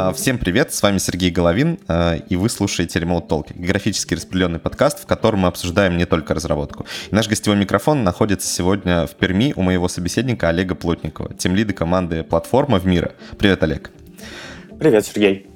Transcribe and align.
А, 0.00 0.12
всем 0.12 0.38
привет, 0.38 0.72
с 0.72 0.80
вами 0.80 0.98
Сергей 0.98 1.32
Головин, 1.32 1.80
а, 1.88 2.14
и 2.14 2.36
вы 2.36 2.48
слушаете 2.50 3.00
Remote 3.00 3.26
Talk, 3.26 3.46
графически 3.56 4.14
распределенный 4.14 4.60
подкаст, 4.60 5.02
в 5.02 5.06
котором 5.06 5.40
мы 5.40 5.48
обсуждаем 5.48 5.96
не 5.96 6.04
только 6.04 6.34
разработку. 6.34 6.86
И 7.10 7.12
наш 7.12 7.26
гостевой 7.26 7.58
микрофон 7.58 8.04
находится 8.04 8.46
сегодня 8.46 9.08
в 9.08 9.16
Перми 9.16 9.52
у 9.56 9.62
моего 9.62 9.88
собеседника 9.88 10.50
Олега 10.50 10.76
Плотникова, 10.76 11.34
тимлида 11.34 11.72
команды 11.72 12.22
«Платформа 12.22 12.78
в 12.78 12.86
мира». 12.86 13.14
Привет, 13.38 13.60
Олег. 13.64 13.90
Привет, 14.78 15.04
Сергей. 15.04 15.48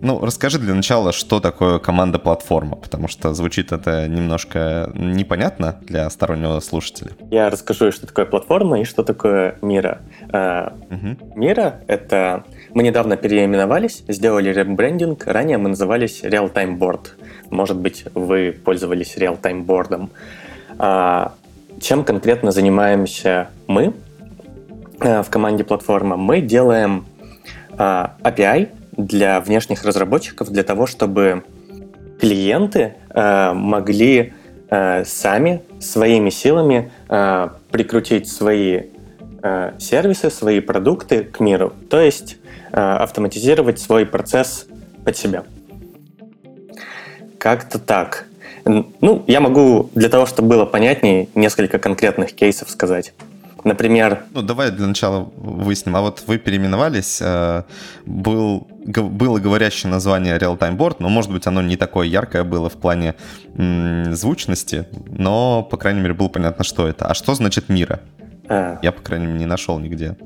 Ну, 0.00 0.24
расскажи 0.24 0.60
для 0.60 0.74
начала, 0.74 1.10
что 1.10 1.40
такое 1.40 1.80
команда-платформа, 1.80 2.76
потому 2.76 3.08
что 3.08 3.34
звучит 3.34 3.72
это 3.72 4.06
немножко 4.06 4.92
непонятно 4.94 5.80
для 5.82 6.08
стороннего 6.08 6.60
слушателя. 6.60 7.10
Я 7.32 7.50
расскажу, 7.50 7.90
что 7.90 8.06
такое 8.06 8.26
платформа 8.26 8.80
и 8.80 8.84
что 8.84 9.02
такое 9.02 9.58
Мира. 9.60 10.02
Угу. 10.28 11.34
Мира— 11.34 11.80
это... 11.88 12.44
Мы 12.74 12.82
недавно 12.82 13.16
переименовались, 13.16 14.04
сделали 14.08 14.50
ребрендинг. 14.52 15.26
Ранее 15.26 15.58
мы 15.58 15.70
назывались 15.70 16.22
Real-Time 16.22 16.76
Board. 16.78 17.08
Может 17.50 17.78
быть, 17.78 18.04
вы 18.14 18.52
пользовались 18.52 19.16
Real-Time 19.16 19.64
Board. 19.64 20.10
А, 20.78 21.32
чем 21.80 22.04
конкретно 22.04 22.52
занимаемся 22.52 23.48
мы 23.66 23.94
э, 25.00 25.22
в 25.22 25.30
команде 25.30 25.64
платформа? 25.64 26.16
Мы 26.16 26.42
делаем 26.42 27.06
а, 27.76 28.16
API 28.22 28.68
для 28.96 29.40
внешних 29.40 29.84
разработчиков, 29.84 30.50
для 30.50 30.62
того, 30.62 30.86
чтобы 30.86 31.44
клиенты 32.20 32.94
э, 33.10 33.52
могли 33.54 34.34
сами 34.70 35.62
своими 35.80 36.28
силами 36.28 36.92
прикрутить 37.70 38.28
свои 38.28 38.82
сервисы, 39.78 40.28
свои 40.28 40.60
продукты 40.60 41.24
к 41.24 41.40
миру, 41.40 41.72
то 41.88 41.98
есть 41.98 42.36
автоматизировать 42.72 43.78
свой 43.80 44.06
процесс 44.06 44.66
под 45.04 45.16
себя. 45.16 45.44
Как-то 47.38 47.78
так. 47.78 48.26
Ну, 48.64 49.24
я 49.26 49.40
могу 49.40 49.90
для 49.94 50.08
того, 50.08 50.26
чтобы 50.26 50.48
было 50.48 50.64
понятнее, 50.66 51.28
несколько 51.34 51.78
конкретных 51.78 52.34
кейсов 52.34 52.68
сказать. 52.70 53.14
Например... 53.64 54.24
Ну, 54.32 54.42
давай 54.42 54.70
для 54.70 54.86
начала 54.86 55.30
выясним. 55.36 55.96
А 55.96 56.00
вот 56.00 56.22
вы 56.26 56.38
переименовались, 56.38 57.20
э, 57.20 57.64
был, 58.06 58.68
было 58.86 59.38
говорящее 59.38 59.90
название 59.90 60.38
Real-Time 60.38 60.76
Board, 60.76 60.96
но, 61.00 61.08
может 61.08 61.32
быть, 61.32 61.46
оно 61.46 61.60
не 61.60 61.76
такое 61.76 62.06
яркое 62.06 62.44
было 62.44 62.68
в 62.68 62.74
плане 62.74 63.14
м, 63.56 64.14
звучности, 64.14 64.86
но, 65.10 65.62
по 65.62 65.76
крайней 65.76 66.00
мере, 66.00 66.14
было 66.14 66.28
понятно, 66.28 66.64
что 66.64 66.86
это. 66.86 67.06
А 67.06 67.14
что 67.14 67.34
значит 67.34 67.68
Мира? 67.68 68.00
А. 68.48 68.78
Я, 68.80 68.92
по 68.92 69.02
крайней 69.02 69.26
мере, 69.26 69.40
не 69.40 69.46
нашел 69.46 69.78
нигде. 69.78 70.16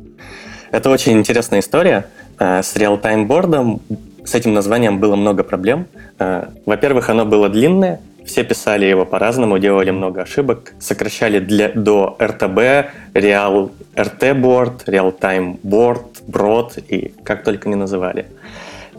Это 0.70 0.90
очень 0.90 1.12
интересная 1.12 1.60
история. 1.60 2.06
Э, 2.42 2.60
с 2.60 2.74
Board 2.74 3.80
с 4.24 4.34
этим 4.34 4.52
названием 4.52 4.98
было 4.98 5.14
много 5.14 5.44
проблем. 5.44 5.86
Э, 6.18 6.46
во-первых, 6.66 7.08
оно 7.08 7.24
было 7.24 7.48
длинное, 7.48 8.00
все 8.26 8.42
писали 8.42 8.84
его 8.84 9.04
по-разному, 9.04 9.58
делали 9.58 9.92
много 9.92 10.22
ошибок, 10.22 10.74
сокращали 10.80 11.38
для, 11.38 11.68
до 11.68 12.16
RTB, 12.18 12.86
Real 13.14 13.70
RT 13.94 14.40
Board, 14.40 14.84
Real 14.86 15.16
Time 15.16 15.60
Board, 15.62 16.04
Broad 16.26 16.84
и 16.88 17.14
как 17.22 17.44
только 17.44 17.68
не 17.68 17.76
называли. 17.76 18.26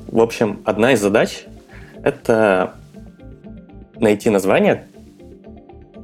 В 0.08 0.22
общем, 0.22 0.62
одна 0.64 0.94
из 0.94 1.02
задач— 1.02 1.44
это 2.04 2.76
найти 4.00 4.30
название, 4.30 4.86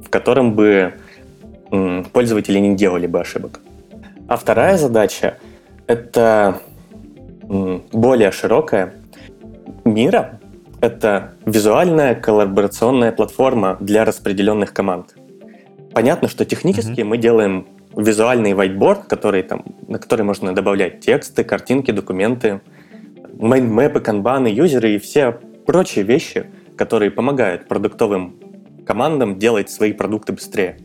в 0.04 0.10
котором 0.10 0.52
бы 0.52 0.92
пользователи 2.12 2.58
не 2.58 2.76
делали 2.76 3.06
бы 3.06 3.20
ошибок. 3.20 3.60
А 4.28 4.36
вторая 4.36 4.76
задача— 4.76 5.38
это 5.86 6.60
более 7.50 8.30
широкая. 8.30 8.94
Мира 9.84 10.40
это 10.80 11.34
визуальная 11.44 12.14
коллаборационная 12.14 13.12
платформа 13.12 13.76
для 13.80 14.04
распределенных 14.04 14.72
команд. 14.72 15.14
Понятно, 15.92 16.28
что 16.28 16.44
технически 16.44 17.00
mm-hmm. 17.00 17.04
мы 17.04 17.18
делаем 17.18 17.66
визуальный 17.96 18.52
whiteboard, 18.52 19.08
который, 19.08 19.42
там, 19.42 19.64
на 19.88 19.98
который 19.98 20.22
можно 20.22 20.54
добавлять 20.54 21.00
тексты, 21.00 21.42
картинки, 21.42 21.90
документы, 21.90 22.60
майнмэпы, 23.34 24.00
канбаны, 24.00 24.46
юзеры 24.46 24.94
и 24.94 24.98
все 24.98 25.32
прочие 25.66 26.04
вещи, 26.04 26.46
которые 26.76 27.10
помогают 27.10 27.66
продуктовым 27.66 28.36
командам 28.86 29.38
делать 29.38 29.70
свои 29.70 29.92
продукты 29.92 30.32
быстрее. 30.32 30.78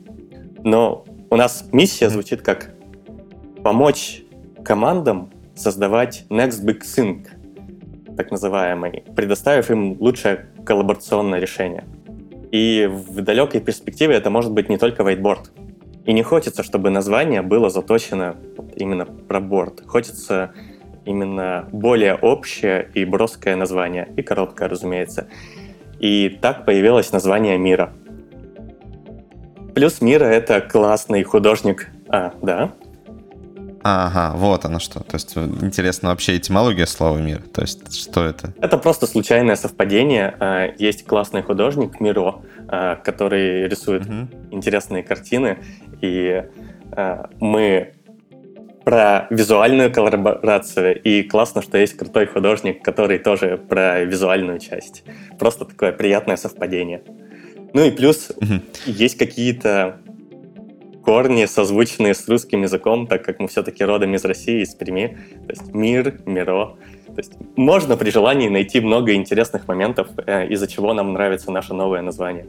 Но 0.63 1.06
у 1.29 1.35
нас 1.35 1.69
миссия 1.72 2.09
звучит 2.09 2.41
как 2.41 2.73
помочь 3.63 4.23
командам 4.63 5.29
создавать 5.55 6.25
Next 6.29 6.63
Big 6.63 6.81
Thing, 6.81 7.27
так 8.16 8.31
называемый, 8.31 9.03
предоставив 9.16 9.71
им 9.71 9.97
лучшее 9.99 10.47
коллаборационное 10.66 11.39
решение. 11.39 11.85
И 12.51 12.89
в 12.89 13.21
далекой 13.21 13.61
перспективе 13.61 14.16
это 14.16 14.29
может 14.29 14.51
быть 14.51 14.69
не 14.69 14.77
только 14.77 15.03
whiteboard. 15.03 15.49
И 16.05 16.13
не 16.13 16.23
хочется, 16.23 16.63
чтобы 16.63 16.89
название 16.89 17.41
было 17.41 17.69
заточено 17.69 18.35
именно 18.75 19.05
про 19.05 19.39
борт. 19.39 19.83
Хочется 19.85 20.51
именно 21.03 21.67
более 21.72 22.16
общее 22.16 22.89
и 22.93 23.05
броское 23.05 23.55
название, 23.55 24.07
и 24.16 24.22
короткое, 24.22 24.69
разумеется. 24.69 25.27
И 25.99 26.37
так 26.41 26.66
появилось 26.66 27.11
название 27.11 27.57
мира. 27.57 27.93
Плюс 29.73 30.01
мира— 30.01 30.23
это 30.25 30.61
классный 30.61 31.23
художник. 31.23 31.89
А, 32.07 32.33
да? 32.41 32.73
Ага, 33.88 34.35
вот 34.35 34.66
оно 34.66 34.79
что. 34.79 35.01
То 35.01 35.13
есть 35.13 35.38
интересно 35.38 36.09
вообще 36.09 36.38
этимология 36.38 36.88
слова 36.88 37.19
мир. 37.19 37.44
То 37.53 37.62
есть 37.62 37.96
что 37.96 38.25
это? 38.25 38.51
Это 38.59 38.79
просто 38.79 39.06
случайное 39.06 39.56
совпадение. 39.56 40.35
А, 40.40 40.73
есть 40.79 41.06
классный 41.06 41.44
художник 41.44 42.00
Миро, 42.00 42.41
а, 42.68 42.96
который 42.96 43.68
рисует 43.68 44.07
угу. 44.07 44.28
интересные 44.50 45.03
картины. 45.03 45.59
И 46.01 46.46
а, 46.94 47.29
мы 47.40 47.94
про 48.84 49.28
визуальную 49.29 49.94
коллаборацию, 49.94 51.00
и 51.00 51.22
классно, 51.22 51.62
что 51.62 51.78
есть 51.78 51.96
крутой 51.96 52.25
художник, 52.25 52.84
который 52.84 53.19
тоже 53.19 53.57
про 53.69 54.03
визуальную 54.03 54.57
часть. 54.57 55.03
Просто 55.38 55.66
такое 55.66 55.91
приятное 55.91 56.38
совпадение. 56.38 57.03
Ну 57.75 57.85
и 57.85 57.91
плюс 57.91 58.31
угу. 58.35 58.62
есть 58.88 59.19
какие-то 59.19 60.00
корни, 61.05 61.45
созвучные 61.45 62.16
с 62.16 62.27
русским 62.27 62.63
языком, 62.63 63.07
так 63.07 63.23
как 63.23 63.39
мы 63.39 63.47
все-таки 63.47 63.85
родом 63.85 64.16
из 64.16 64.25
России, 64.25 64.63
из 64.63 64.73
Перми. 64.73 65.17
То 65.47 65.53
есть 65.53 65.73
мир, 65.73 66.19
миро. 66.25 66.75
То 67.05 67.17
есть 67.17 67.33
можно 67.55 67.95
при 67.95 68.09
желании 68.09 68.49
найти 68.49 68.81
много 68.81 69.13
интересных 69.13 69.67
моментов, 69.67 70.07
э, 70.25 70.47
из-за 70.47 70.67
чего 70.67 70.93
нам 70.93 71.13
нравится 71.13 71.51
наше 71.51 71.73
новое 71.73 72.01
название. 72.01 72.45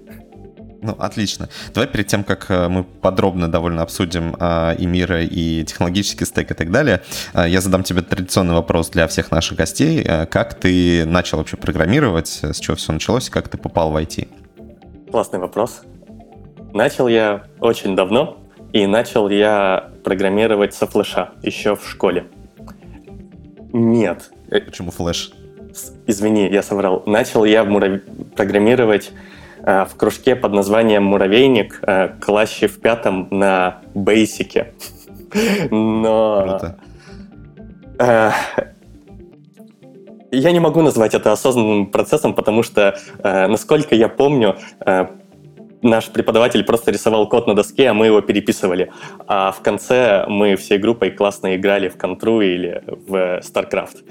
Ну, 0.82 0.94
отлично. 0.98 1.48
Давай 1.74 1.88
перед 1.88 2.06
тем, 2.06 2.24
как 2.24 2.50
э, 2.50 2.68
мы 2.68 2.84
подробно 2.84 3.48
довольно 3.48 3.82
обсудим 3.82 4.34
э, 4.40 4.76
и 4.78 4.86
мира, 4.86 5.22
и 5.22 5.64
технологический 5.64 6.24
стек 6.24 6.50
и 6.50 6.54
так 6.54 6.70
далее, 6.70 7.02
э, 7.34 7.46
я 7.48 7.60
задам 7.60 7.82
тебе 7.82 8.02
традиционный 8.02 8.54
вопрос 8.54 8.90
для 8.90 9.06
всех 9.06 9.30
наших 9.30 9.58
гостей. 9.58 10.02
Э, 10.02 10.26
как 10.26 10.54
ты 10.54 11.04
начал 11.06 11.38
вообще 11.38 11.56
программировать, 11.56 12.40
с 12.42 12.58
чего 12.58 12.76
все 12.76 12.92
началось, 12.92 13.28
как 13.28 13.48
ты 13.48 13.58
попал 13.58 13.90
в 13.90 13.96
IT? 13.96 14.28
Классный 15.10 15.38
вопрос. 15.38 15.82
Начал 16.72 17.08
я 17.08 17.44
очень 17.60 17.96
давно, 17.96 18.38
и 18.76 18.86
начал 18.86 19.30
я 19.30 19.90
программировать 20.04 20.74
со 20.74 20.86
флеша 20.86 21.30
еще 21.42 21.76
в 21.76 21.88
школе. 21.88 22.26
Нет. 23.72 24.30
Э, 24.50 24.60
Почему 24.60 24.90
флеш? 24.90 25.32
Извини, 26.06 26.48
я 26.48 26.62
соврал. 26.62 27.02
Начал 27.06 27.44
я 27.44 27.64
мурав... 27.64 28.00
программировать 28.36 29.12
э, 29.62 29.84
в 29.86 29.96
кружке 29.96 30.36
под 30.36 30.52
названием 30.52 31.04
«Муравейник» 31.04 31.80
э, 31.82 32.08
классе 32.20 32.68
в 32.68 32.78
пятом 32.80 33.28
на 33.30 33.80
бейсике. 33.94 34.74
Но... 35.70 36.42
Круто. 36.42 36.78
Э, 37.98 38.30
я 40.30 40.52
не 40.52 40.60
могу 40.60 40.82
назвать 40.82 41.14
это 41.14 41.32
осознанным 41.32 41.86
процессом, 41.86 42.34
потому 42.34 42.62
что, 42.62 42.98
э, 43.22 43.46
насколько 43.46 43.94
я 43.94 44.08
помню, 44.08 44.56
э, 44.84 45.06
наш 45.86 46.10
преподаватель 46.10 46.64
просто 46.64 46.90
рисовал 46.90 47.28
код 47.28 47.46
на 47.46 47.54
доске, 47.54 47.88
а 47.88 47.94
мы 47.94 48.06
его 48.06 48.20
переписывали. 48.20 48.90
А 49.26 49.52
в 49.52 49.60
конце 49.60 50.26
мы 50.28 50.56
всей 50.56 50.78
группой 50.78 51.10
классно 51.10 51.56
играли 51.56 51.88
в 51.88 51.96
контру 51.96 52.40
или 52.40 52.82
в 52.86 53.40
StarCraft. 53.40 53.98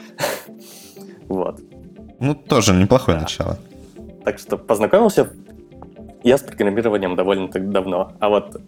Вот. 1.27 1.59
Ну, 2.19 2.35
тоже 2.35 2.73
неплохое 2.75 3.17
начало. 3.17 3.57
Так 4.23 4.37
что 4.37 4.57
познакомился 4.57 5.27
я 6.23 6.37
с 6.37 6.41
программированием 6.41 7.15
довольно 7.15 7.47
так 7.47 7.71
давно. 7.71 8.13
А 8.19 8.29
вот 8.29 8.61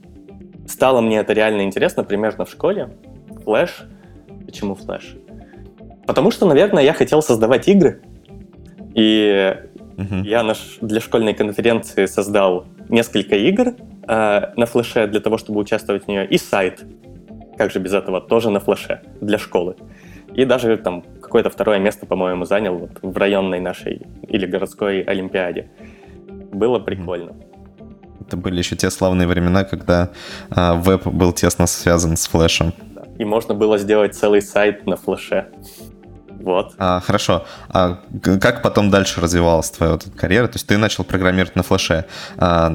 стало 0.68 1.02
мне 1.02 1.18
это 1.18 1.34
реально 1.34 1.64
интересно 1.64 2.04
примерно 2.04 2.46
в 2.46 2.50
школе. 2.50 2.90
Flash. 3.44 3.84
Почему 4.46 4.76
Flash? 4.76 5.18
Потому 6.06 6.32
что, 6.32 6.46
наверное, 6.46 6.84
я 6.84 6.94
хотел 6.94 7.22
создавать 7.22 7.68
игры. 7.68 8.02
И 8.94 9.56
угу. 9.98 10.16
я 10.24 10.44
наш, 10.44 10.78
для 10.82 11.02
школьной 11.02 11.34
конференции 11.34 12.06
создал 12.06 12.66
несколько 12.90 13.36
игр 13.36 13.76
э, 14.08 14.42
на 14.56 14.66
флеше 14.66 15.08
для 15.08 15.20
того, 15.20 15.38
чтобы 15.38 15.60
участвовать 15.60 16.06
в 16.06 16.08
нее, 16.08 16.28
и 16.28 16.38
сайт, 16.38 16.86
как 17.58 17.72
же 17.72 17.80
без 17.80 17.94
этого, 17.94 18.22
тоже 18.22 18.50
на 18.50 18.60
флеше 18.60 19.02
для 19.22 19.38
школы. 19.38 19.76
И 20.34 20.46
даже 20.46 20.78
там 20.78 21.04
какое-то 21.22 21.50
второе 21.50 21.80
место, 21.80 22.06
по-моему, 22.06 22.46
занял 22.46 22.78
вот 22.78 22.92
в 23.02 23.18
районной 23.18 23.60
нашей 23.60 24.06
или 24.28 24.46
городской 24.46 25.02
олимпиаде. 25.02 25.70
Было 26.54 26.80
прикольно. 26.80 27.34
Это 28.22 28.38
были 28.38 28.58
еще 28.58 28.76
те 28.76 28.90
славные 28.90 29.28
времена, 29.28 29.64
когда 29.64 30.10
а, 30.50 30.76
веб 30.76 31.08
был 31.08 31.32
тесно 31.32 31.66
связан 31.66 32.18
с 32.18 32.28
флешем. 32.28 32.74
И 33.18 33.26
можно 33.26 33.54
было 33.54 33.78
сделать 33.78 34.16
целый 34.16 34.42
сайт 34.42 34.86
на 34.86 34.96
флеше. 34.96 35.48
Вот. 36.48 36.76
А, 36.78 37.02
хорошо. 37.02 37.46
А 37.68 38.00
как 38.40 38.62
потом 38.62 38.90
дальше 38.90 39.20
развивалась 39.20 39.70
твоя 39.70 39.92
вот 39.92 40.06
карьера? 40.16 40.48
То 40.48 40.56
есть 40.56 40.66
ты 40.66 40.78
начал 40.78 41.04
программировать 41.04 41.58
на 41.58 41.64
флеше. 41.64 42.06
А, 42.38 42.72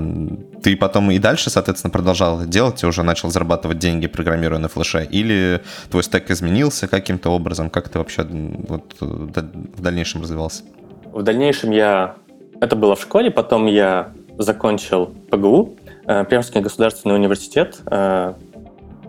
ты 0.63 0.77
потом 0.77 1.11
и 1.11 1.19
дальше, 1.19 1.49
соответственно, 1.49 1.91
продолжал 1.91 2.41
это 2.41 2.51
делать 2.51 2.83
и 2.83 2.87
уже 2.87 3.03
начал 3.03 3.31
зарабатывать 3.31 3.79
деньги, 3.79 4.09
программируя 4.09 4.59
на 4.59 4.69
флеше? 4.69 5.09
Или 5.11 5.63
твой 5.91 6.03
стек 6.03 6.31
изменился 6.31 6.87
каким-то 6.87 7.31
образом? 7.31 7.71
Как 7.71 7.89
ты 7.89 7.99
вообще 7.99 8.25
вот, 8.25 8.95
в 9.01 9.81
дальнейшем 9.81 10.21
развивался? 10.21 10.65
В 11.11 11.23
дальнейшем 11.23 11.71
я... 11.71 12.17
Это 12.61 12.77
было 12.77 12.95
в 12.95 13.01
школе, 13.01 13.31
потом 13.31 13.65
я 13.65 14.13
закончил 14.37 15.07
ПГУ, 15.31 15.79
э, 16.07 16.27
Пермский 16.27 16.61
государственный 16.61 17.15
университет 17.15 17.81
э, 17.87 18.35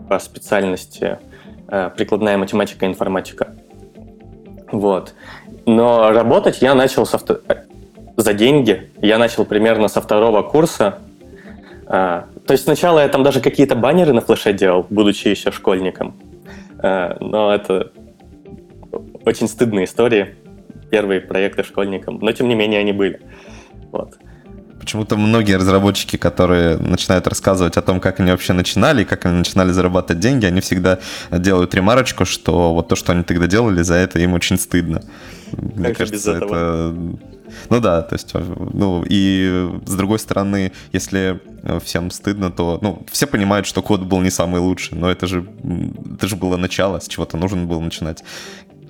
по 0.08 0.18
специальности 0.18 1.18
э, 1.68 1.90
прикладная 1.94 2.38
математика 2.38 2.86
и 2.86 2.88
информатика. 2.88 3.54
Вот. 4.70 5.14
Но 5.66 6.10
работать 6.10 6.62
я 6.62 6.74
начал 6.74 7.06
со 7.06 7.18
втор... 7.18 7.40
за 8.16 8.34
деньги. 8.34 8.90
Я 9.00 9.18
начал 9.18 9.44
примерно 9.44 9.88
со 9.88 10.00
второго 10.00 10.42
курса. 10.42 10.98
А, 11.86 12.26
то 12.46 12.52
есть 12.52 12.64
сначала 12.64 13.00
я 13.00 13.08
там 13.08 13.22
даже 13.22 13.40
какие-то 13.40 13.74
баннеры 13.74 14.12
на 14.12 14.20
флеше 14.20 14.52
делал, 14.52 14.86
будучи 14.88 15.28
еще 15.28 15.50
школьником. 15.50 16.14
А, 16.78 17.16
но 17.20 17.54
это 17.54 17.92
очень 19.24 19.48
стыдные 19.48 19.84
истории. 19.84 20.36
Первые 20.90 21.20
проекты 21.20 21.62
школьникам. 21.64 22.18
Но 22.20 22.32
тем 22.32 22.48
не 22.48 22.54
менее 22.54 22.80
они 22.80 22.92
были. 22.92 23.20
Вот. 23.90 24.14
Почему-то 24.84 25.16
многие 25.16 25.56
разработчики, 25.56 26.16
которые 26.16 26.76
начинают 26.76 27.26
рассказывать 27.26 27.78
о 27.78 27.82
том, 27.82 28.00
как 28.00 28.20
они 28.20 28.30
вообще 28.30 28.52
начинали, 28.52 29.04
как 29.04 29.24
они 29.24 29.38
начинали 29.38 29.70
зарабатывать 29.70 30.20
деньги, 30.20 30.44
они 30.44 30.60
всегда 30.60 30.98
делают 31.30 31.74
ремарочку, 31.74 32.26
что 32.26 32.74
вот 32.74 32.88
то, 32.88 32.94
что 32.94 33.12
они 33.12 33.22
тогда 33.22 33.46
делали, 33.46 33.80
за 33.80 33.94
это 33.94 34.18
им 34.18 34.34
очень 34.34 34.58
стыдно. 34.58 35.02
Мне 35.56 35.88
как 35.88 35.96
кажется, 35.96 36.32
без 36.32 36.36
этого? 36.36 36.54
это... 36.54 36.94
Ну 37.70 37.80
да, 37.80 38.02
то 38.02 38.14
есть, 38.14 38.34
ну 38.34 39.04
и 39.08 39.70
с 39.86 39.94
другой 39.94 40.18
стороны, 40.18 40.72
если 40.92 41.40
всем 41.82 42.10
стыдно, 42.10 42.50
то, 42.50 42.78
ну, 42.82 43.06
все 43.10 43.26
понимают, 43.26 43.66
что 43.66 43.80
код 43.80 44.02
был 44.02 44.20
не 44.20 44.30
самый 44.30 44.60
лучший, 44.60 44.98
но 44.98 45.10
это 45.10 45.26
же, 45.26 45.46
это 46.14 46.26
же 46.26 46.36
было 46.36 46.58
начало, 46.58 47.00
с 47.00 47.08
чего-то 47.08 47.38
нужно 47.38 47.64
было 47.64 47.80
начинать. 47.80 48.22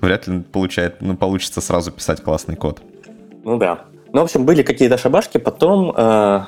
Вряд 0.01 0.27
ли 0.27 0.41
получает, 0.41 1.01
ну, 1.01 1.15
получится 1.15 1.61
сразу 1.61 1.93
писать 1.93 2.21
классный 2.21 2.57
код. 2.57 2.81
Ну 3.45 3.57
да, 3.57 3.85
ну, 4.15 4.21
в 4.21 4.23
общем, 4.23 4.45
были 4.45 4.63
какие-то 4.63 4.97
шабашки. 4.97 5.39
Потом 5.39 5.93
э, 5.93 6.39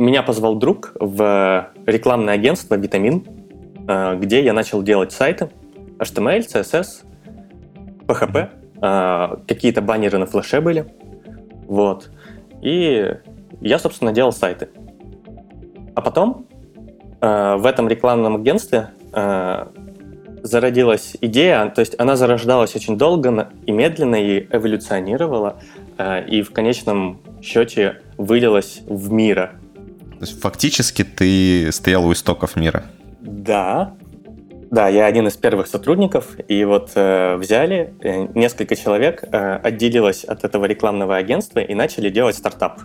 меня 0.00 0.24
позвал 0.24 0.56
друг 0.56 0.90
в 0.98 1.70
рекламное 1.86 2.34
агентство 2.34 2.74
«Витамин», 2.74 3.24
э, 3.86 4.16
где 4.16 4.42
я 4.42 4.52
начал 4.52 4.82
делать 4.82 5.12
сайты 5.12 5.50
HTML, 6.00 6.40
CSS, 6.40 7.04
PHP. 8.08 8.48
Э, 8.82 9.36
какие-то 9.46 9.80
баннеры 9.80 10.18
на 10.18 10.26
флеше 10.26 10.60
были. 10.60 10.92
Вот. 11.68 12.10
И 12.62 13.14
я, 13.60 13.78
собственно, 13.78 14.12
делал 14.12 14.32
сайты. 14.32 14.70
А 15.94 16.00
потом 16.00 16.48
э, 17.20 17.54
в 17.54 17.64
этом 17.64 17.86
рекламном 17.86 18.34
агентстве 18.34 18.88
э, 19.12 19.66
зародилась 20.42 21.16
идея, 21.20 21.70
то 21.70 21.80
есть 21.80 21.94
она 21.98 22.16
зарождалась 22.16 22.74
очень 22.76 22.98
долго 22.98 23.48
и 23.66 23.70
медленно 23.72 24.16
и 24.16 24.46
эволюционировала. 24.50 25.60
Э, 25.98 26.24
и 26.26 26.42
в 26.42 26.52
конечном 26.52 27.20
счете 27.42 28.00
вылилась 28.18 28.82
в 28.86 29.12
мира. 29.12 29.52
То 30.18 30.26
есть 30.26 30.40
фактически 30.40 31.04
ты 31.04 31.70
стоял 31.72 32.06
у 32.06 32.12
истоков 32.12 32.56
мира? 32.56 32.84
Да, 33.20 33.94
да, 34.74 34.88
я 34.88 35.06
один 35.06 35.28
из 35.28 35.36
первых 35.36 35.68
сотрудников, 35.68 36.36
и 36.48 36.64
вот 36.64 36.90
э, 36.96 37.36
взяли 37.36 37.94
э, 38.00 38.26
несколько 38.34 38.74
человек, 38.74 39.22
э, 39.22 39.60
отделилось 39.62 40.24
от 40.24 40.42
этого 40.42 40.64
рекламного 40.64 41.14
агентства 41.14 41.60
и 41.60 41.74
начали 41.74 42.10
делать 42.10 42.36
стартап 42.36 42.80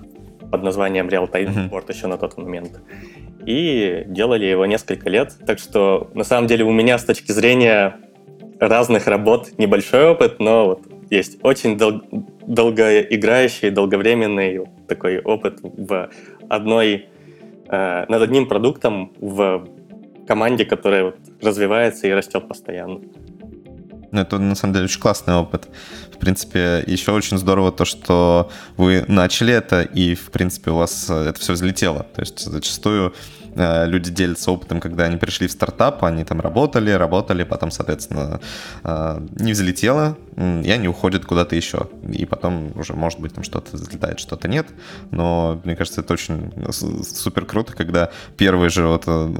под 0.51 0.61
названием 0.61 1.07
Real 1.07 1.27
Time 1.27 1.69
Board 1.69 1.87
uh-huh. 1.87 1.95
еще 1.95 2.05
на 2.05 2.17
тот 2.19 2.37
момент. 2.37 2.79
И 3.43 4.03
делали 4.05 4.45
его 4.45 4.67
несколько 4.67 5.09
лет. 5.09 5.33
Так 5.47 5.57
что, 5.57 6.11
на 6.13 6.23
самом 6.23 6.45
деле, 6.45 6.63
у 6.63 6.71
меня 6.71 6.97
с 6.99 7.03
точки 7.03 7.31
зрения 7.31 7.95
разных 8.59 9.07
работ 9.07 9.57
небольшой 9.57 10.11
опыт, 10.11 10.39
но 10.39 10.67
вот 10.67 10.81
есть 11.09 11.39
очень 11.43 11.77
дол- 11.77 12.01
долгоиграющий, 12.45 13.69
долговременный 13.69 14.65
такой 14.87 15.19
опыт 15.19 15.59
в 15.61 16.09
одной, 16.49 17.07
э, 17.67 18.05
над 18.07 18.21
одним 18.21 18.47
продуктом 18.47 19.13
в 19.19 19.67
команде, 20.27 20.65
которая 20.65 21.05
вот 21.05 21.17
развивается 21.41 22.07
и 22.07 22.11
растет 22.11 22.47
постоянно. 22.47 23.01
Ну, 24.11 24.21
это 24.21 24.39
на 24.39 24.55
самом 24.55 24.73
деле 24.73 24.85
очень 24.85 24.99
классный 24.99 25.35
опыт. 25.35 25.67
В 26.13 26.17
принципе, 26.17 26.83
еще 26.85 27.11
очень 27.11 27.37
здорово 27.37 27.71
то, 27.71 27.85
что 27.85 28.51
вы 28.77 29.05
начали 29.07 29.53
это, 29.53 29.81
и, 29.81 30.15
в 30.15 30.31
принципе, 30.31 30.71
у 30.71 30.77
вас 30.77 31.09
это 31.09 31.39
все 31.39 31.53
взлетело. 31.53 32.05
То 32.15 32.21
есть 32.21 32.39
зачастую 32.39 33.13
Э, 33.55 33.85
люди 33.85 34.11
делятся 34.11 34.51
опытом, 34.51 34.79
когда 34.79 35.05
они 35.05 35.17
пришли 35.17 35.47
в 35.47 35.51
стартап, 35.51 36.03
они 36.03 36.23
там 36.23 36.39
работали, 36.39 36.91
работали, 36.91 37.43
потом, 37.43 37.71
соответственно, 37.71 38.39
э, 38.83 39.27
не 39.39 39.53
взлетело, 39.53 40.17
и 40.37 40.71
они 40.71 40.87
уходят 40.87 41.25
куда-то 41.25 41.55
еще. 41.55 41.89
И 42.09 42.25
потом 42.25 42.71
уже, 42.75 42.93
может 42.93 43.19
быть, 43.19 43.33
там 43.33 43.43
что-то 43.43 43.75
взлетает, 43.75 44.19
что-то 44.19 44.47
нет. 44.47 44.67
Но 45.11 45.59
мне 45.63 45.75
кажется, 45.75 46.01
это 46.01 46.13
очень 46.13 46.51
супер 47.03 47.45
круто, 47.45 47.73
когда 47.73 48.11
первый 48.37 48.69
же, 48.69 48.87
вот, 48.87 49.03
э, 49.07 49.33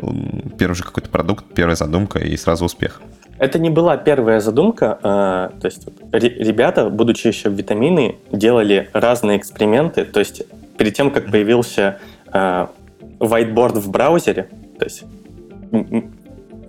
первый 0.58 0.76
же 0.76 0.84
какой-то 0.84 1.10
продукт, 1.10 1.46
первая 1.54 1.76
задумка 1.76 2.20
и 2.20 2.36
сразу 2.38 2.66
успех. 2.66 3.02
Это 3.40 3.58
не 3.58 3.70
была 3.70 3.98
первая 3.98 4.42
задумка. 4.42 5.00
То 5.02 5.66
есть 5.66 5.88
ребята, 6.12 6.90
будучи 6.90 7.28
еще 7.28 7.50
витамины, 7.50 8.18
делали 8.32 8.90
разные 8.94 9.38
эксперименты. 9.38 10.04
То 10.04 10.20
есть 10.20 10.44
перед 10.78 10.94
тем, 10.94 11.10
как 11.10 11.32
появился 11.32 12.00
whiteboard 12.32 13.80
в 13.80 13.90
браузере, 13.90 14.50
то 14.78 14.86
есть 14.86 15.04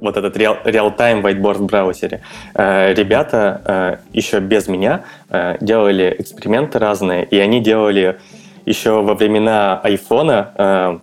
вот 0.01 0.17
этот 0.17 0.37
real-time 0.37 1.23
whiteboard 1.23 1.59
в 1.59 1.67
браузере, 1.67 2.23
э, 2.55 2.95
ребята 2.95 4.01
еще 4.13 4.41
без 4.41 4.67
меня 4.69 5.03
делали 5.61 6.17
эксперименты 6.19 6.79
разные, 6.79 7.25
и 7.25 7.39
они 7.39 7.61
делали 7.61 8.19
еще 8.65 9.03
во 9.03 9.15
времена 9.15 9.81
айфона, 9.83 11.01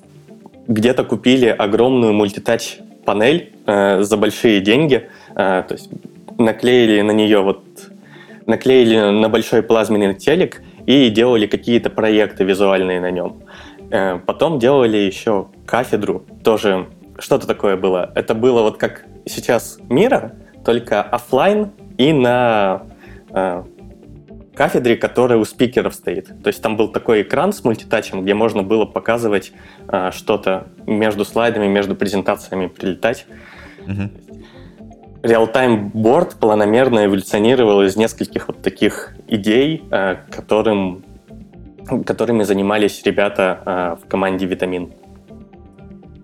где-то 0.67 1.03
купили 1.03 1.47
огромную 1.47 2.13
мультитач 2.13 2.79
панель 3.05 3.53
за 3.65 4.17
большие 4.17 4.59
деньги, 4.61 5.09
то 5.37 5.67
есть 5.69 5.89
наклеили 6.37 7.01
на 7.01 7.11
нее 7.11 7.41
вот 7.41 7.63
наклеили 8.47 8.97
на 9.11 9.29
большой 9.29 9.61
плазменный 9.61 10.15
телек 10.15 10.61
и 10.87 11.09
делали 11.09 11.45
какие-то 11.45 11.89
проекты 11.89 12.43
визуальные 12.43 12.99
на 12.99 13.11
нем. 13.11 13.43
Э, 13.91 14.19
потом 14.25 14.57
делали 14.57 14.97
еще 14.97 15.47
кафедру, 15.65 16.25
тоже 16.43 16.87
что-то 17.19 17.45
такое 17.45 17.77
было. 17.77 18.11
Это 18.15 18.33
было 18.33 18.61
вот 18.61 18.77
как 18.77 19.05
сейчас 19.25 19.77
мира, 19.89 20.33
только 20.65 21.01
офлайн 21.01 21.71
и 21.97 22.13
на 22.13 22.83
э, 23.29 23.63
кафедре, 24.55 24.95
которая 24.95 25.37
у 25.37 25.45
спикеров 25.45 25.93
стоит. 25.93 26.27
То 26.41 26.47
есть 26.47 26.61
там 26.61 26.77
был 26.77 26.87
такой 26.87 27.23
экран 27.23 27.51
с 27.51 27.63
мультитачем, 27.63 28.23
где 28.23 28.33
можно 28.33 28.63
было 28.63 28.85
показывать 28.85 29.51
э, 29.89 30.11
что-то 30.13 30.67
между 30.85 31.25
слайдами, 31.25 31.67
между 31.67 31.95
презентациями, 31.95 32.67
прилетать. 32.67 33.25
Mm-hmm. 33.85 34.26
Real-time 35.23 35.91
board 35.93 36.37
планомерно 36.39 37.05
эволюционировал 37.05 37.81
из 37.81 37.95
нескольких 37.95 38.47
вот 38.47 38.61
таких 38.61 39.13
идей, 39.27 39.83
э, 39.91 40.17
которым 40.29 41.03
которыми 42.05 42.43
занимались 42.43 43.01
ребята 43.03 43.61
э, 43.65 44.03
в 44.03 44.09
команде 44.09 44.45
«Витамин» 44.45 44.93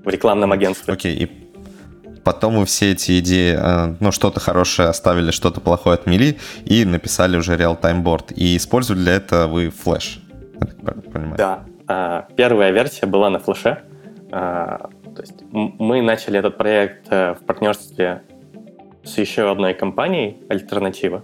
в 0.04 0.10
рекламном 0.10 0.52
агентстве. 0.52 0.94
Окей, 0.94 1.16
okay, 1.16 1.24
и 1.24 2.20
потом 2.24 2.58
вы 2.58 2.66
все 2.66 2.92
эти 2.92 3.20
идеи, 3.20 3.56
э, 3.58 3.96
ну, 4.00 4.12
что-то 4.12 4.40
хорошее 4.40 4.90
оставили, 4.90 5.32
что-то 5.32 5.62
плохое 5.62 5.96
отмели 5.96 6.38
и 6.66 6.84
написали 6.86 7.38
уже 7.38 7.56
real-time 7.56 8.04
board. 8.04 8.34
И 8.34 8.58
использовали 8.58 9.04
для 9.04 9.14
этого 9.14 9.48
вы 9.48 9.68
Flash, 9.68 10.20
я 10.60 10.68
так 10.86 11.12
понимаю? 11.12 11.38
Да, 11.38 12.28
первая 12.36 12.72
версия 12.72 13.06
была 13.06 13.30
на 13.30 13.40
флеше. 13.40 13.84
То 14.30 15.22
есть 15.22 15.44
мы 15.52 16.02
начали 16.02 16.40
этот 16.40 16.58
проект 16.58 17.10
в 17.10 17.38
партнерстве 17.46 18.24
с 19.04 19.18
еще 19.18 19.52
одной 19.52 19.74
компанией 19.74 20.38
«Альтернатива». 20.50 21.24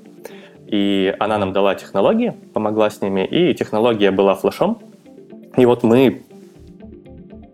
И 0.67 1.15
она 1.19 1.37
нам 1.37 1.51
дала 1.51 1.73
технологии, 1.75 2.33
помогла 2.53 2.89
с 2.89 3.01
ними, 3.01 3.25
и 3.25 3.53
технология 3.55 4.11
была 4.11 4.35
флешом. 4.35 4.79
И 5.57 5.65
вот 5.65 5.83
мы 5.83 6.21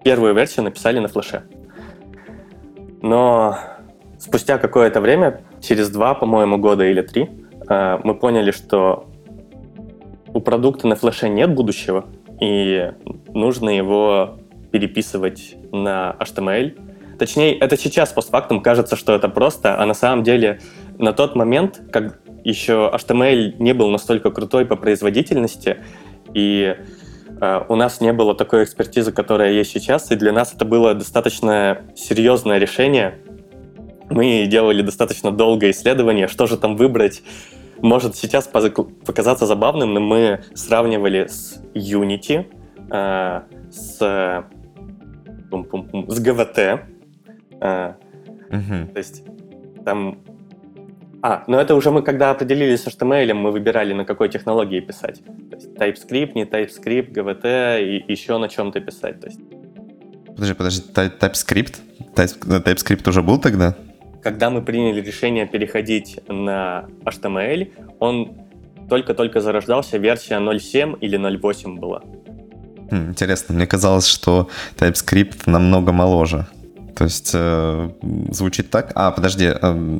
первую 0.03 0.35
версию 0.35 0.65
написали 0.65 0.99
на 0.99 1.07
флеше. 1.07 1.43
Но 3.01 3.57
спустя 4.19 4.57
какое-то 4.57 4.99
время 4.99 5.41
через 5.61 5.89
два, 5.89 6.13
по-моему, 6.13 6.57
года 6.57 6.85
или 6.85 7.01
три 7.01 7.29
э, 7.69 7.99
мы 8.03 8.15
поняли, 8.15 8.51
что 8.51 9.07
у 10.33 10.41
продукта 10.41 10.87
на 10.87 10.95
флеше 10.95 11.29
нет 11.29 11.53
будущего, 11.53 12.05
и 12.41 12.91
нужно 13.33 13.69
его 13.69 14.37
переписывать 14.71 15.55
на 15.71 16.15
HTML. 16.19 16.77
Точнее, 17.17 17.57
это 17.57 17.77
сейчас 17.77 18.11
постфактум 18.11 18.61
кажется, 18.61 18.95
что 18.95 19.13
это 19.13 19.29
просто, 19.29 19.79
а 19.79 19.85
на 19.85 19.93
самом 19.93 20.23
деле 20.23 20.59
на 20.97 21.13
тот 21.13 21.35
момент, 21.35 21.81
как 21.91 22.19
еще 22.43 22.91
HTML 22.93 23.55
не 23.59 23.73
был 23.73 23.89
настолько 23.89 24.31
крутой 24.31 24.65
по 24.65 24.75
производительности, 24.75 25.77
и 26.33 26.75
э, 27.41 27.61
у 27.67 27.75
нас 27.75 28.01
не 28.01 28.13
было 28.13 28.35
такой 28.35 28.63
экспертизы, 28.63 29.11
которая 29.11 29.51
есть 29.51 29.71
сейчас, 29.71 30.11
и 30.11 30.15
для 30.15 30.31
нас 30.31 30.53
это 30.53 30.65
было 30.65 30.93
достаточно 30.93 31.81
серьезное 31.95 32.57
решение. 32.57 33.19
Мы 34.09 34.45
делали 34.45 34.81
достаточно 34.81 35.31
долгое 35.31 35.71
исследование, 35.71 36.27
что 36.27 36.45
же 36.45 36.57
там 36.57 36.75
выбрать. 36.75 37.23
Может 37.79 38.15
сейчас 38.15 38.47
показаться 38.47 39.45
забавным, 39.45 39.93
но 39.93 39.99
мы 39.99 40.43
сравнивали 40.53 41.27
с 41.27 41.61
Unity, 41.73 42.45
э, 42.91 43.41
с, 43.71 43.97
с 43.97 46.19
GVT. 46.19 46.94
Э, 47.61 47.93
угу. 48.49 48.93
То 48.93 48.97
есть 48.97 49.23
там 49.83 50.19
а, 51.27 51.43
но 51.47 51.59
это 51.59 51.73
уже 51.73 51.89
мы, 51.89 52.03
когда 52.03 52.29
определились 52.29 52.83
с 52.83 52.87
HTML, 52.87 53.33
мы 53.33 53.51
выбирали, 53.51 53.93
на 53.93 54.05
какой 54.05 54.29
технологии 54.29 54.79
писать. 54.79 55.23
То 55.49 55.55
есть 55.55 55.69
TypeScript, 55.75 56.33
не 56.35 56.43
TypeScript, 56.43 57.13
GVT 57.13 57.81
и 57.83 58.11
еще 58.11 58.37
на 58.37 58.47
чем-то 58.47 58.79
писать. 58.79 59.21
То 59.21 59.27
есть... 59.27 59.39
Подожди, 60.27 60.53
подожди, 60.53 60.83
TypeScript? 60.93 61.77
TypeScript 62.15 63.09
уже 63.09 63.23
был 63.23 63.39
тогда? 63.39 63.75
Когда 64.21 64.51
мы 64.51 64.61
приняли 64.61 65.01
решение 65.01 65.47
переходить 65.47 66.19
на 66.27 66.85
HTML, 67.03 67.71
он 67.99 68.35
только-только 68.87 69.41
зарождался, 69.41 69.97
версия 69.97 70.35
0.7 70.35 70.99
или 70.99 71.17
0.8 71.17 71.79
была. 71.79 72.03
Хм, 72.91 73.09
интересно, 73.09 73.55
мне 73.55 73.65
казалось, 73.65 74.05
что 74.05 74.47
TypeScript 74.77 75.49
намного 75.49 75.91
моложе. 75.91 76.45
То 76.95 77.03
есть 77.03 77.31
э, 77.33 77.89
звучит 78.31 78.69
так. 78.69 78.91
А, 78.95 79.11
подожди, 79.11 79.45
э, 79.45 79.99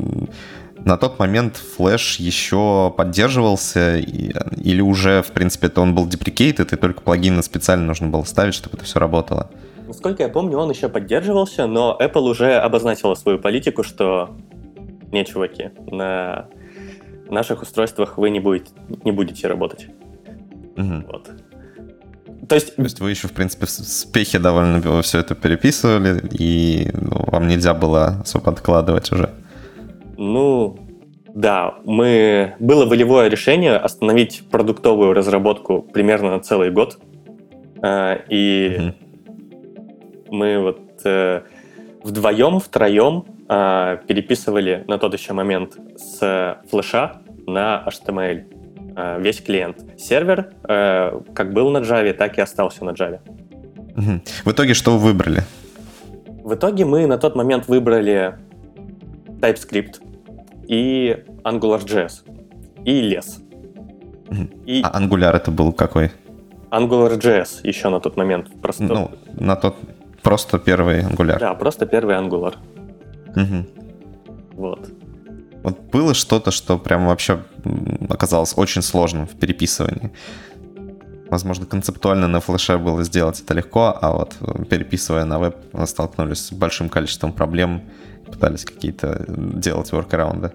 на 0.85 0.97
тот 0.97 1.19
момент 1.19 1.61
Flash 1.77 2.21
еще 2.21 2.93
поддерживался, 2.95 3.97
или 3.97 4.81
уже, 4.81 5.21
в 5.21 5.31
принципе, 5.31 5.67
это 5.67 5.81
он 5.81 5.95
был 5.95 6.07
deprecated, 6.07 6.73
и 6.73 6.77
только 6.77 7.01
плагины 7.01 7.41
специально 7.43 7.85
нужно 7.85 8.07
было 8.07 8.23
ставить, 8.23 8.53
чтобы 8.53 8.77
это 8.77 8.85
все 8.85 8.99
работало? 8.99 9.49
Насколько 9.87 10.23
я 10.23 10.29
помню, 10.29 10.57
он 10.57 10.69
еще 10.69 10.87
поддерживался, 10.87 11.67
но 11.67 11.97
Apple 11.99 12.29
уже 12.29 12.53
обозначила 12.55 13.15
свою 13.15 13.39
политику, 13.39 13.83
что 13.83 14.35
не, 15.11 15.25
чуваки, 15.25 15.71
на 15.87 16.47
наших 17.29 17.61
устройствах 17.61 18.17
вы 18.17 18.29
не 18.29 18.39
будете, 18.39 18.71
не 19.03 19.11
будете 19.11 19.47
работать. 19.47 19.87
Угу. 20.77 21.03
Вот. 21.07 21.29
То 22.47 22.55
есть... 22.55 22.75
То 22.75 22.83
есть 22.83 22.99
вы 22.99 23.09
еще, 23.09 23.27
в 23.27 23.31
принципе, 23.33 23.65
в 23.65 23.69
спехе 23.69 24.39
довольно 24.39 25.01
все 25.01 25.19
это 25.19 25.35
переписывали, 25.35 26.21
и 26.31 26.89
ну, 26.93 27.23
вам 27.27 27.47
нельзя 27.47 27.73
было 27.73 28.21
особо 28.21 28.51
откладывать 28.51 29.11
уже. 29.11 29.29
Ну, 30.17 30.77
да, 31.33 31.75
мы... 31.85 32.55
Было 32.59 32.85
волевое 32.85 33.29
решение 33.29 33.75
остановить 33.75 34.43
продуктовую 34.49 35.13
разработку 35.13 35.81
примерно 35.81 36.31
на 36.31 36.39
целый 36.39 36.71
год. 36.71 36.99
Э, 37.81 38.17
и 38.29 38.77
mm 38.77 38.93
мы 40.31 40.59
вот 40.59 40.81
э, 41.05 41.43
вдвоем, 42.03 42.59
втроем 42.59 43.25
э, 43.47 43.97
переписывали 44.07 44.83
на 44.87 44.97
тот 44.97 45.13
еще 45.13 45.33
момент 45.33 45.77
с 45.95 46.57
флеша 46.69 47.21
на 47.47 47.83
HTML 47.87 48.54
весь 48.95 49.41
клиент. 49.41 49.77
Сервер 49.97 50.53
как 50.63 51.53
был 51.53 51.69
на 51.69 51.79
Java, 51.79 52.13
так 52.13 52.37
и 52.37 52.41
остался 52.41 52.85
на 52.85 52.91
Java. 52.91 53.19
В 54.43 54.51
итоге 54.51 54.73
что 54.73 54.91
вы 54.91 54.99
выбрали? 54.99 55.43
В 56.43 56.53
итоге 56.53 56.85
мы 56.85 57.07
на 57.07 57.17
тот 57.17 57.35
момент 57.35 57.67
выбрали 57.67 58.37
TypeScript 59.39 60.01
и 60.67 61.23
AngularJS 61.43 62.23
и 62.85 63.01
лес. 63.01 63.41
И... 64.65 64.81
А 64.83 64.99
Angular 64.99 65.35
это 65.35 65.51
был 65.51 65.73
какой? 65.73 66.11
AngularJS 66.71 67.61
еще 67.63 67.89
на 67.89 67.99
тот 67.99 68.17
момент. 68.17 68.49
Просто... 68.61 68.83
Ну, 68.83 69.11
на 69.33 69.55
тот... 69.55 69.75
Просто 70.21 70.57
первый 70.59 71.01
Angular. 71.01 71.39
Да, 71.39 71.53
просто 71.53 71.85
первый 71.85 72.15
Angular. 72.15 72.55
Угу. 73.35 73.65
Вот. 74.53 74.89
Вот 75.65 75.79
было 75.91 76.13
что-то, 76.13 76.51
что 76.51 76.77
прям 76.77 77.07
вообще 77.07 77.39
оказалось 78.07 78.53
очень 78.55 78.83
сложным 78.83 79.25
в 79.25 79.31
переписывании. 79.31 80.11
Возможно, 81.27 81.65
концептуально 81.65 82.27
на 82.27 82.39
флеше 82.39 82.77
было 82.77 83.03
сделать 83.03 83.41
это 83.41 83.55
легко, 83.55 83.97
а 83.99 84.11
вот 84.11 84.35
переписывая 84.69 85.25
на 85.25 85.39
веб, 85.39 85.55
столкнулись 85.85 86.45
с 86.45 86.51
большим 86.51 86.87
количеством 86.87 87.33
проблем, 87.33 87.81
пытались 88.27 88.63
какие-то 88.63 89.25
делать 89.27 89.91
воркараунды? 89.91 90.51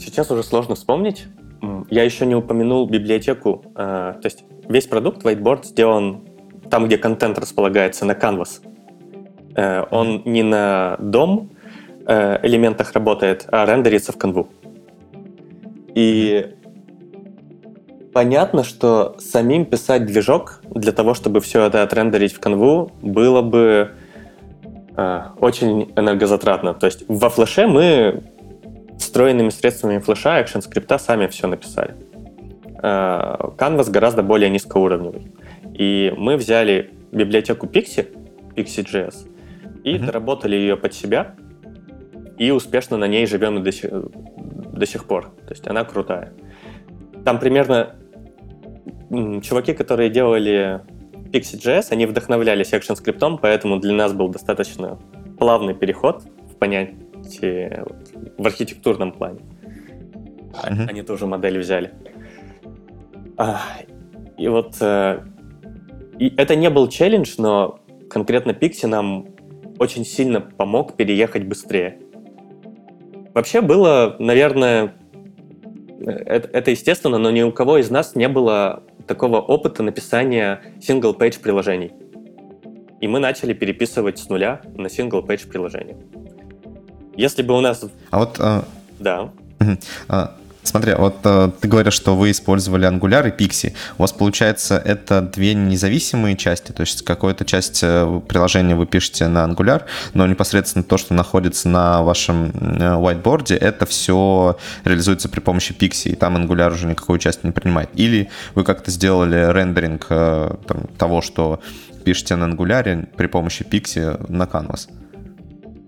Сейчас 0.00 0.28
уже 0.32 0.42
сложно 0.42 0.74
вспомнить. 0.74 1.26
Я 1.88 2.02
еще 2.02 2.26
не 2.26 2.34
упомянул 2.34 2.88
библиотеку. 2.88 3.64
Э, 3.76 4.14
то 4.20 4.24
есть 4.24 4.42
весь 4.68 4.88
продукт 4.88 5.22
Whiteboard 5.22 5.64
сделан 5.64 6.24
там, 6.68 6.86
где 6.86 6.98
контент 6.98 7.38
располагается, 7.38 8.04
на 8.04 8.14
Canvas. 8.14 8.62
Э, 9.54 9.84
он 9.92 10.22
не 10.24 10.42
на 10.42 10.96
дом 10.98 11.51
э, 12.06 12.38
элементах 12.42 12.92
работает, 12.92 13.46
а 13.50 13.66
рендерится 13.66 14.12
в 14.12 14.18
канву. 14.18 14.48
И 15.94 16.54
понятно, 18.12 18.64
что 18.64 19.16
самим 19.18 19.64
писать 19.66 20.06
движок 20.06 20.62
для 20.74 20.92
того, 20.92 21.14
чтобы 21.14 21.40
все 21.40 21.64
это 21.66 21.82
отрендерить 21.82 22.32
в 22.32 22.40
канву, 22.40 22.92
было 23.02 23.42
бы 23.42 23.92
Э, 24.96 25.28
очень 25.40 25.92
энергозатратно. 25.96 26.74
То 26.74 26.86
есть 26.86 27.04
во 27.08 27.30
флеше 27.30 27.66
мы 27.66 28.22
встроенными 28.98 29.48
средствами 29.48 29.98
флеша, 29.98 30.42
экшен 30.42 30.62
скрипта 30.62 30.98
сами 30.98 31.26
все 31.28 31.46
написали. 31.46 31.94
Э, 32.82 33.36
Canvas 33.56 33.90
гораздо 33.90 34.22
более 34.22 34.50
низкоуровневый. 34.50 35.32
И 35.74 36.12
мы 36.16 36.36
взяли 36.36 36.90
библиотеку 37.10 37.66
Pixie, 37.66 38.06
Pixie.js, 38.54 39.28
и 39.84 39.94
mm-hmm. 39.94 40.04
доработали 40.04 40.56
ее 40.56 40.76
под 40.76 40.92
себя, 40.92 41.34
и 42.38 42.50
успешно 42.50 42.96
на 42.96 43.06
ней 43.06 43.26
живем 43.26 43.62
до 43.62 43.72
сих, 43.72 43.90
до 43.90 44.86
сих 44.86 45.04
пор. 45.04 45.32
То 45.46 45.50
есть 45.50 45.66
она 45.68 45.84
крутая. 45.84 46.32
Там 47.24 47.38
примерно 47.38 47.96
чуваки, 49.10 49.74
которые 49.74 50.10
делали 50.10 50.80
Pixie.js, 51.32 51.88
они 51.90 52.06
вдохновлялись 52.06 52.72
ActionScript, 52.72 53.38
поэтому 53.40 53.78
для 53.78 53.94
нас 53.94 54.12
был 54.12 54.28
достаточно 54.28 54.98
плавный 55.38 55.74
переход 55.74 56.24
в 56.50 56.56
понятие 56.56 57.86
в 58.38 58.46
архитектурном 58.46 59.12
плане. 59.12 59.40
Mm-hmm. 60.52 60.88
Они 60.88 61.02
тоже 61.02 61.26
модель 61.26 61.58
взяли. 61.58 61.92
А, 63.38 63.60
и 64.36 64.48
вот 64.48 64.76
э, 64.80 65.20
и 66.18 66.32
это 66.36 66.54
не 66.54 66.70
был 66.70 66.88
челлендж, 66.88 67.34
но 67.38 67.80
конкретно 68.08 68.52
Pixie 68.52 68.86
нам 68.86 69.26
очень 69.78 70.04
сильно 70.04 70.40
помог 70.40 70.96
переехать 70.96 71.44
быстрее. 71.44 71.98
Вообще 73.34 73.60
было, 73.60 74.16
наверное, 74.18 74.94
э, 76.00 76.10
это, 76.10 76.48
это 76.48 76.70
естественно, 76.70 77.18
но 77.18 77.30
ни 77.30 77.42
у 77.42 77.52
кого 77.52 77.78
из 77.78 77.90
нас 77.90 78.14
не 78.14 78.28
было 78.28 78.82
такого 79.06 79.40
опыта 79.40 79.82
написания 79.82 80.60
single-page 80.80 81.40
приложений. 81.40 81.92
И 83.00 83.08
мы 83.08 83.18
начали 83.18 83.52
переписывать 83.52 84.18
с 84.18 84.28
нуля 84.28 84.60
на 84.76 84.86
single-page 84.86 85.48
приложение. 85.48 85.96
Если 87.16 87.42
бы 87.42 87.56
у 87.56 87.60
нас... 87.60 87.84
А 88.10 88.18
вот... 88.18 88.36
А... 88.38 88.64
Да. 88.98 89.30
А, 90.08 90.34
Смотри, 90.64 90.94
вот 90.94 91.16
э, 91.24 91.50
ты 91.60 91.66
говоришь, 91.66 91.94
что 91.94 92.14
вы 92.14 92.30
использовали 92.30 92.88
Angular 92.88 93.28
и 93.28 93.30
Pixie. 93.30 93.74
У 93.98 94.02
вас, 94.02 94.12
получается, 94.12 94.80
это 94.84 95.20
две 95.20 95.54
независимые 95.54 96.36
части, 96.36 96.70
то 96.70 96.82
есть 96.82 97.02
какую-то 97.02 97.44
часть 97.44 97.80
э, 97.82 98.20
приложения 98.28 98.76
вы 98.76 98.86
пишете 98.86 99.26
на 99.26 99.44
Angular, 99.44 99.82
но 100.14 100.26
непосредственно 100.26 100.84
то, 100.84 100.98
что 100.98 101.14
находится 101.14 101.68
на 101.68 102.02
вашем 102.02 102.50
э, 102.50 102.94
whiteboard, 102.94 103.56
это 103.56 103.86
все 103.86 104.56
реализуется 104.84 105.28
при 105.28 105.40
помощи 105.40 105.72
Pixie, 105.72 106.12
и 106.12 106.14
там 106.14 106.36
Angular 106.36 106.72
уже 106.72 106.86
никакую 106.86 107.18
часть 107.18 107.42
не 107.42 107.50
принимает. 107.50 107.90
Или 107.94 108.30
вы 108.54 108.62
как-то 108.62 108.92
сделали 108.92 109.52
рендеринг 109.52 110.06
э, 110.10 110.54
там, 110.66 110.86
того, 110.96 111.22
что 111.22 111.60
пишете 112.04 112.36
на 112.36 112.44
Angular 112.44 113.08
при 113.16 113.26
помощи 113.26 113.64
Pixie 113.64 114.30
на 114.30 114.44
Canvas. 114.44 114.88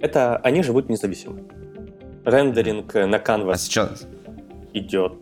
Это 0.01 0.37
они 0.39 0.63
живут 0.63 0.89
независимо. 0.89 1.37
Рендеринг 2.25 2.95
на 2.95 3.17
Canvas. 3.17 3.53
А 3.53 3.59
сейчас, 3.59 4.07
идет 4.75 5.15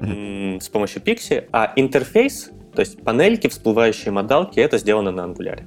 mm-hmm. 0.00 0.60
с 0.60 0.68
помощью 0.68 1.02
Pixie, 1.02 1.48
а 1.52 1.72
интерфейс, 1.76 2.50
то 2.74 2.80
есть 2.80 3.02
панельки, 3.02 3.48
всплывающие 3.48 4.10
модалки, 4.10 4.58
это 4.58 4.78
сделано 4.78 5.12
на 5.12 5.22
Angular. 5.22 5.62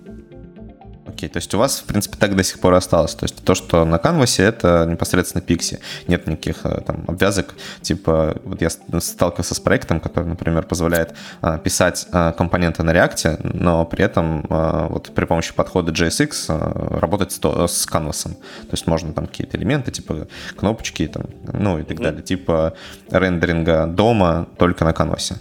Окей, 1.15 1.29
то 1.29 1.37
есть 1.37 1.53
у 1.53 1.57
вас, 1.57 1.79
в 1.79 1.85
принципе, 1.85 2.17
так 2.17 2.35
до 2.35 2.43
сих 2.43 2.59
пор 2.59 2.73
осталось. 2.73 3.15
То 3.15 3.23
есть 3.23 3.41
то, 3.41 3.55
что 3.55 3.85
на 3.85 3.99
канвасе, 3.99 4.43
это 4.43 4.85
непосредственно 4.85 5.41
Pixi. 5.41 5.79
Нет 6.09 6.27
никаких 6.27 6.65
э, 6.65 6.81
там 6.81 7.05
обвязок. 7.07 7.55
Типа, 7.81 8.35
вот 8.43 8.61
я 8.61 8.69
сталкивался 8.69 9.55
с 9.55 9.59
проектом, 9.61 10.01
который, 10.01 10.25
например, 10.25 10.63
позволяет 10.63 11.15
а, 11.41 11.57
писать 11.57 12.05
а, 12.11 12.33
компоненты 12.33 12.83
на 12.83 12.91
React, 12.91 13.49
но 13.53 13.85
при 13.85 14.03
этом 14.03 14.45
вот 14.49 15.11
при 15.15 15.23
помощи 15.23 15.53
подхода 15.53 15.93
JSX 15.93 16.99
работать 16.99 17.31
с, 17.31 17.39
с 17.39 17.85
канвасом. 17.85 18.33
То 18.33 18.73
есть 18.73 18.85
можно 18.85 19.13
там 19.13 19.27
какие-то 19.27 19.55
элементы, 19.55 19.91
типа 19.91 20.27
кнопочки, 20.57 21.07
там, 21.07 21.27
ну 21.53 21.79
и 21.79 21.83
так 21.83 21.97
mm-hmm. 21.97 22.03
далее, 22.03 22.23
типа 22.23 22.73
рендеринга 23.09 23.85
DOM 23.87 24.32
а 24.32 24.47
только 24.57 24.83
на 24.83 24.91
канвасе. 24.91 25.35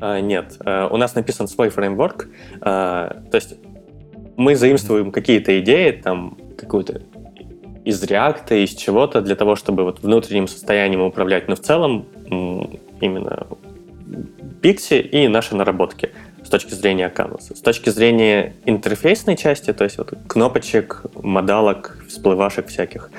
Нет, 0.00 0.56
у 0.66 0.96
нас 0.96 1.14
написан 1.14 1.46
свой 1.46 1.68
фреймворк, 1.68 2.26
то 2.60 3.22
есть 3.32 3.54
мы 4.36 4.56
заимствуем 4.56 5.12
какие-то 5.12 5.58
идеи, 5.60 5.90
там, 5.92 6.36
какую-то 6.56 7.02
из 7.84 8.02
реакта, 8.04 8.54
из 8.54 8.70
чего-то, 8.70 9.20
для 9.20 9.34
того, 9.34 9.56
чтобы 9.56 9.84
вот 9.84 10.00
внутренним 10.02 10.46
состоянием 10.46 11.02
управлять, 11.02 11.48
но 11.48 11.56
в 11.56 11.60
целом 11.60 12.06
именно 13.00 13.46
Pixie 14.62 15.00
и 15.00 15.26
наши 15.28 15.56
наработки 15.56 16.10
с 16.44 16.48
точки 16.48 16.74
зрения 16.74 17.12
Canvas. 17.14 17.54
С 17.56 17.60
точки 17.60 17.90
зрения 17.90 18.54
интерфейсной 18.64 19.36
части, 19.36 19.72
то 19.72 19.84
есть 19.84 19.98
вот 19.98 20.14
кнопочек, 20.28 21.02
модалок, 21.22 21.98
всплывашек 22.08 22.68
всяких, 22.68 23.10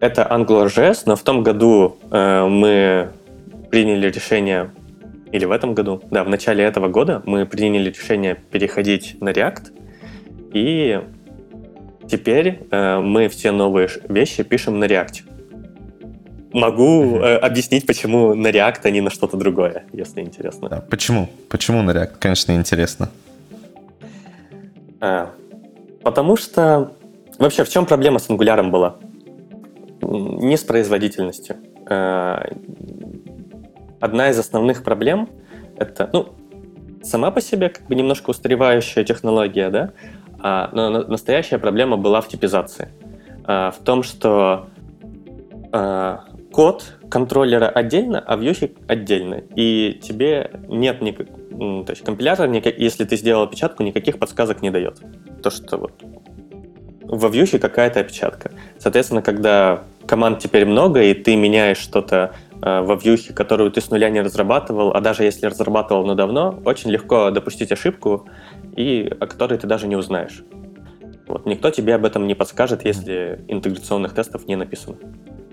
это 0.00 0.26
AngularJS, 0.30 1.02
но 1.06 1.16
в 1.16 1.22
том 1.22 1.42
году 1.42 1.98
э, 2.10 2.46
мы 2.46 3.10
приняли 3.70 4.10
решение 4.10 4.70
или 5.32 5.44
в 5.44 5.52
этом 5.52 5.74
году, 5.74 6.02
да, 6.10 6.24
в 6.24 6.28
начале 6.28 6.64
этого 6.64 6.88
года 6.88 7.22
мы 7.24 7.46
приняли 7.46 7.90
решение 7.90 8.34
переходить 8.34 9.16
на 9.20 9.30
React, 9.30 9.72
и 10.52 11.00
теперь 12.08 12.60
э, 12.70 12.98
мы 12.98 13.28
все 13.28 13.52
новые 13.52 13.88
вещи 14.08 14.42
пишем 14.42 14.78
на 14.78 14.84
React. 14.84 15.22
Могу 16.52 17.18
э, 17.18 17.36
объяснить, 17.36 17.86
почему 17.86 18.34
на 18.34 18.48
React, 18.48 18.80
а 18.82 18.90
не 18.90 19.00
на 19.00 19.10
что-то 19.10 19.36
другое, 19.36 19.84
если 19.92 20.20
интересно. 20.20 20.68
Да, 20.68 20.84
почему? 20.90 21.28
Почему 21.48 21.82
на 21.82 21.92
React? 21.92 22.16
Конечно, 22.18 22.52
интересно. 22.52 23.08
А, 25.00 25.30
потому 26.02 26.36
что 26.36 26.92
вообще 27.38 27.62
в 27.64 27.68
чем 27.68 27.86
проблема 27.86 28.18
с 28.18 28.28
Angular 28.28 28.68
была? 28.68 28.96
Не 30.02 30.56
с 30.56 30.64
производительностью. 30.64 31.56
А, 31.88 32.50
одна 34.00 34.30
из 34.30 34.38
основных 34.38 34.82
проблем— 34.82 35.28
это, 35.76 36.10
ну, 36.12 36.34
сама 37.02 37.30
по 37.30 37.40
себе 37.40 37.68
как 37.68 37.86
бы 37.86 37.94
немножко 37.94 38.30
устаревающая 38.30 39.04
технология, 39.04 39.70
да, 39.70 39.92
а, 40.42 40.70
но 40.72 40.90
настоящая 40.90 41.58
проблема 41.58 41.96
была 41.96 42.20
в 42.20 42.28
типизации. 42.28 42.88
А, 43.44 43.70
в 43.70 43.78
том, 43.78 44.02
что 44.02 44.68
а, 45.72 46.24
код 46.52 46.98
контроллера 47.08 47.68
отдельно, 47.68 48.20
а 48.20 48.36
вьюхи 48.36 48.74
отдельно. 48.88 49.42
И 49.54 50.00
тебе 50.02 50.50
нет 50.68 51.00
никак... 51.02 51.26
То 51.26 51.90
есть 51.90 52.02
компилятор, 52.04 52.50
если 52.50 53.04
ты 53.04 53.16
сделал 53.16 53.42
опечатку, 53.42 53.82
никаких 53.82 54.18
подсказок 54.18 54.62
не 54.62 54.70
дает. 54.70 55.00
То, 55.42 55.50
что 55.50 55.76
вот 55.76 55.92
во 57.02 57.28
вьюхе 57.28 57.58
какая-то 57.58 58.00
опечатка. 58.00 58.52
Соответственно, 58.78 59.20
когда 59.20 59.82
команд 60.06 60.38
теперь 60.38 60.64
много, 60.64 61.02
и 61.02 61.12
ты 61.12 61.36
меняешь 61.36 61.78
что-то 61.78 62.34
во 62.62 62.94
вьюхе, 62.94 63.32
которую 63.32 63.70
ты 63.70 63.80
с 63.80 63.90
нуля 63.90 64.10
не 64.10 64.20
разрабатывал, 64.20 64.92
а 64.92 65.00
даже 65.00 65.24
если 65.24 65.46
разрабатывал, 65.46 66.04
но 66.04 66.14
давно, 66.14 66.60
очень 66.64 66.90
легко 66.90 67.30
допустить 67.30 67.72
ошибку, 67.72 68.28
и 68.76 69.10
о 69.20 69.26
которой 69.26 69.58
ты 69.58 69.66
даже 69.66 69.86
не 69.86 69.96
узнаешь. 69.96 70.44
Вот, 71.26 71.46
никто 71.46 71.70
тебе 71.70 71.94
об 71.94 72.04
этом 72.04 72.26
не 72.26 72.34
подскажет, 72.34 72.84
если 72.84 73.44
интеграционных 73.48 74.14
тестов 74.14 74.46
не 74.48 74.56
написано. 74.56 74.96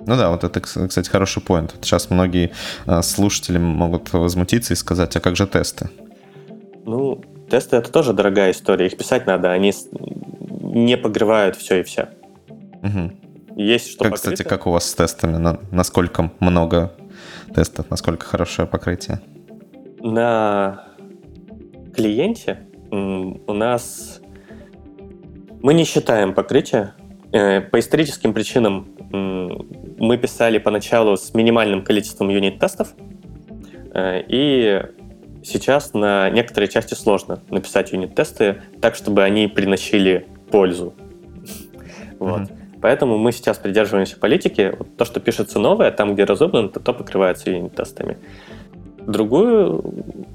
Ну 0.07 0.15
да, 0.15 0.31
вот 0.31 0.43
это, 0.43 0.59
кстати, 0.61 1.09
хороший 1.09 1.41
поинт. 1.41 1.75
Сейчас 1.81 2.09
многие 2.09 2.51
э, 2.85 3.01
слушатели 3.01 3.57
могут 3.57 4.13
возмутиться 4.13 4.73
и 4.73 4.75
сказать, 4.75 5.15
а 5.15 5.19
как 5.19 5.35
же 5.35 5.45
тесты? 5.45 5.89
Ну, 6.85 7.21
тесты— 7.49 7.75
это 7.77 7.91
тоже 7.91 8.13
дорогая 8.13 8.51
история. 8.51 8.87
Их 8.87 8.97
писать 8.97 9.27
надо, 9.27 9.51
они 9.51 9.73
не 10.61 10.97
погревают 10.97 11.57
все 11.57 11.81
и 11.81 11.83
вся. 11.83 12.09
Угу. 12.81 13.11
Есть 13.57 13.89
что 13.89 14.03
как, 14.03 14.13
покрыто. 14.13 14.33
Кстати, 14.33 14.47
как 14.47 14.67
у 14.67 14.71
вас 14.71 14.87
с 14.87 14.93
тестами? 14.93 15.37
На, 15.37 15.59
насколько 15.71 16.31
много 16.39 16.93
тестов? 17.55 17.89
Насколько 17.89 18.27
хорошее 18.27 18.67
покрытие? 18.67 19.19
На 19.99 20.85
клиенте 21.95 22.67
у 22.91 23.53
нас... 23.53 24.21
Мы 25.63 25.73
не 25.73 25.85
считаем 25.85 26.35
покрытие. 26.35 26.93
Э, 27.33 27.61
по 27.61 27.79
историческим 27.79 28.31
причинам 28.35 28.89
мы 29.09 30.17
писали 30.17 30.59
поначалу 30.59 31.17
с 31.17 31.33
минимальным 31.33 31.83
количеством 31.83 32.29
юнит-тестов, 32.29 32.93
э, 33.93 34.21
и 34.27 34.83
сейчас 35.43 35.95
на 35.95 36.29
некоторой 36.29 36.69
части 36.69 36.93
сложно 36.93 37.41
написать 37.49 37.91
юнит-тесты 37.91 38.61
так, 38.81 38.93
чтобы 38.93 39.23
они 39.23 39.47
приносили 39.47 40.27
пользу. 40.51 40.93
Вот. 42.19 42.41
Mm-hmm. 42.41 42.56
Поэтому 42.81 43.17
мы 43.17 43.31
сейчас 43.31 43.57
придерживаемся 43.57 44.17
политики. 44.17 44.75
Вот 44.77 44.95
то, 44.97 45.05
что 45.05 45.19
пишется 45.19 45.59
новое, 45.59 45.91
там, 45.91 46.13
где 46.13 46.23
разобрано, 46.25 46.69
то, 46.69 46.79
то 46.79 46.93
покрывается 46.93 47.49
юнит-тестами. 47.49 48.17
Другую, 49.05 49.83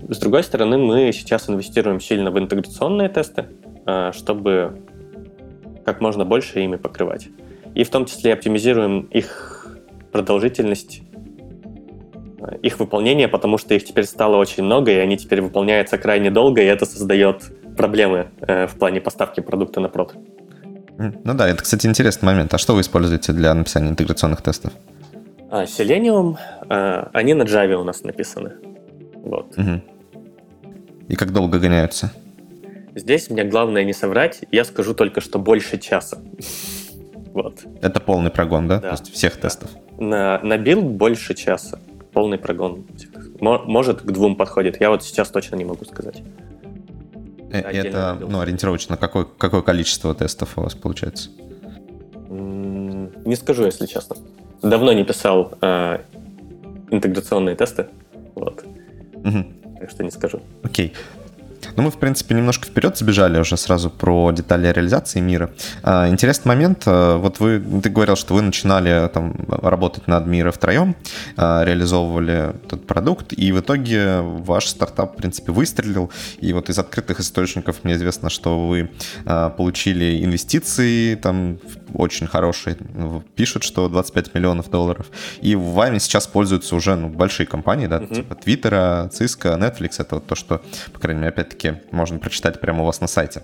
с 0.09 0.19
другой 0.19 0.43
стороны, 0.43 0.79
мы 0.79 1.13
сейчас 1.13 1.49
инвестируем 1.49 2.01
сильно 2.01 2.31
в 2.31 2.39
интеграционные 2.39 3.09
тесты, 3.09 3.47
а, 3.85 4.13
чтобы 4.13 4.83
как 5.85 6.01
можно 6.01 6.25
больше 6.25 6.61
ими 6.61 6.77
покрывать. 6.77 7.29
И 7.75 7.85
в 7.85 7.91
том 7.91 8.07
числе 8.07 8.33
оптимизируем 8.33 9.03
их 9.11 9.79
продолжительность, 10.11 11.03
а, 12.41 12.55
их 12.63 12.81
выполнение, 12.81 13.29
потому 13.29 13.59
что 13.59 13.75
их 13.75 13.85
теперь 13.85 14.05
стало 14.05 14.37
очень 14.37 14.63
много, 14.63 14.91
и 14.91 14.97
они 14.97 15.17
теперь 15.17 15.43
выполняются 15.43 15.99
крайне 15.99 16.31
долго, 16.31 16.63
и 16.63 16.67
это 16.67 16.87
создает 16.87 17.53
проблемы 17.77 18.29
э, 18.41 18.67
в 18.67 18.79
плане 18.79 19.01
поставки 19.01 19.41
продукта 19.41 19.81
на 19.81 19.89
прод. 19.89 20.15
Ну 20.99 21.35
да, 21.35 21.49
это, 21.49 21.63
кстати, 21.63 21.87
интересный 21.87 22.27
момент. 22.27 22.53
А 22.55 22.59
что 22.59 22.75
вы 22.75 22.83
используете 22.83 23.33
для 23.33 23.55
написания 23.55 23.91
интеграционных 23.91 24.43
тестов? 24.43 24.73
А, 25.51 25.65
Selenium, 25.65 26.37
а, 26.69 27.11
они 27.13 27.35
на 27.35 27.43
Java 27.43 27.75
у 27.75 27.85
нас 27.85 28.03
написаны. 28.05 28.53
Вот. 29.15 29.57
Угу. 29.57 29.83
И 31.09 31.17
как 31.17 31.33
долго 31.33 31.59
гоняются? 31.59 32.13
Здесь 32.95 33.31
мне 33.31 33.45
главное 33.45 33.85
не 33.85 33.93
соврать, 33.93 34.45
я 34.51 34.65
скажу 34.65 34.95
только, 34.95 35.21
что 35.21 35.39
больше 35.39 35.79
часа. 35.79 36.19
Вот. 37.33 37.61
Это 37.81 37.99
полный 37.99 38.31
прогон, 38.31 38.69
да? 38.69 38.79
да. 38.79 38.89
То 38.89 39.03
есть 39.03 39.11
всех 39.11 39.37
да. 39.37 39.41
тестов? 39.49 39.71
На, 39.99 40.39
на 40.43 40.59
билд 40.59 40.85
больше 40.85 41.33
часа. 41.33 41.79
Полный 42.13 42.37
прогон. 42.37 42.85
Может, 43.41 44.03
к 44.03 44.11
двум 44.11 44.37
подходит. 44.37 44.79
Я 44.83 44.91
вот 44.91 45.03
сейчас 45.03 45.31
точно 45.31 45.57
не 45.57 45.65
могу 45.65 45.87
сказать. 45.87 46.23
Э, 47.53 47.61
это 47.61 48.17
ну, 48.19 48.41
ориентировочно 48.41 48.97
какое, 48.97 49.27
какое 49.39 49.61
количество 49.61 50.15
тестов 50.15 50.57
у 50.57 50.63
вас 50.63 50.75
получается? 50.75 51.29
Не 52.29 53.37
скажу, 53.37 53.65
если 53.67 53.87
честно. 53.87 54.17
Давно 54.63 54.93
не 54.93 55.05
писал 55.05 55.53
э, 55.61 55.99
интеграционные 56.91 57.55
тесты. 57.55 57.87
Вот. 58.35 58.65
Угу. 59.15 59.45
Так 59.81 59.91
что 59.91 60.03
не 60.03 60.11
скажу. 60.11 60.41
Окей. 60.63 60.95
Ну, 61.77 61.83
мы, 61.85 61.91
в 61.91 61.99
принципе, 61.99 62.35
немножко 62.35 62.67
вперед 62.67 62.97
забежали 62.97 63.39
уже 63.39 63.57
сразу 63.57 63.91
про 63.91 64.31
детали 64.33 64.71
реализации 64.73 65.21
мира. 65.21 65.51
А, 65.83 66.09
интересный 66.09 66.49
момент. 66.49 66.83
А, 66.87 67.17
вот 67.17 67.41
вы, 67.41 67.61
ты 67.83 67.89
говорил, 67.89 68.17
что 68.17 68.35
вы 68.35 68.43
начинали 68.43 69.09
там 69.09 69.35
работать 69.49 70.07
над 70.07 70.27
мира 70.27 70.51
втроем, 70.51 70.97
а, 71.37 71.65
реализовывали 71.65 72.55
этот 72.65 72.87
продукт, 72.87 73.33
и 73.33 73.53
в 73.53 73.61
итоге 73.61 74.21
ваш 74.21 74.67
стартап, 74.67 75.15
в 75.15 75.17
принципе, 75.17 75.53
выстрелил. 75.53 76.11
И 76.41 76.53
вот 76.53 76.69
из 76.71 76.79
открытых 76.79 77.21
источников 77.21 77.85
мне 77.85 77.95
известно, 77.95 78.31
что 78.31 78.69
вы 78.69 78.91
получили 79.57 80.25
инвестиции, 80.25 81.15
там 81.15 81.59
очень 81.95 82.27
хорошие, 82.27 82.77
пишут, 83.37 83.63
что 83.63 83.89
25 83.89 84.35
миллионов 84.35 84.71
долларов. 84.71 85.07
И 85.41 85.55
вами 85.55 85.99
сейчас 85.99 86.27
пользуются 86.27 86.75
уже 86.75 86.97
ну, 86.97 87.09
большие 87.09 87.47
компании, 87.47 87.87
да, 87.87 87.99
uh-huh. 87.99 88.15
типа 88.15 88.35
Твиттера, 88.35 89.11
Cisco, 89.13 89.59
Netflix. 89.59 89.97
Это 89.99 90.17
вот 90.17 90.27
то, 90.27 90.35
что, 90.35 90.61
по 90.93 90.99
крайней 90.99 91.21
мере, 91.21 91.31
опять 91.31 91.53
опять-таки 91.53 91.83
можно 91.91 92.19
прочитать 92.19 92.61
прямо 92.61 92.83
у 92.83 92.87
вас 92.87 93.01
на 93.01 93.07
сайте. 93.07 93.43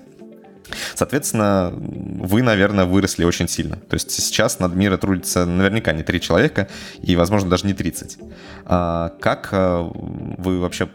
Соответственно, 0.95 1.73
вы, 1.75 2.43
наверное, 2.43 2.85
выросли 2.85 3.25
очень 3.25 3.49
сильно. 3.49 3.77
То 3.77 3.95
есть 3.95 4.11
сейчас 4.11 4.59
над 4.59 4.75
мира 4.75 4.99
трудится 4.99 5.47
наверняка 5.47 5.93
не 5.93 6.03
три 6.03 6.21
человека, 6.21 6.69
и, 7.01 7.17
возможно, 7.17 7.49
даже 7.49 7.67
не 7.67 7.73
30. 7.73 8.19
А 8.67 9.15
как 9.21 9.49
э, 9.53 9.91
вы 10.37 10.61
вообще 10.61 10.89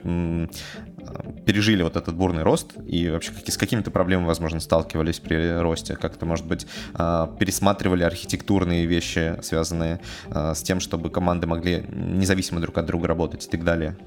пережили 1.45 1.83
вот 1.83 1.95
этот 1.95 2.15
бурный 2.15 2.43
рост 2.43 2.73
и 2.85 3.09
вообще 3.09 3.31
с 3.47 3.57
какими-то 3.57 3.91
проблемами, 3.91 4.27
возможно, 4.27 4.59
сталкивались 4.59 5.19
при 5.19 5.59
росте? 5.59 5.95
Как-то, 5.95 6.25
может 6.25 6.45
быть, 6.45 6.67
а, 6.93 7.27
пересматривали 7.39 8.03
архитектурные 8.03 8.85
вещи, 8.85 9.37
связанные 9.41 9.99
а, 10.29 10.53
с 10.53 10.61
тем, 10.61 10.79
чтобы 10.79 11.09
команды 11.09 11.47
могли 11.47 11.85
независимо 11.89 12.59
друг 12.59 12.77
от 12.77 12.85
друга 12.85 13.07
работать 13.07 13.45
и 13.45 13.49
так 13.49 13.63
далее? 13.63 13.97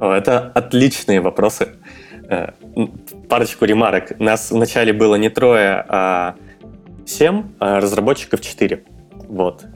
Это 0.00 0.50
отличные 0.54 1.20
вопросы. 1.20 1.68
Э, 2.30 2.52
парочку 3.28 3.64
ремарок. 3.64 4.18
Нас 4.20 4.50
вначале 4.50 4.92
было 4.92 5.16
не 5.16 5.28
трое, 5.28 5.84
а 5.88 6.36
семь, 7.04 7.52
а 7.58 7.80
разработчиков 7.80 8.40
четыре. 8.40 8.84
Вот. 9.28 9.66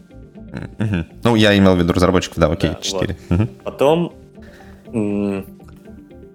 Угу. 0.79 1.05
Ну, 1.25 1.35
я 1.35 1.57
имел 1.59 1.75
в 1.75 1.79
виду 1.79 1.93
разработчиков, 1.93 2.39
да, 2.39 2.47
окей, 2.47 2.71
да, 2.71 2.77
4. 2.81 3.17
Вот. 3.29 3.41
Угу. 3.41 3.49
Потом 3.65 4.13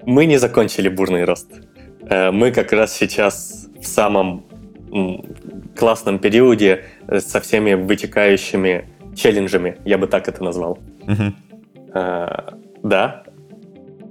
мы 0.05 0.25
не 0.25 0.37
закончили 0.37 0.89
бурный 0.89 1.23
рост. 1.25 1.51
Э, 2.09 2.31
мы 2.31 2.51
как 2.51 2.71
раз 2.71 2.95
сейчас 2.95 3.67
в 3.81 3.85
самом 3.85 4.45
классном 5.77 6.17
периоде 6.17 6.85
со 7.19 7.39
всеми 7.39 7.75
вытекающими 7.75 8.85
челленджами, 9.15 9.77
я 9.85 9.99
бы 9.99 10.07
так 10.07 10.27
это 10.27 10.43
назвал. 10.43 10.79
Угу. 11.03 11.93
Да. 12.83 13.23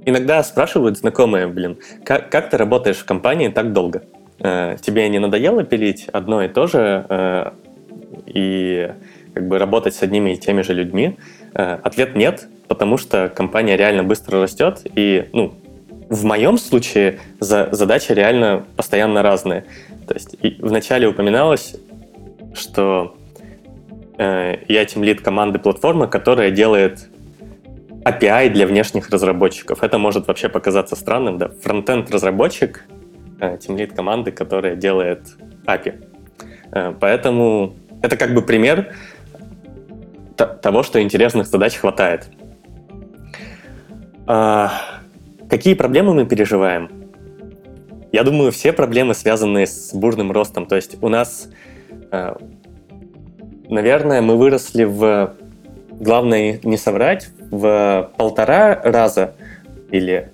Иногда 0.07 0.45
спрашивают 0.45 0.99
знакомые, 0.99 1.49
блин, 1.49 1.79
как, 2.05 2.31
как 2.31 2.51
ты 2.51 2.57
работаешь 2.57 2.99
в 2.99 3.05
компании 3.05 3.49
так 3.49 3.73
долго? 3.73 4.05
Э, 4.39 4.77
тебе 4.81 5.09
не 5.09 5.19
надоело 5.19 5.65
пилить 5.65 6.07
одно 6.13 6.45
и 6.45 6.49
то 6.49 6.69
же 6.69 7.53
и 8.27 8.93
как 9.35 9.49
бы 9.49 9.59
работать 9.59 9.95
с 9.95 10.03
одними 10.03 10.35
и 10.35 10.37
теми 10.37 10.63
же 10.63 10.75
людьми? 10.75 11.19
Ответ 11.55 12.15
нет, 12.15 12.47
потому 12.69 12.99
что 12.99 13.33
компания 13.35 13.77
реально 13.77 14.05
быстро 14.05 14.41
растет, 14.41 14.83
и, 14.95 15.29
ну, 15.33 15.55
в 16.09 16.25
моем 16.25 16.59
случае 16.59 17.21
за, 17.41 17.69
задачи 17.73 18.13
реально 18.13 18.65
постоянно 18.77 19.23
разные. 19.23 19.65
То 20.07 20.15
есть 20.15 20.37
вначале 20.61 21.07
упоминалось, 21.07 21.77
что 22.55 23.17
э, 24.17 24.57
я 24.69 24.85
тем 24.85 25.05
лид 25.05 25.21
команды 25.21 25.59
платформы, 25.59 26.09
которая 26.09 26.51
делает 26.51 27.09
API 28.05 28.49
для 28.51 28.67
внешних 28.67 29.11
разработчиков. 29.11 29.83
Это 29.83 29.99
может 29.99 30.29
вообще 30.29 30.49
показаться 30.49 30.97
странным, 30.97 31.37
да? 31.39 31.51
Фронтенд 31.63 32.11
разработчик, 32.11 32.85
э, 33.41 33.59
тем 33.59 33.77
лид 33.77 33.93
команды, 33.93 34.33
которая 34.33 34.77
делает 34.77 35.37
API. 35.67 36.05
Э, 36.73 36.95
поэтому 36.99 37.77
это 38.03 38.17
как 38.17 38.35
бы 38.35 38.43
пример 38.43 38.95
того, 40.37 40.83
что 40.83 41.03
интересных 41.03 41.47
задач 41.49 41.77
хватает. 41.77 42.29
А, 44.27 44.71
какие 45.49 45.75
проблемы 45.75 46.15
мы 46.15 46.27
переживаем? 46.27 46.91
Я 48.13 48.25
думаю, 48.25 48.53
все 48.53 48.73
проблемы 48.73 49.15
связаны 49.15 49.67
с 49.67 49.93
бурным 49.93 50.33
ростом. 50.33 50.67
То 50.67 50.77
есть 50.77 51.03
у 51.03 51.09
нас, 51.09 51.49
э, 52.11 52.35
наверное, 53.69 54.23
мы 54.23 54.37
выросли 54.37 54.85
в, 54.85 55.35
главное 55.91 56.59
не 56.63 56.77
соврать, 56.77 57.29
в 57.51 58.11
полтора 58.17 58.81
раза 58.83 59.35
или 59.91 60.33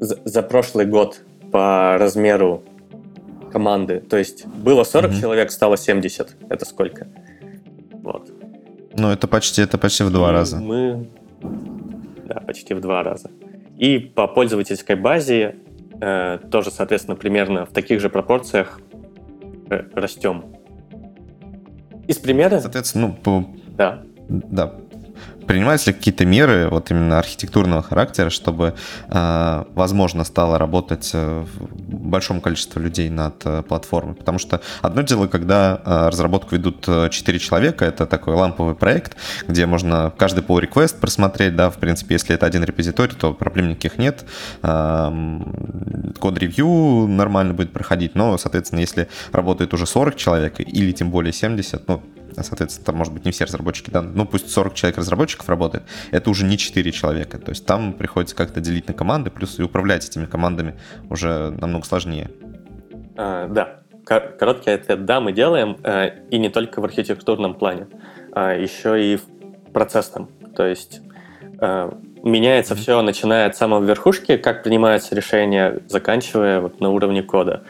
за 0.00 0.42
прошлый 0.42 0.86
год 0.86 1.20
по 1.50 1.96
размеру 1.98 2.62
команды. 3.52 4.00
То 4.00 4.16
есть 4.16 4.46
было 4.46 4.84
40 4.84 5.10
mm-hmm. 5.10 5.20
человек, 5.20 5.50
стало 5.50 5.76
70. 5.76 6.36
Это 6.48 6.64
сколько? 6.64 7.06
Вот. 8.02 8.30
Ну, 8.96 9.10
это 9.10 9.26
почти, 9.26 9.62
это 9.62 9.78
почти 9.78 10.04
в 10.04 10.10
два 10.10 10.32
раза. 10.32 10.56
Мы 10.56 11.08
да, 12.30 12.40
почти 12.46 12.74
в 12.74 12.80
два 12.80 13.02
раза. 13.02 13.30
И 13.80 13.98
по 13.98 14.28
пользовательской 14.28 14.94
базе 14.94 15.56
э, 16.02 16.38
тоже, 16.50 16.70
соответственно, 16.70 17.16
примерно 17.16 17.64
в 17.64 17.70
таких 17.70 17.98
же 18.00 18.10
пропорциях 18.10 18.78
э, 19.70 19.84
растем. 19.94 20.44
Из 22.06 22.18
примера... 22.18 22.60
Соответственно, 22.60 23.06
ну, 23.06 23.14
по... 23.14 23.50
Да. 23.68 24.02
Да, 24.28 24.79
принимаются 25.50 25.90
ли 25.90 25.96
какие-то 25.96 26.24
меры 26.24 26.68
вот 26.70 26.92
именно 26.92 27.18
архитектурного 27.18 27.82
характера, 27.82 28.30
чтобы, 28.30 28.74
э, 29.08 29.64
возможно, 29.74 30.22
стало 30.22 30.58
работать 30.58 31.10
э, 31.12 31.44
большом 31.88 32.40
количестве 32.40 32.80
людей 32.80 33.10
над 33.10 33.34
э, 33.44 33.62
платформой? 33.62 34.14
Потому 34.14 34.38
что 34.38 34.60
одно 34.80 35.02
дело, 35.02 35.26
когда 35.26 35.80
разработку 35.84 36.54
ведут 36.54 36.86
4 37.10 37.38
человека, 37.40 37.84
это 37.84 38.06
такой 38.06 38.34
ламповый 38.34 38.76
проект, 38.76 39.16
где 39.48 39.66
можно 39.66 40.12
каждый 40.16 40.44
pull 40.44 40.60
request 40.62 41.00
просмотреть, 41.00 41.56
да, 41.56 41.68
в 41.70 41.78
принципе, 41.78 42.14
если 42.14 42.36
это 42.36 42.46
один 42.46 42.62
репозиторий, 42.62 43.16
то 43.16 43.32
проблем 43.34 43.70
никаких 43.70 43.98
нет. 43.98 44.24
Код-ревью 46.20 47.08
нормально 47.08 47.54
будет 47.54 47.72
проходить, 47.72 48.14
но, 48.14 48.38
соответственно, 48.38 48.80
если 48.80 49.08
работает 49.32 49.74
уже 49.74 49.86
40 49.86 50.14
человек 50.14 50.60
или 50.60 50.92
тем 50.92 51.10
более 51.10 51.32
70, 51.32 51.88
ну, 51.88 52.02
соответственно, 52.36 52.86
там, 52.86 52.96
может 52.96 53.12
быть, 53.12 53.24
не 53.24 53.30
все 53.32 53.44
разработчики, 53.44 53.90
да, 53.90 54.02
ну, 54.02 54.26
пусть 54.26 54.50
40 54.50 54.74
человек 54.74 54.98
разработчиков 54.98 55.48
работает, 55.48 55.84
это 56.10 56.30
уже 56.30 56.44
не 56.44 56.58
4 56.58 56.92
человека, 56.92 57.38
то 57.38 57.50
есть 57.50 57.66
там 57.66 57.92
приходится 57.92 58.36
как-то 58.36 58.60
делить 58.60 58.88
на 58.88 58.94
команды, 58.94 59.30
плюс 59.30 59.58
и 59.58 59.62
управлять 59.62 60.06
этими 60.06 60.26
командами 60.26 60.78
уже 61.08 61.50
намного 61.50 61.84
сложнее. 61.86 62.30
А, 63.16 63.48
да, 63.48 63.80
короткий 64.04 64.70
ответ, 64.70 65.04
да, 65.04 65.20
мы 65.20 65.32
делаем, 65.32 65.76
э, 65.82 66.26
и 66.30 66.38
не 66.38 66.48
только 66.48 66.80
в 66.80 66.84
архитектурном 66.84 67.54
плане, 67.54 67.86
а 68.32 68.54
еще 68.54 69.12
и 69.12 69.16
в 69.16 69.72
процессном, 69.72 70.28
то 70.56 70.66
есть 70.66 71.00
э, 71.60 71.90
меняется 72.22 72.74
mm-hmm. 72.74 72.78
все, 72.78 73.02
начиная 73.02 73.46
от 73.46 73.56
самой 73.56 73.84
верхушки, 73.84 74.36
как 74.36 74.62
принимаются 74.62 75.14
решения, 75.14 75.80
заканчивая 75.88 76.60
вот 76.60 76.80
на 76.80 76.90
уровне 76.90 77.22
кода. 77.22 77.62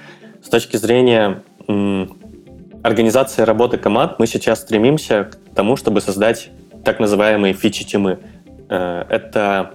С 0.43 0.49
точки 0.49 0.77
зрения 0.77 1.43
организация 2.83 3.45
работы 3.45 3.79
команд 3.79 4.19
мы 4.19 4.27
сейчас 4.27 4.61
стремимся 4.61 5.25
к 5.25 5.55
тому, 5.55 5.77
чтобы 5.77 6.01
создать 6.01 6.51
так 6.85 7.01
называемые 7.01 7.55
фичи-тимы. 7.55 8.19
Э, 8.69 9.05
это 9.09 9.75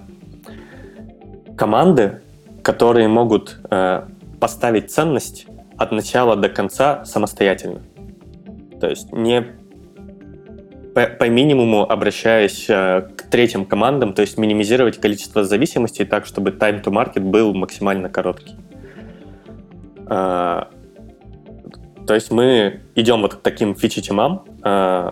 команды, 1.57 2.21
которые 2.63 3.07
могут 3.07 3.59
э, 3.69 4.03
поставить 4.39 4.91
ценность 4.91 5.47
от 5.77 5.91
начала 5.91 6.35
до 6.35 6.49
конца 6.49 7.05
самостоятельно. 7.05 7.81
То 8.79 8.89
есть 8.89 9.11
не 9.11 9.45
по, 10.93 11.07
по 11.07 11.29
минимуму 11.29 11.83
обращаясь 11.83 12.65
э, 12.69 13.01
к 13.15 13.23
третьим 13.23 13.65
командам, 13.65 14.13
то 14.13 14.21
есть 14.21 14.37
минимизировать 14.37 14.99
количество 14.99 15.43
зависимостей 15.43 16.05
так, 16.05 16.25
чтобы 16.25 16.51
time 16.51 16.81
to 16.81 16.91
market 16.91 17.21
был 17.21 17.53
максимально 17.53 18.09
короткий. 18.09 18.55
То 22.07 22.13
есть 22.13 22.31
мы 22.31 22.81
идем 22.95 23.21
вот 23.21 23.35
к 23.35 23.41
таким 23.41 23.75
фичи-тимам, 23.75 24.45
э, 24.63 25.11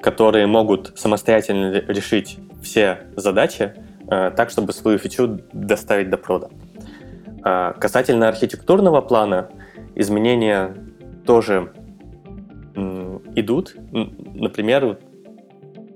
которые 0.00 0.46
могут 0.46 0.98
самостоятельно 0.98 1.72
решить 1.88 2.38
все 2.62 3.00
задачи 3.16 3.74
э, 4.10 4.32
так, 4.36 4.50
чтобы 4.50 4.72
свою 4.72 4.98
фичу 4.98 5.40
доставить 5.52 6.10
до 6.10 6.16
прода. 6.16 6.50
Э, 7.44 7.72
касательно 7.78 8.28
архитектурного 8.28 9.00
плана, 9.00 9.50
изменения 9.94 10.74
тоже 11.26 11.72
идут. 13.36 13.76
Например, 13.92 14.98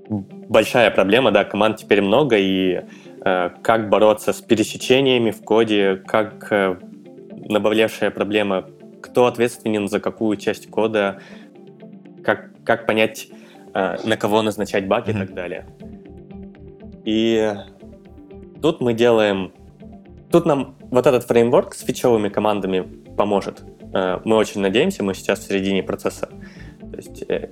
большая 0.09 0.89
проблема, 0.91 1.31
да, 1.31 1.43
команд 1.43 1.75
теперь 1.75 2.01
много, 2.01 2.37
и 2.37 2.85
как 3.21 3.89
бороться 3.89 4.31
с 4.31 4.39
пересечениями 4.39 5.31
в 5.31 5.43
коде, 5.43 6.01
как 6.07 6.49
набавлявшая 7.49 8.11
проблема 8.11 8.69
кто 9.01 9.25
ответственен 9.25 9.87
за 9.87 9.99
какую 9.99 10.37
часть 10.37 10.69
кода, 10.69 11.19
как, 12.23 12.51
как 12.63 12.85
понять, 12.85 13.27
э, 13.73 13.97
на 14.03 14.17
кого 14.17 14.41
назначать 14.41 14.87
баги 14.87 15.09
mm-hmm. 15.09 15.23
и 15.23 15.27
так 15.27 15.33
далее. 15.33 15.65
И 17.05 17.53
тут 18.61 18.81
мы 18.81 18.93
делаем... 18.93 19.51
Тут 20.31 20.45
нам 20.45 20.75
вот 20.91 21.07
этот 21.07 21.23
фреймворк 21.23 21.73
с 21.73 21.81
фичевыми 21.81 22.29
командами 22.29 22.81
поможет. 23.17 23.63
Э, 23.93 24.19
мы 24.23 24.35
очень 24.35 24.61
надеемся, 24.61 25.03
мы 25.03 25.13
сейчас 25.13 25.39
в 25.39 25.47
середине 25.47 25.83
процесса. 25.83 26.29
То 26.91 26.97
есть 26.97 27.23
э, 27.27 27.49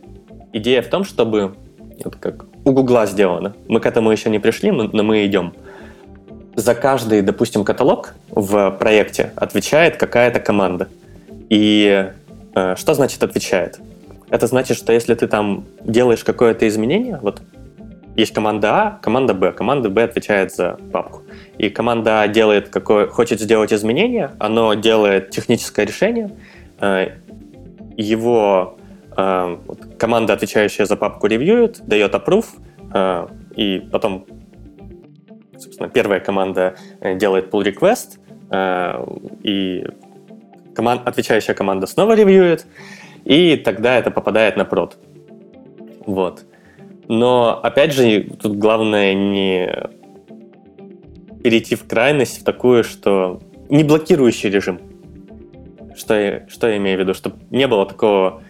идея 0.54 0.82
в 0.82 0.88
том, 0.88 1.04
чтобы 1.04 1.56
вот 2.04 2.16
как 2.18 2.46
у 2.66 2.72
Гугла 2.72 3.06
сделано. 3.06 3.56
Мы 3.68 3.80
к 3.80 3.86
этому 3.86 4.12
еще 4.12 4.30
не 4.30 4.40
пришли, 4.40 4.72
но 4.72 5.04
мы 5.04 5.26
идем. 5.26 5.54
За 6.56 6.74
каждый, 6.76 7.22
допустим, 7.22 7.64
каталог 7.64 8.16
в 8.30 8.72
проекте 8.72 9.32
отвечает 9.36 9.98
какая-то 9.98 10.40
команда. 10.40 10.90
И 11.50 12.12
э, 12.56 12.76
что 12.76 12.94
значит 12.94 13.24
отвечает? 13.24 13.80
Это 14.30 14.48
значит, 14.48 14.78
что 14.78 14.92
если 14.92 15.14
ты 15.16 15.28
там 15.28 15.66
делаешь 15.84 16.24
какое-то 16.24 16.68
изменение, 16.68 17.20
вот 17.22 17.42
есть 18.18 18.34
команда 18.34 18.70
А, 18.72 19.00
команда 19.02 19.34
Б. 19.34 19.52
Команда 19.52 19.90
Б 19.90 20.04
отвечает 20.04 20.52
за 20.52 20.78
папку. 20.92 21.22
И 21.60 21.70
команда 21.70 22.22
А 22.22 22.28
делает 22.28 22.70
какое, 22.70 23.08
хочет 23.08 23.40
сделать 23.40 23.72
изменение, 23.72 24.32
оно 24.40 24.74
делает 24.74 25.30
техническое 25.30 25.86
решение, 25.86 26.32
э, 26.82 27.10
его 27.96 28.78
э, 29.16 29.58
команда, 30.00 30.34
отвечающая 30.34 30.86
за 30.86 30.96
папку, 30.98 31.28
ревьюет, 31.28 31.82
дает 31.86 32.16
approve, 32.16 32.48
э, 32.94 33.28
и 33.56 33.88
потом, 33.92 34.26
собственно, 35.58 35.88
первая 35.88 36.20
команда 36.20 36.76
э, 37.00 37.16
делает 37.16 37.54
pull 37.54 37.64
request, 37.64 38.18
э, 38.50 39.06
и 39.44 39.86
команд, 40.78 41.02
отвечающая 41.06 41.56
команда 41.56 41.88
снова 41.88 42.14
ревьюет, 42.14 42.66
и 43.26 43.58
тогда 43.58 43.98
это 43.98 44.12
попадает 44.12 44.56
на 44.56 44.64
прод. 44.64 44.98
Вот. 46.06 46.46
Но, 47.10 47.60
опять 47.62 47.94
же, 47.94 48.24
тут 48.42 48.58
главное 48.58 49.14
не 49.14 49.70
перейти 51.44 51.76
в 51.76 51.88
крайность, 51.88 52.42
в 52.42 52.44
такую, 52.44 52.84
что 52.84 53.42
не 53.70 53.84
блокирующий 53.84 54.50
режим. 54.50 54.80
Что 55.96 56.14
я, 56.14 56.46
что 56.48 56.68
я 56.68 56.78
имею 56.78 56.98
в 56.98 57.02
виду? 57.02 57.14
Чтобы 57.14 57.38
не 57.50 57.68
было 57.68 57.86
такого 57.86 58.44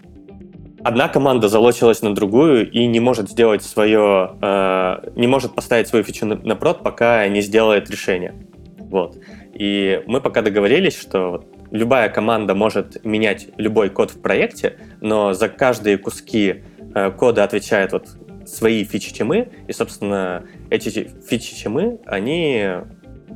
одна 0.83 1.07
команда 1.07 1.47
залочилась 1.49 2.01
на 2.01 2.13
другую 2.13 2.69
и 2.69 2.85
не 2.85 2.99
может 2.99 3.29
сделать 3.29 3.63
свое, 3.63 4.31
э, 4.41 5.11
не 5.15 5.27
может 5.27 5.55
поставить 5.55 5.87
свою 5.87 6.03
фичу 6.03 6.25
на, 6.25 6.55
прод, 6.55 6.83
пока 6.83 7.27
не 7.27 7.41
сделает 7.41 7.89
решение. 7.89 8.33
Вот. 8.77 9.17
И 9.53 10.01
мы 10.07 10.21
пока 10.21 10.41
договорились, 10.41 10.97
что 10.97 11.43
любая 11.71 12.09
команда 12.09 12.55
может 12.55 13.03
менять 13.03 13.49
любой 13.57 13.89
код 13.89 14.11
в 14.11 14.21
проекте, 14.21 14.77
но 15.01 15.33
за 15.33 15.49
каждые 15.49 15.97
куски 15.97 16.63
э, 16.95 17.11
кода 17.11 17.43
отвечает 17.43 17.91
вот 17.91 18.07
свои 18.45 18.83
фичи 18.83 19.13
чемы, 19.13 19.49
и, 19.67 19.73
собственно, 19.73 20.43
эти 20.69 20.89
фичи 21.27 21.55
чемы, 21.55 21.99
они 22.05 22.65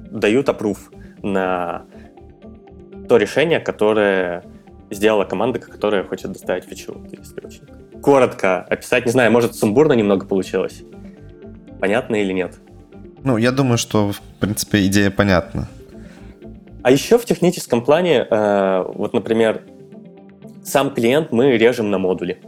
дают 0.09 0.49
опруф 0.49 0.91
на 1.21 1.83
то 3.07 3.17
решение, 3.17 3.59
которое 3.59 4.43
сделала 4.89 5.25
команда, 5.25 5.59
которая 5.59 6.03
хочет 6.03 6.31
доставить 6.31 6.65
фичу, 6.65 7.05
если 7.11 7.45
очень 7.45 7.63
коротко 8.01 8.61
описать. 8.61 9.05
Не 9.05 9.11
знаю, 9.11 9.31
может, 9.31 9.55
сумбурно 9.55 9.93
немного 9.93 10.25
получилось. 10.25 10.83
Понятно 11.79 12.15
или 12.15 12.33
нет? 12.33 12.59
Ну, 13.23 13.37
я 13.37 13.51
думаю, 13.51 13.77
что, 13.77 14.11
в 14.11 14.21
принципе, 14.39 14.85
идея 14.87 15.11
понятна. 15.11 15.67
А 16.83 16.91
еще 16.91 17.17
в 17.17 17.25
техническом 17.25 17.83
плане, 17.83 18.25
э, 18.29 18.83
вот, 18.95 19.13
например, 19.13 19.63
сам 20.63 20.93
клиент 20.93 21.31
мы 21.31 21.57
режем 21.57 21.91
на 21.91 21.97
модули. 21.97 22.41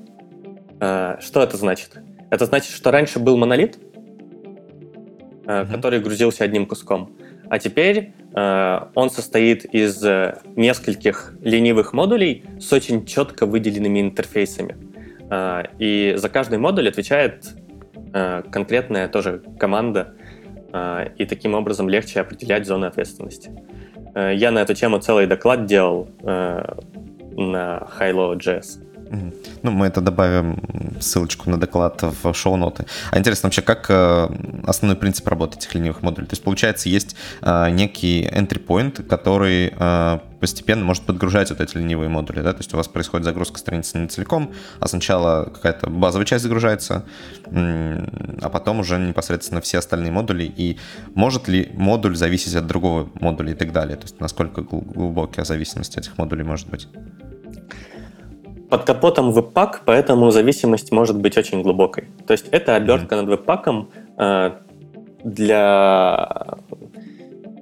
Э, 0.80 1.18
что 1.20 1.44
это 1.44 1.58
значит? 1.58 1.98
Это 2.30 2.46
значит, 2.46 2.72
что 2.72 2.92
раньше 2.92 3.20
был 3.20 3.38
монолит, 3.38 3.78
э, 3.78 5.48
mm-hmm. 5.48 5.72
который 5.72 6.00
грузился 6.00 6.44
одним 6.44 6.66
куском, 6.66 7.16
а 7.50 7.60
теперь 7.60 8.14
э, 8.36 8.80
он 8.96 9.12
состоит 9.12 9.66
из 9.66 10.04
э, 10.04 10.40
нескольких 10.56 11.36
ленивых 11.42 11.94
модулей 11.94 12.44
с 12.60 12.74
очень 12.74 13.06
четко 13.06 13.46
выделенными 13.46 14.02
интерфейсами. 14.02 14.76
Э, 15.30 15.64
и 15.78 16.16
за 16.18 16.30
каждый 16.30 16.58
модуль 16.58 16.88
отвечает 16.88 17.54
э, 18.14 18.42
конкретная 18.52 19.08
тоже 19.08 19.44
команда, 19.60 20.16
э, 20.72 21.10
и 21.18 21.26
таким 21.26 21.54
образом 21.54 21.90
легче 21.90 22.22
определять 22.22 22.66
зоны 22.66 22.86
ответственности. 22.86 23.52
Э, 24.16 24.34
я 24.34 24.52
на 24.52 24.60
эту 24.60 24.74
тему 24.74 25.00
целый 25.00 25.28
доклад 25.28 25.66
делал 25.66 26.08
э, 26.22 26.64
на 27.36 27.88
Hilo.js. 28.00 28.93
Ну, 29.62 29.72
мы 29.72 29.88
это 29.88 30.02
добавим 30.02 30.60
ссылочку 31.00 31.50
на 31.50 31.60
доклад 31.60 32.02
в 32.02 32.34
шоу-ноты. 32.34 32.86
А 33.12 33.20
интересно 33.20 33.48
вообще, 33.48 33.62
как 33.62 33.86
э, 33.90 34.30
основной 34.66 34.98
принцип 34.98 35.28
работы 35.28 35.58
этих 35.58 35.74
ленивых 35.76 36.02
модулей? 36.02 36.28
То 36.28 36.34
есть, 36.34 36.44
получается, 36.44 36.90
есть 36.90 37.16
э, 37.42 37.70
некий 37.70 38.24
entry 38.24 38.64
point, 38.66 39.04
который 39.04 39.74
э, 39.78 40.20
постепенно 40.40 40.84
может 40.84 41.04
подгружать 41.04 41.52
вот 41.52 41.62
эти 41.62 41.78
ленивые 41.78 42.10
модули, 42.10 42.42
да? 42.42 42.54
То 42.54 42.60
есть 42.60 42.74
у 42.74 42.78
вас 42.78 42.88
происходит 42.88 43.26
загрузка 43.26 43.60
страницы 43.60 44.00
не 44.00 44.08
целиком, 44.08 44.52
а 44.80 44.88
сначала 44.88 45.46
какая-то 45.46 45.90
базовая 45.90 46.26
часть 46.26 46.44
загружается, 46.44 47.06
а 47.46 48.50
потом 48.52 48.80
уже 48.80 48.98
непосредственно 48.98 49.62
все 49.62 49.78
остальные 49.78 50.12
модули. 50.12 50.44
И 50.44 50.80
может 51.14 51.48
ли 51.48 51.70
модуль 51.74 52.16
зависеть 52.16 52.56
от 52.56 52.66
другого 52.66 53.10
модуля 53.22 53.52
и 53.52 53.56
так 53.56 53.72
далее? 53.72 53.96
То 53.96 54.04
есть 54.04 54.20
насколько 54.20 54.62
глубокая 54.62 55.46
зависимость 55.46 55.98
этих 55.98 56.18
модулей 56.18 56.44
может 56.44 56.68
быть? 56.68 56.88
Под 58.74 58.86
капотом 58.86 59.32
веб-пак, 59.34 59.84
поэтому 59.86 60.32
зависимость 60.32 60.92
может 60.92 61.16
быть 61.16 61.38
очень 61.38 61.62
глубокой. 61.62 62.06
То 62.26 62.32
есть 62.32 62.48
это 62.50 62.76
обертка 62.76 63.14
mm-hmm. 63.14 63.22
над 63.22 63.30
веб-паком 63.30 63.92
э, 64.18 64.52
для... 65.24 66.58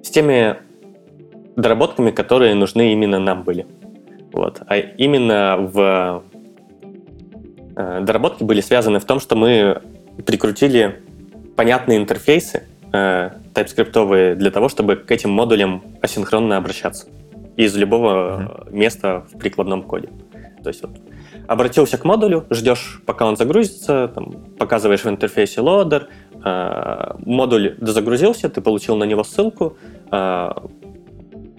с 0.02 0.10
теми 0.10 0.56
доработками, 1.58 2.12
которые 2.12 2.56
нужны 2.56 2.94
именно 2.94 3.20
нам 3.20 3.44
были. 3.44 3.68
Вот. 4.32 4.62
А 4.68 4.78
именно 4.78 5.58
в 5.60 6.24
э, 7.76 8.00
доработки 8.04 8.46
были 8.46 8.62
связаны 8.62 9.00
в 9.02 9.04
том, 9.04 9.20
что 9.20 9.36
мы 9.36 9.82
прикрутили 10.26 11.02
понятные 11.58 11.98
интерфейсы 11.98 12.70
э, 12.94 13.32
TypeScript 13.54 14.36
для 14.36 14.50
того, 14.50 14.70
чтобы 14.70 14.96
к 14.96 15.12
этим 15.12 15.32
модулям 15.32 15.84
асинхронно 16.02 16.56
обращаться 16.56 17.08
из 17.58 17.76
любого 17.76 18.14
mm-hmm. 18.14 18.74
места 18.74 19.26
в 19.30 19.38
прикладном 19.38 19.84
коде. 19.84 20.08
То 20.64 20.70
есть 20.70 20.82
вот 20.82 20.92
обратился 21.48 21.98
к 21.98 22.06
модулю, 22.06 22.46
ждешь, 22.50 23.02
пока 23.06 23.26
он 23.26 23.36
загрузится, 23.36 24.12
там, 24.14 24.32
показываешь 24.58 25.04
в 25.04 25.10
интерфейсе 25.10 25.62
лодер, 25.62 26.08
э, 26.44 27.14
модуль 27.26 27.76
дозагрузился, 27.80 28.50
ты 28.50 28.62
получил 28.62 28.96
на 28.96 29.06
него 29.06 29.24
ссылку, 29.24 29.78
э, 30.12 30.52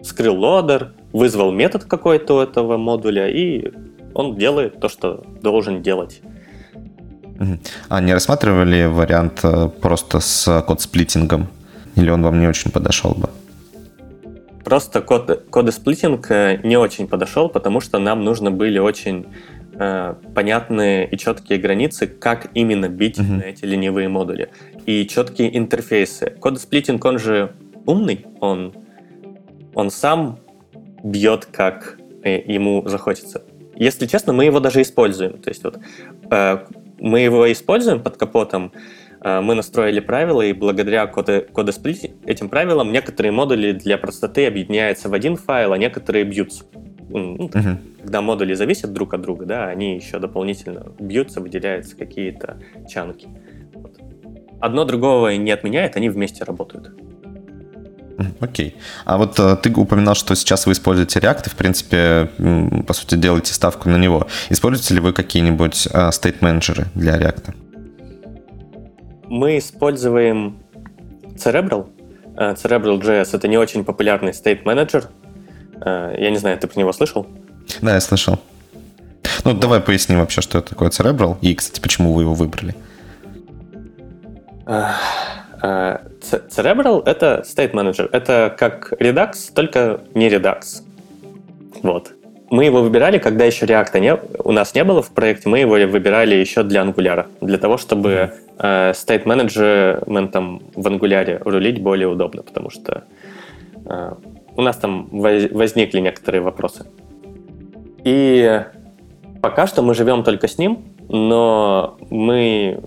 скрыл 0.02 0.36
лодер, 0.36 0.92
вызвал 1.12 1.52
метод 1.52 1.84
какой-то 1.84 2.42
этого 2.42 2.76
модуля, 2.76 3.28
и 3.28 3.72
он 4.14 4.36
делает 4.36 4.80
то, 4.80 4.88
что 4.88 5.24
должен 5.42 5.82
делать. 5.82 6.22
А 7.88 8.00
не 8.00 8.14
рассматривали 8.14 8.84
вариант 8.84 9.40
э, 9.42 9.68
просто 9.80 10.20
с 10.20 10.62
код-сплитингом? 10.62 11.48
Или 11.96 12.10
он 12.10 12.22
вам 12.22 12.40
не 12.40 12.46
очень 12.46 12.70
подошел 12.70 13.12
бы? 13.12 13.28
Просто 14.64 15.00
код, 15.00 15.46
кодосплитинг 15.50 16.30
э, 16.30 16.60
не 16.62 16.76
очень 16.76 17.08
подошел, 17.08 17.48
потому 17.48 17.80
что 17.80 17.98
нам 17.98 18.24
нужны 18.24 18.50
были 18.50 18.78
очень 18.78 19.26
э, 19.74 20.14
понятные 20.34 21.08
и 21.08 21.18
четкие 21.18 21.58
границы, 21.58 22.06
как 22.06 22.50
именно 22.54 22.88
бить 22.88 23.18
uh-huh. 23.18 23.38
на 23.38 23.42
эти 23.42 23.64
ленивые 23.64 24.08
модули. 24.08 24.50
И 24.86 25.06
четкие 25.06 25.56
интерфейсы. 25.56 26.30
Кодосплитинг, 26.40 27.04
он 27.04 27.18
же 27.18 27.52
умный, 27.86 28.26
он, 28.40 28.72
он 29.74 29.90
сам 29.90 30.38
бьет, 31.02 31.46
как 31.46 31.98
э, 32.22 32.40
ему 32.40 32.88
захочется. 32.88 33.42
Если 33.74 34.06
честно, 34.06 34.32
мы 34.32 34.44
его 34.44 34.60
даже 34.60 34.82
используем. 34.82 35.38
То 35.38 35.50
есть 35.50 35.64
вот 35.64 35.78
э, 36.30 36.58
мы 36.98 37.20
его 37.20 37.50
используем 37.50 38.00
под 38.00 38.16
капотом, 38.16 38.72
мы 39.24 39.54
настроили 39.54 40.00
правила, 40.00 40.42
и 40.42 40.52
благодаря 40.52 41.06
кодосплит 41.06 42.10
этим 42.26 42.48
правилам 42.48 42.90
некоторые 42.92 43.32
модули 43.32 43.72
для 43.72 43.96
простоты 43.98 44.46
объединяются 44.46 45.08
в 45.08 45.14
один 45.14 45.36
файл, 45.36 45.72
а 45.72 45.78
некоторые 45.78 46.24
бьются. 46.24 46.64
Ну, 47.08 47.36
uh-huh. 47.36 47.76
Когда 48.00 48.22
модули 48.22 48.54
зависят 48.54 48.92
друг 48.92 49.14
от 49.14 49.20
друга, 49.20 49.44
да, 49.44 49.66
они 49.66 49.96
еще 49.96 50.18
дополнительно 50.18 50.92
бьются, 50.98 51.40
выделяются 51.40 51.94
какие-то 51.96 52.58
чанки. 52.88 53.28
Вот. 53.74 53.98
Одно 54.60 54.84
другого 54.84 55.36
не 55.36 55.50
отменяет, 55.50 55.96
они 55.96 56.08
вместе 56.08 56.44
работают. 56.44 56.90
Окей. 58.40 58.68
Okay. 58.68 58.74
А 59.04 59.18
вот 59.18 59.38
э, 59.38 59.56
ты 59.56 59.70
упоминал, 59.74 60.14
что 60.14 60.34
сейчас 60.34 60.66
вы 60.66 60.72
используете 60.72 61.18
React 61.18 61.46
и, 61.46 61.50
в 61.50 61.54
принципе, 61.54 62.30
по 62.86 62.92
сути, 62.92 63.16
делаете 63.16 63.52
ставку 63.52 63.88
на 63.88 63.96
него. 63.96 64.26
Используете 64.48 64.94
ли 64.94 65.00
вы 65.00 65.12
какие-нибудь 65.12 65.88
э, 65.92 66.08
state-менеджеры 66.10 66.86
для 66.94 67.18
React? 67.18 67.54
Мы 69.32 69.56
используем 69.56 70.58
Cerebral. 71.36 71.88
Э, 72.36 72.52
Cerebral.js— 72.52 73.30
это 73.32 73.48
не 73.48 73.56
очень 73.56 73.82
популярный 73.82 74.32
state 74.32 74.62
manager. 74.64 75.06
Э, 75.80 76.14
я 76.18 76.30
не 76.30 76.36
знаю, 76.36 76.58
ты 76.58 76.66
про 76.66 76.78
него 76.78 76.92
слышал? 76.92 77.26
Да, 77.80 77.94
я 77.94 78.00
слышал. 78.00 78.38
Ну, 79.44 79.54
давай 79.54 79.80
поясним 79.80 80.20
вообще, 80.20 80.42
что 80.42 80.58
это 80.58 80.68
такое 80.70 80.90
Cerebral, 80.90 81.38
и, 81.40 81.54
кстати, 81.54 81.80
почему 81.80 82.12
вы 82.12 82.22
его 82.22 82.34
выбрали. 82.34 82.74
Э, 84.66 84.90
Cerebral— 85.62 87.02
это 87.06 87.42
state 87.46 87.72
manager. 87.72 88.10
Это 88.12 88.54
как 88.58 88.92
Redux, 89.00 89.50
только 89.54 90.02
не 90.14 90.28
Redux. 90.28 90.82
Вот. 91.82 92.12
Мы 92.52 92.66
его 92.66 92.82
выбирали, 92.82 93.16
когда 93.16 93.46
еще 93.46 93.64
React 93.64 93.98
не, 93.98 94.14
у 94.44 94.52
нас 94.52 94.74
не 94.74 94.84
было 94.84 95.00
в 95.00 95.10
проекте, 95.10 95.48
мы 95.48 95.60
его 95.60 95.72
выбирали 95.90 96.34
еще 96.34 96.62
для 96.62 96.82
Angular, 96.82 97.24
для 97.40 97.56
того, 97.56 97.78
чтобы 97.78 98.34
э, 98.58 98.90
state 98.90 99.22
менеджментом 99.24 100.62
в 100.74 100.86
Angular 100.86 101.40
рулить 101.48 101.80
более 101.80 102.08
удобно, 102.08 102.42
потому 102.42 102.68
что 102.68 103.04
э, 103.86 104.12
у 104.54 104.60
нас 104.60 104.76
там 104.76 105.08
возникли 105.10 106.00
некоторые 106.00 106.42
вопросы. 106.42 106.84
И 108.04 108.62
пока 109.40 109.66
что 109.66 109.80
мы 109.80 109.94
живем 109.94 110.22
только 110.22 110.46
с 110.46 110.58
ним, 110.58 110.84
но 111.08 111.96
мы 112.10 112.82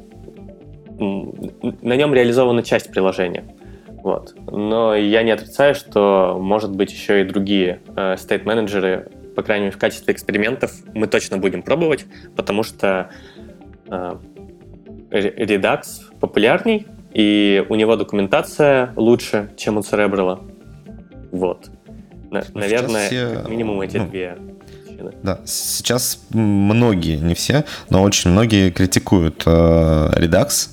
на 1.00 1.96
нем 1.96 2.14
реализована 2.14 2.62
часть 2.62 2.92
приложения. 2.92 3.46
Вот. 4.04 4.36
Но 4.46 4.94
я 4.94 5.24
не 5.24 5.32
отрицаю, 5.32 5.74
что 5.74 6.38
может 6.40 6.76
быть 6.76 6.92
еще 6.92 7.22
и 7.22 7.24
другие 7.24 7.80
э, 7.96 8.14
state-менеджеры 8.14 9.08
по 9.36 9.44
крайней 9.44 9.66
мере, 9.66 9.76
в 9.76 9.80
качестве 9.80 10.14
экспериментов 10.14 10.72
мы 10.94 11.08
точно 11.08 11.38
будем 11.38 11.62
пробовать, 11.62 12.06
потому 12.36 12.64
что 12.64 13.10
э, 13.88 14.18
Redux 15.12 15.84
популярней, 16.20 16.88
и 17.14 17.66
у 17.70 17.76
него 17.76 17.96
документация 17.96 18.94
лучше, 18.96 19.52
чем 19.58 19.78
у 19.78 19.82
Cerebral. 19.82 20.40
Вот. 21.32 21.70
На, 22.32 22.44
наверное, 22.54 23.08
все... 23.08 23.36
как 23.36 23.50
минимум 23.50 23.82
эти 23.82 23.98
ну, 23.98 24.08
две 24.08 24.38
причины. 24.96 25.14
Да, 25.24 25.40
сейчас 25.46 26.20
многие, 26.32 27.18
не 27.18 27.36
все, 27.36 27.66
но 27.90 28.02
очень 28.04 28.32
многие 28.32 28.72
критикуют 28.72 29.44
э, 29.46 29.50
Redux, 29.50 30.70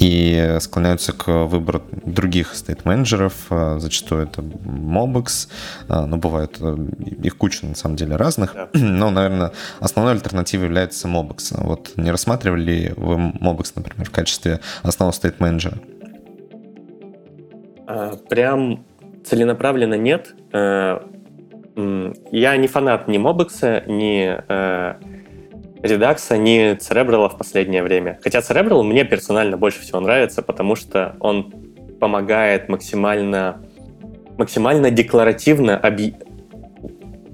и 0.00 0.56
склоняются 0.60 1.12
к 1.12 1.28
выбору 1.46 1.82
других 2.06 2.54
стейт-менеджеров. 2.54 3.34
А, 3.50 3.78
зачастую 3.78 4.22
это 4.22 4.40
Mobex, 4.40 5.48
а, 5.88 6.06
но 6.06 6.16
бывают 6.16 6.56
э, 6.58 6.76
их 7.22 7.36
куча 7.36 7.66
на 7.66 7.74
самом 7.74 7.96
деле 7.96 8.16
разных. 8.16 8.56
Но, 8.72 9.10
наверное, 9.10 9.52
основной 9.78 10.14
альтернативой 10.14 10.64
является 10.64 11.06
Mobex. 11.06 11.54
Вот 11.62 11.92
не 11.96 12.10
рассматривали 12.10 12.62
ли 12.62 12.92
вы 12.96 13.16
Mobex, 13.16 13.72
например, 13.76 14.06
в 14.06 14.10
качестве 14.10 14.60
основного 14.82 15.14
стейт-менеджера? 15.14 15.78
Прям 18.30 18.86
целенаправленно 19.26 19.98
нет. 19.98 20.34
Э, 20.54 21.00
я 22.32 22.56
не 22.56 22.68
фанат 22.68 23.06
ни 23.06 23.18
Мобекса, 23.18 23.84
ни 23.86 25.19
Redux, 25.82 26.36
ни 26.36 26.76
Cerebral 26.76 27.28
в 27.28 27.38
последнее 27.38 27.82
время. 27.82 28.18
Хотя 28.22 28.40
Cerebral 28.40 28.82
мне 28.82 29.04
персонально 29.04 29.56
больше 29.56 29.80
всего 29.80 30.00
нравится, 30.00 30.42
потому 30.42 30.76
что 30.76 31.16
он 31.20 31.52
помогает 31.98 32.68
максимально, 32.68 33.62
максимально 34.36 34.90
декларативно 34.90 35.78
оби- 35.82 36.14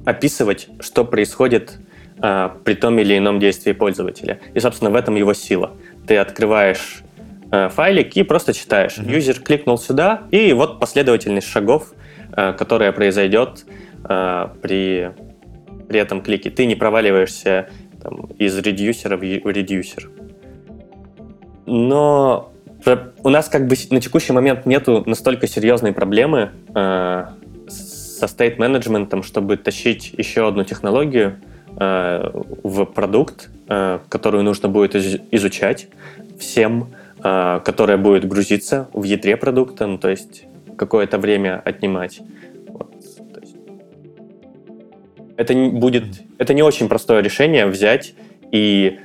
описывать, 0.05 0.69
что 0.81 1.05
происходит 1.05 1.79
э, 2.23 2.51
при 2.65 2.75
том 2.75 2.99
или 2.99 3.19
ином 3.19 3.41
действии 3.41 3.73
пользователя. 3.73 4.39
И, 4.55 4.61
собственно, 4.61 4.91
в 4.91 4.97
этом 4.97 5.17
его 5.17 5.35
сила. 5.35 5.73
Ты 6.07 6.17
открываешь 6.17 7.03
э, 7.51 7.69
файлик 7.69 8.17
и 8.17 8.23
просто 8.23 8.53
читаешь. 8.53 8.99
Mm-hmm. 8.99 9.13
Юзер 9.13 9.41
кликнул 9.41 9.79
сюда, 9.79 10.23
и 10.31 10.53
вот 10.53 10.79
последовательность 10.79 11.49
шагов, 11.49 11.93
э, 12.37 12.53
которая 12.53 12.93
произойдет 12.93 13.67
э, 14.09 14.49
при, 14.63 15.11
при 15.89 15.99
этом 15.99 16.23
клике. 16.23 16.51
Ты 16.51 16.67
не 16.67 16.77
проваливаешься 16.77 17.69
там, 18.07 18.27
из 18.39 18.57
редюсера 18.59 19.17
в 19.17 19.23
редюсер. 19.23 20.11
Но 21.67 22.53
у 23.25 23.29
нас 23.29 23.49
как 23.49 23.67
бы 23.67 23.75
на 23.91 24.01
текущий 24.01 24.33
момент 24.33 24.65
нету 24.65 25.03
настолько 25.07 25.49
серьезной 25.49 25.93
проблемы 25.93 26.51
э, 26.73 27.27
со 27.69 28.27
стейт-менеджментом, 28.29 29.25
чтобы 29.25 29.57
тащить 29.57 30.15
еще 30.17 30.47
одну 30.47 30.63
технологию 30.63 31.41
э, 31.77 32.31
в 32.63 32.85
продукт, 32.85 33.49
э, 33.69 33.99
которую 34.09 34.45
нужно 34.45 34.69
будет 34.69 34.95
из- 34.95 35.21
изучать 35.33 35.89
всем, 36.39 36.95
э, 37.25 37.61
которая 37.65 37.97
будет 37.97 38.29
грузиться 38.29 38.89
в 38.93 39.03
ядре 39.03 39.37
продукта, 39.37 39.89
ну, 39.89 39.99
то 39.99 40.09
есть 40.09 40.45
какое-то 40.79 41.19
время 41.19 41.61
отнимать. 41.65 42.21
Это 45.37 45.55
не 45.55 45.69
будет, 45.69 46.05
это 46.39 46.55
не 46.55 46.63
очень 46.63 46.89
простое 46.89 47.21
решение 47.21 47.67
взять 47.67 48.15
и 48.51 48.99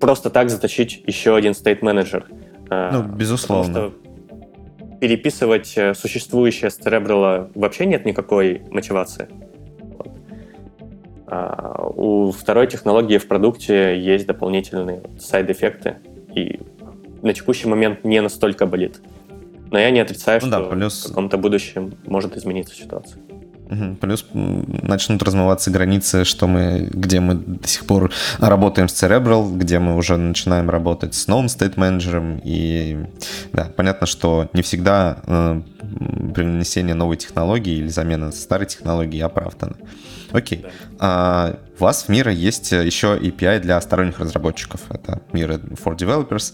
просто 0.00 0.30
так 0.30 0.50
заточить 0.50 1.02
еще 1.06 1.36
один 1.36 1.52
state 1.52 1.78
менеджер. 1.82 2.26
А, 2.70 2.90
ну, 2.92 3.02
безусловно. 3.14 3.92
переписывать 5.00 5.74
э, 5.76 5.94
существующее 5.94 6.70
с 6.70 6.78
Cerebral 6.78 7.50
вообще 7.54 7.86
нет 7.86 8.04
никакой 8.04 8.62
мотивации. 8.70 9.28
А 11.26 11.86
у 11.94 12.32
второй 12.32 12.66
технологии 12.66 13.18
в 13.18 13.28
продукте 13.28 13.98
есть 14.00 14.26
дополнительные 14.26 15.02
сайд-эффекты, 15.18 15.96
и 16.34 16.60
на 17.22 17.34
текущий 17.34 17.68
момент 17.68 18.04
не 18.04 18.20
настолько 18.20 18.66
болит. 18.66 19.00
Но 19.70 19.78
я 19.78 19.90
не 19.90 20.00
отрицаю, 20.00 20.40
ну, 20.42 20.48
что 20.48 20.60
да, 20.60 20.66
плюс... 20.70 21.04
в 21.04 21.08
каком-то 21.08 21.36
будущем 21.36 21.94
может 22.06 22.36
измениться 22.36 22.74
ситуация. 22.74 23.22
Плюс 24.00 24.24
начнут 24.32 25.22
размываться 25.22 25.70
границы, 25.70 26.24
что 26.24 26.46
мы, 26.46 26.88
где 26.90 27.20
мы 27.20 27.34
до 27.34 27.68
сих 27.68 27.86
пор 27.86 28.10
работаем 28.38 28.88
с 28.88 29.02
Cerebral, 29.02 29.56
где 29.56 29.78
мы 29.78 29.96
уже 29.96 30.16
начинаем 30.16 30.70
работать 30.70 31.14
с 31.14 31.26
новым 31.26 31.48
стейт-менеджером. 31.48 32.40
И 32.44 33.06
да, 33.52 33.70
понятно, 33.76 34.06
что 34.06 34.48
не 34.52 34.62
всегда 34.62 35.18
э, 35.26 35.62
принесение 36.34 36.94
новой 36.94 37.16
технологии 37.16 37.76
или 37.76 37.88
замена 37.88 38.32
старой 38.32 38.66
технологии 38.66 39.20
оправдана. 39.20 39.76
Окей. 40.32 40.64
А, 40.98 41.58
у 41.78 41.84
вас 41.84 42.04
в 42.04 42.08
Мира 42.08 42.32
есть 42.32 42.72
еще 42.72 43.16
API 43.16 43.60
для 43.60 43.80
сторонних 43.80 44.18
разработчиков. 44.18 44.80
Это 44.90 45.20
Мира 45.32 45.54
for 45.54 45.96
Developers. 45.96 46.52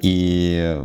И 0.00 0.80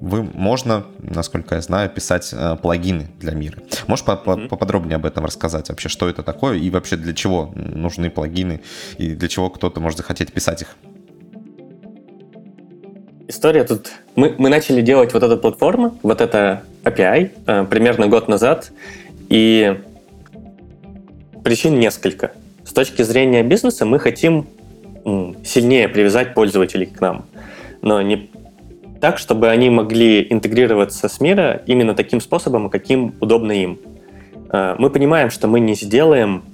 вы 0.00 0.22
можно, 0.22 0.84
насколько 0.98 1.54
я 1.54 1.60
знаю, 1.60 1.88
писать 1.90 2.30
э, 2.32 2.56
плагины 2.60 3.08
для 3.18 3.32
Мира. 3.32 3.58
Можешь 3.86 4.04
mm-hmm. 4.04 4.48
поподробнее 4.48 4.96
об 4.96 5.06
этом 5.06 5.24
рассказать? 5.24 5.68
Вообще, 5.68 5.88
что 5.88 6.08
это 6.08 6.22
такое 6.22 6.58
и 6.58 6.70
вообще 6.70 6.96
для 6.96 7.14
чего 7.14 7.52
нужны 7.54 8.10
плагины 8.10 8.60
и 8.98 9.14
для 9.14 9.28
чего 9.28 9.48
кто-то 9.50 9.80
может 9.80 9.98
захотеть 9.98 10.32
писать 10.32 10.62
их? 10.62 10.76
История 13.28 13.64
тут... 13.64 13.90
Мы, 14.14 14.34
мы 14.36 14.50
начали 14.50 14.82
делать 14.82 15.14
вот 15.14 15.22
эту 15.22 15.38
платформу, 15.38 15.98
вот 16.02 16.20
это 16.20 16.64
API 16.84 17.30
э, 17.46 17.64
примерно 17.64 18.08
год 18.08 18.28
назад, 18.28 18.72
и 19.30 19.80
причин 21.42 21.80
несколько. 21.80 22.32
С 22.72 22.74
точки 22.74 23.02
зрения 23.02 23.42
бизнеса 23.42 23.84
мы 23.84 23.98
хотим 23.98 24.46
сильнее 25.44 25.90
привязать 25.90 26.32
пользователей 26.32 26.86
к 26.86 27.02
нам. 27.02 27.26
Но 27.82 28.00
не 28.00 28.30
так, 28.98 29.18
чтобы 29.18 29.50
они 29.50 29.68
могли 29.68 30.26
интегрироваться 30.30 31.06
с 31.06 31.20
мира 31.20 31.60
именно 31.66 31.94
таким 31.94 32.18
способом, 32.18 32.70
каким 32.70 33.14
удобно 33.20 33.52
им. 33.52 33.78
А, 34.48 34.74
мы 34.78 34.88
понимаем, 34.88 35.28
что 35.30 35.48
мы 35.48 35.60
не 35.60 35.74
сделаем, 35.74 36.44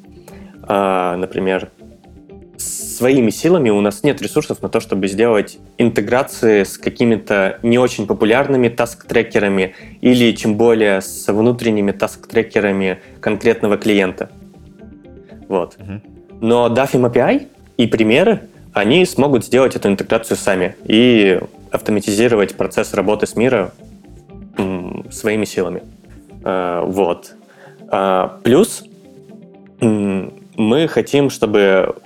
а, 0.64 1.16
например, 1.16 1.70
своими 2.56 3.30
силами 3.30 3.70
у 3.70 3.80
нас 3.80 4.02
нет 4.02 4.20
ресурсов 4.20 4.60
на 4.60 4.68
то, 4.68 4.80
чтобы 4.80 5.06
сделать 5.06 5.58
интеграции 5.78 6.64
с 6.64 6.78
какими-то 6.78 7.60
не 7.62 7.78
очень 7.78 8.08
популярными 8.08 8.68
таск-трекерами 8.68 9.74
или 10.00 10.32
тем 10.32 10.56
более 10.56 11.00
с 11.00 11.32
внутренними 11.32 11.92
таск-трекерами 11.92 12.98
конкретного 13.20 13.76
клиента. 13.76 14.30
Вот. 15.48 15.76
Но 16.40 16.68
им 16.68 17.06
API 17.06 17.48
и 17.76 17.86
примеры, 17.86 18.42
они 18.72 19.04
смогут 19.06 19.44
сделать 19.44 19.74
эту 19.74 19.88
интеграцию 19.88 20.36
сами 20.36 20.76
и 20.84 21.40
автоматизировать 21.70 22.56
процесс 22.56 22.94
работы 22.94 23.26
с 23.26 23.34
мира 23.34 23.72
своими 25.10 25.44
силами. 25.44 25.82
А, 26.44 26.84
вот. 26.84 27.34
А, 27.88 28.38
плюс 28.42 28.84
мы 29.80 30.88
хотим, 30.88 31.30
чтобы... 31.30 31.96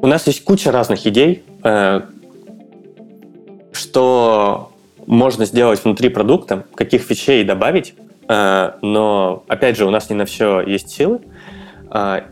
У 0.00 0.06
нас 0.06 0.26
есть 0.26 0.44
куча 0.44 0.72
разных 0.72 1.06
идей, 1.06 1.44
э, 1.62 2.02
что 3.72 4.72
можно 5.06 5.44
сделать 5.44 5.84
внутри 5.84 6.08
продукта, 6.08 6.64
каких 6.74 7.02
фичей 7.02 7.44
добавить, 7.44 7.94
но, 8.28 9.44
опять 9.46 9.76
же, 9.76 9.86
у 9.86 9.90
нас 9.90 10.10
не 10.10 10.16
на 10.16 10.24
все 10.24 10.60
есть 10.60 10.90
силы, 10.90 11.20
а, 11.20 11.35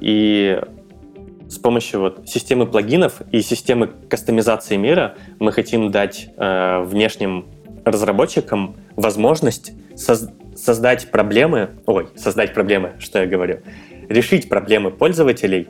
и 0.00 0.60
с 1.48 1.58
помощью 1.58 2.00
вот 2.00 2.28
системы 2.28 2.66
плагинов 2.66 3.22
и 3.30 3.40
системы 3.40 3.88
кастомизации 4.08 4.76
мира 4.76 5.14
мы 5.38 5.52
хотим 5.52 5.90
дать 5.90 6.28
э, 6.36 6.82
внешним 6.84 7.46
разработчикам 7.84 8.76
возможность 8.96 9.72
соз 9.96 10.28
создать 10.56 11.10
проблемы, 11.10 11.70
ой, 11.86 12.08
создать 12.16 12.54
проблемы, 12.54 12.92
что 13.00 13.18
я 13.18 13.26
говорю, 13.26 13.60
решить 14.08 14.48
проблемы 14.48 14.92
пользователей, 14.92 15.68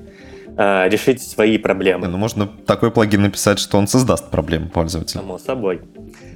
э, 0.56 0.88
решить 0.88 1.22
свои 1.22 1.56
проблемы. 1.56 2.06
Ну, 2.06 2.18
можно 2.18 2.46
такой 2.46 2.90
плагин 2.90 3.22
написать, 3.22 3.58
что 3.58 3.78
он 3.78 3.86
создаст 3.86 4.30
проблемы 4.30 4.68
пользователя. 4.68 5.20
Само 5.20 5.38
собой. 5.38 5.80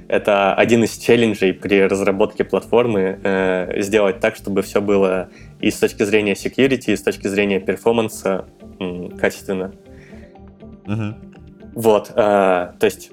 Это 0.09 0.55
один 0.55 0.83
из 0.83 0.97
челленджей 0.97 1.53
при 1.53 1.83
разработке 1.83 2.43
платформы 2.43 3.19
э, 3.23 3.79
сделать 3.79 4.19
так, 4.19 4.35
чтобы 4.35 4.63
все 4.63 4.81
было 4.81 5.29
и 5.61 5.69
с 5.69 5.77
точки 5.77 6.01
зрения 6.01 6.33
security, 6.33 6.93
и 6.93 6.95
с 6.95 7.03
точки 7.03 7.27
зрения 7.27 7.59
перформанса 7.59 8.45
м, 8.79 9.15
качественно. 9.15 9.71
Угу. 10.87 11.15
Вот, 11.75 12.09
э, 12.09 12.13
то 12.15 12.85
есть 12.85 13.11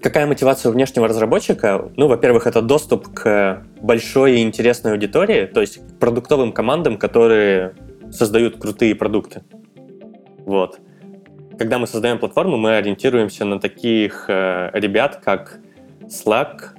какая 0.00 0.26
мотивация 0.26 0.70
у 0.70 0.72
внешнего 0.72 1.06
разработчика? 1.06 1.90
Ну, 1.96 2.08
во-первых, 2.08 2.46
это 2.46 2.62
доступ 2.62 3.12
к 3.12 3.62
большой 3.82 4.36
и 4.36 4.42
интересной 4.42 4.92
аудитории, 4.92 5.44
то 5.44 5.60
есть 5.60 5.86
к 5.86 5.98
продуктовым 5.98 6.52
командам, 6.52 6.96
которые 6.96 7.74
создают 8.10 8.56
крутые 8.56 8.94
продукты. 8.94 9.42
Вот. 10.46 10.80
Когда 11.58 11.78
мы 11.78 11.86
создаем 11.86 12.18
платформу, 12.18 12.56
мы 12.56 12.78
ориентируемся 12.78 13.44
на 13.44 13.60
таких 13.60 14.24
э, 14.28 14.70
ребят, 14.72 15.20
как 15.22 15.60
Slack, 16.10 16.74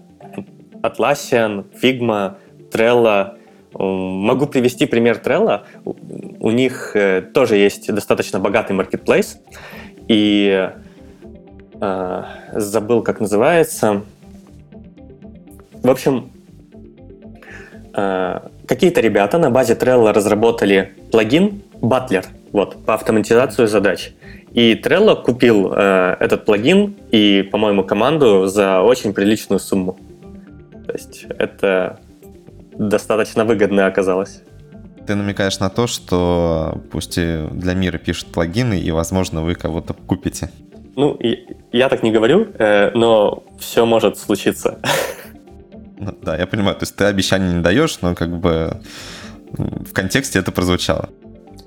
Atlassian, 0.84 1.66
Figma, 1.82 2.36
Trello. 2.72 3.38
Могу 3.74 4.48
привести 4.48 4.86
пример 4.86 5.22
Trello. 5.24 5.62
У 5.86 6.52
них 6.52 6.92
э, 6.96 7.22
тоже 7.22 7.56
есть 7.56 7.94
достаточно 7.94 8.40
богатый 8.40 8.74
маркетплейс. 8.74 9.40
И 10.08 10.70
э, 11.80 12.24
забыл, 12.54 13.02
как 13.02 13.20
называется. 13.20 14.04
В 15.82 15.90
общем, 15.90 16.32
э, 17.96 18.40
какие-то 18.68 19.02
ребята 19.02 19.38
на 19.38 19.50
базе 19.50 19.74
Trello 19.74 20.12
разработали 20.12 20.94
плагин 21.12 21.62
Butler 21.82 22.26
вот, 22.52 22.86
по 22.86 22.94
автоматизации 22.94 23.66
задач. 23.66 24.14
И 24.54 24.74
Trello 24.74 25.22
купил 25.22 25.72
э, 25.74 26.18
этот 26.20 26.46
плагин 26.46 26.98
и, 27.12 27.48
по-моему, 27.52 27.84
команду 27.84 28.48
за 28.48 28.82
очень 28.82 29.14
приличную 29.14 29.60
сумму. 29.60 29.98
То 30.86 30.94
есть 30.94 31.26
это 31.40 32.00
достаточно 32.78 33.46
выгодно 33.46 33.86
оказалось. 33.86 34.42
Ты 35.08 35.16
намекаешь 35.16 35.60
на 35.60 35.70
то, 35.70 35.88
что 35.88 36.82
пусть 36.92 37.18
и 37.18 37.48
для 37.52 37.74
мира 37.74 37.98
пишут 37.98 38.28
плагины, 38.28 38.80
и, 38.80 38.92
возможно, 38.92 39.42
вы 39.42 39.56
кого-то 39.56 39.94
купите. 39.94 40.50
Ну, 40.96 41.18
я 41.72 41.88
так 41.88 42.04
не 42.04 42.12
говорю, 42.12 42.48
э, 42.60 42.92
но 42.94 43.44
все 43.60 43.86
может 43.86 44.18
случиться. 44.18 44.80
Ну, 45.98 46.18
да, 46.22 46.36
я 46.36 46.48
понимаю. 46.48 46.76
То 46.76 46.84
есть 46.84 46.96
ты 46.96 47.06
обещаний 47.06 47.54
не 47.54 47.62
даешь, 47.62 48.02
но 48.02 48.16
как 48.16 48.36
бы 48.38 48.82
в 49.52 49.94
контексте 49.94 50.40
это 50.40 50.52
прозвучало. 50.52 51.10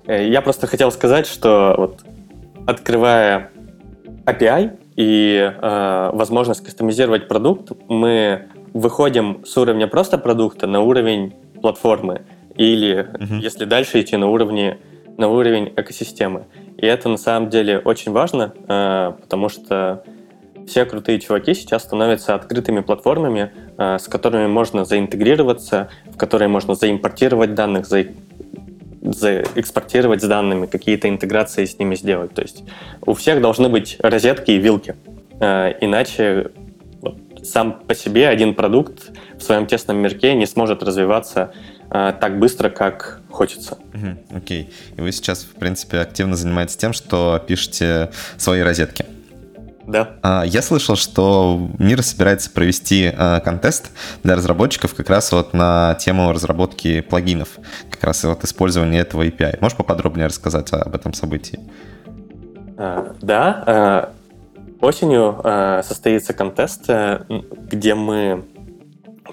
Э, 0.06 0.28
я 0.28 0.42
просто 0.42 0.66
хотел 0.66 0.90
сказать, 0.90 1.26
что 1.26 1.74
вот 1.78 2.00
открывая 2.66 3.50
API 4.26 4.78
и 4.96 5.52
э, 5.54 6.10
возможность 6.12 6.64
кастомизировать 6.64 7.28
продукт, 7.28 7.72
мы 7.88 8.48
выходим 8.72 9.44
с 9.44 9.56
уровня 9.56 9.86
просто 9.86 10.18
продукта 10.18 10.66
на 10.66 10.80
уровень 10.80 11.34
платформы 11.60 12.22
или, 12.56 13.08
uh-huh. 13.10 13.40
если 13.40 13.64
дальше 13.64 14.00
идти, 14.00 14.16
на 14.16 14.28
уровне 14.28 14.78
на 15.16 15.28
уровень 15.28 15.72
экосистемы. 15.76 16.46
И 16.76 16.86
это 16.86 17.08
на 17.08 17.16
самом 17.16 17.48
деле 17.50 17.78
очень 17.78 18.12
важно, 18.12 18.52
э, 18.68 19.12
потому 19.20 19.48
что 19.48 20.04
все 20.66 20.84
крутые 20.84 21.20
чуваки 21.20 21.54
сейчас 21.54 21.82
становятся 21.82 22.34
открытыми 22.34 22.80
платформами, 22.80 23.52
э, 23.78 23.98
с 23.98 24.08
которыми 24.08 24.46
можно 24.46 24.84
заинтегрироваться, 24.84 25.88
в 26.06 26.16
которые 26.16 26.48
можно 26.48 26.74
заимпортировать 26.74 27.54
данных, 27.54 27.86
за, 27.86 28.06
заэкспортировать 29.04 30.22
с 30.22 30.26
данными, 30.26 30.66
какие-то 30.66 31.08
интеграции 31.08 31.64
с 31.64 31.78
ними 31.78 31.94
сделать. 31.94 32.34
То 32.34 32.42
есть 32.42 32.64
у 33.04 33.14
всех 33.14 33.40
должны 33.40 33.68
быть 33.68 33.96
розетки 34.00 34.52
и 34.52 34.58
вилки. 34.58 34.96
Э, 35.40 35.72
иначе 35.80 36.50
сам 37.42 37.80
по 37.86 37.94
себе 37.94 38.28
один 38.28 38.54
продукт 38.54 39.10
в 39.38 39.42
своем 39.42 39.66
тесном 39.66 39.98
мирке 39.98 40.34
не 40.34 40.46
сможет 40.46 40.82
развиваться 40.82 41.52
э, 41.90 42.12
так 42.18 42.38
быстро, 42.38 42.70
как 42.70 43.20
хочется. 43.30 43.78
Окей. 44.34 44.62
Okay. 44.62 44.72
И 44.96 45.00
вы 45.02 45.12
сейчас, 45.12 45.44
в 45.44 45.54
принципе, 45.54 45.98
активно 45.98 46.36
занимаетесь 46.36 46.76
тем, 46.76 46.92
что 46.92 47.42
пишете 47.46 48.10
свои 48.38 48.62
розетки. 48.62 49.04
Да. 49.86 50.10
А, 50.22 50.44
я 50.44 50.62
слышал, 50.62 50.96
что 50.96 51.68
мир 51.78 52.02
собирается 52.02 52.50
провести 52.50 53.12
а, 53.16 53.40
контест 53.40 53.90
для 54.22 54.34
разработчиков 54.36 54.94
как 54.94 55.10
раз 55.10 55.30
вот 55.32 55.52
на 55.52 55.94
тему 55.94 56.32
разработки 56.32 57.00
плагинов, 57.00 57.58
как 57.90 58.02
раз 58.04 58.24
вот 58.24 58.44
использования 58.44 59.00
этого 59.00 59.26
API. 59.26 59.58
Можешь 59.60 59.76
поподробнее 59.76 60.26
рассказать 60.26 60.72
об 60.72 60.94
этом 60.94 61.12
событии? 61.12 61.60
А, 62.76 63.14
да. 63.20 64.10
Осенью 64.80 65.40
состоится 65.82 66.34
контест, 66.34 66.84
э, 66.88 67.24
где 67.70 67.94
мы 67.94 68.44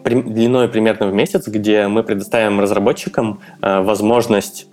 длиной 0.05 0.69
примерно 0.69 1.07
в 1.07 1.13
месяц, 1.13 1.47
где 1.47 1.87
мы 1.87 2.03
предоставим 2.03 2.61
разработчикам 2.61 3.41
возможность 3.59 4.67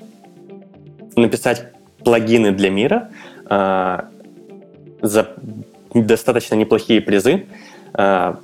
написать 1.16 1.72
плагины 2.04 2.52
для 2.52 2.70
мира 2.70 3.08
за 5.02 5.28
достаточно 5.94 6.54
неплохие 6.54 7.00
призы. 7.00 7.46
Э, 7.94 8.34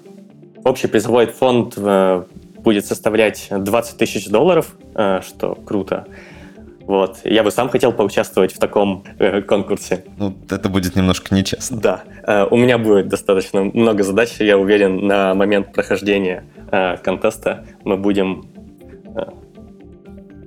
общий 0.64 0.86
призовой 0.88 1.26
фонд 1.26 1.74
э, 1.76 2.24
будет 2.58 2.86
составлять 2.86 3.48
20 3.50 3.98
тысяч 3.98 4.28
долларов, 4.28 4.76
э, 4.94 5.20
что 5.22 5.54
круто. 5.54 6.06
Вот. 6.86 7.20
Я 7.24 7.42
бы 7.42 7.50
сам 7.50 7.70
хотел 7.70 7.92
поучаствовать 7.92 8.52
в 8.52 8.58
таком 8.58 9.04
э, 9.18 9.40
конкурсе. 9.42 10.04
Ну, 10.18 10.34
это 10.50 10.68
будет 10.68 10.96
немножко 10.96 11.34
нечестно. 11.34 11.78
Да. 11.80 12.04
Э, 12.26 12.46
у 12.50 12.56
меня 12.56 12.76
будет 12.78 13.08
достаточно 13.08 13.64
много 13.64 14.02
задач, 14.02 14.32
я 14.38 14.58
уверен, 14.58 15.06
на 15.06 15.34
момент 15.34 15.72
прохождения 15.72 16.44
э, 16.70 16.98
контеста 16.98 17.64
мы 17.84 17.96
будем 17.96 18.50
э, 19.16 19.22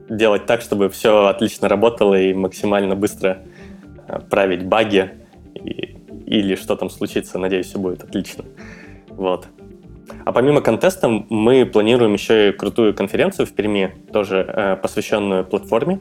делать 0.09 0.45
так, 0.45 0.61
чтобы 0.61 0.89
все 0.89 1.25
отлично 1.25 1.67
работало 1.67 2.13
и 2.19 2.33
максимально 2.33 2.95
быстро 2.95 3.39
э, 4.07 4.19
править 4.29 4.63
баги 4.63 5.11
и 5.55 5.96
или 6.27 6.55
что 6.55 6.75
там 6.75 6.89
случится, 6.89 7.39
надеюсь, 7.39 7.67
все 7.67 7.79
будет 7.79 8.03
отлично. 8.03 8.43
Вот. 9.07 9.47
А 10.25 10.31
помимо 10.33 10.61
контеста 10.61 11.07
мы 11.29 11.65
планируем 11.65 12.13
еще 12.13 12.49
и 12.49 12.51
крутую 12.51 12.93
конференцию 12.93 13.45
в 13.47 13.53
Перми, 13.53 13.95
тоже 14.11 14.45
э, 14.47 14.75
посвященную 14.75 15.45
платформе, 15.45 15.99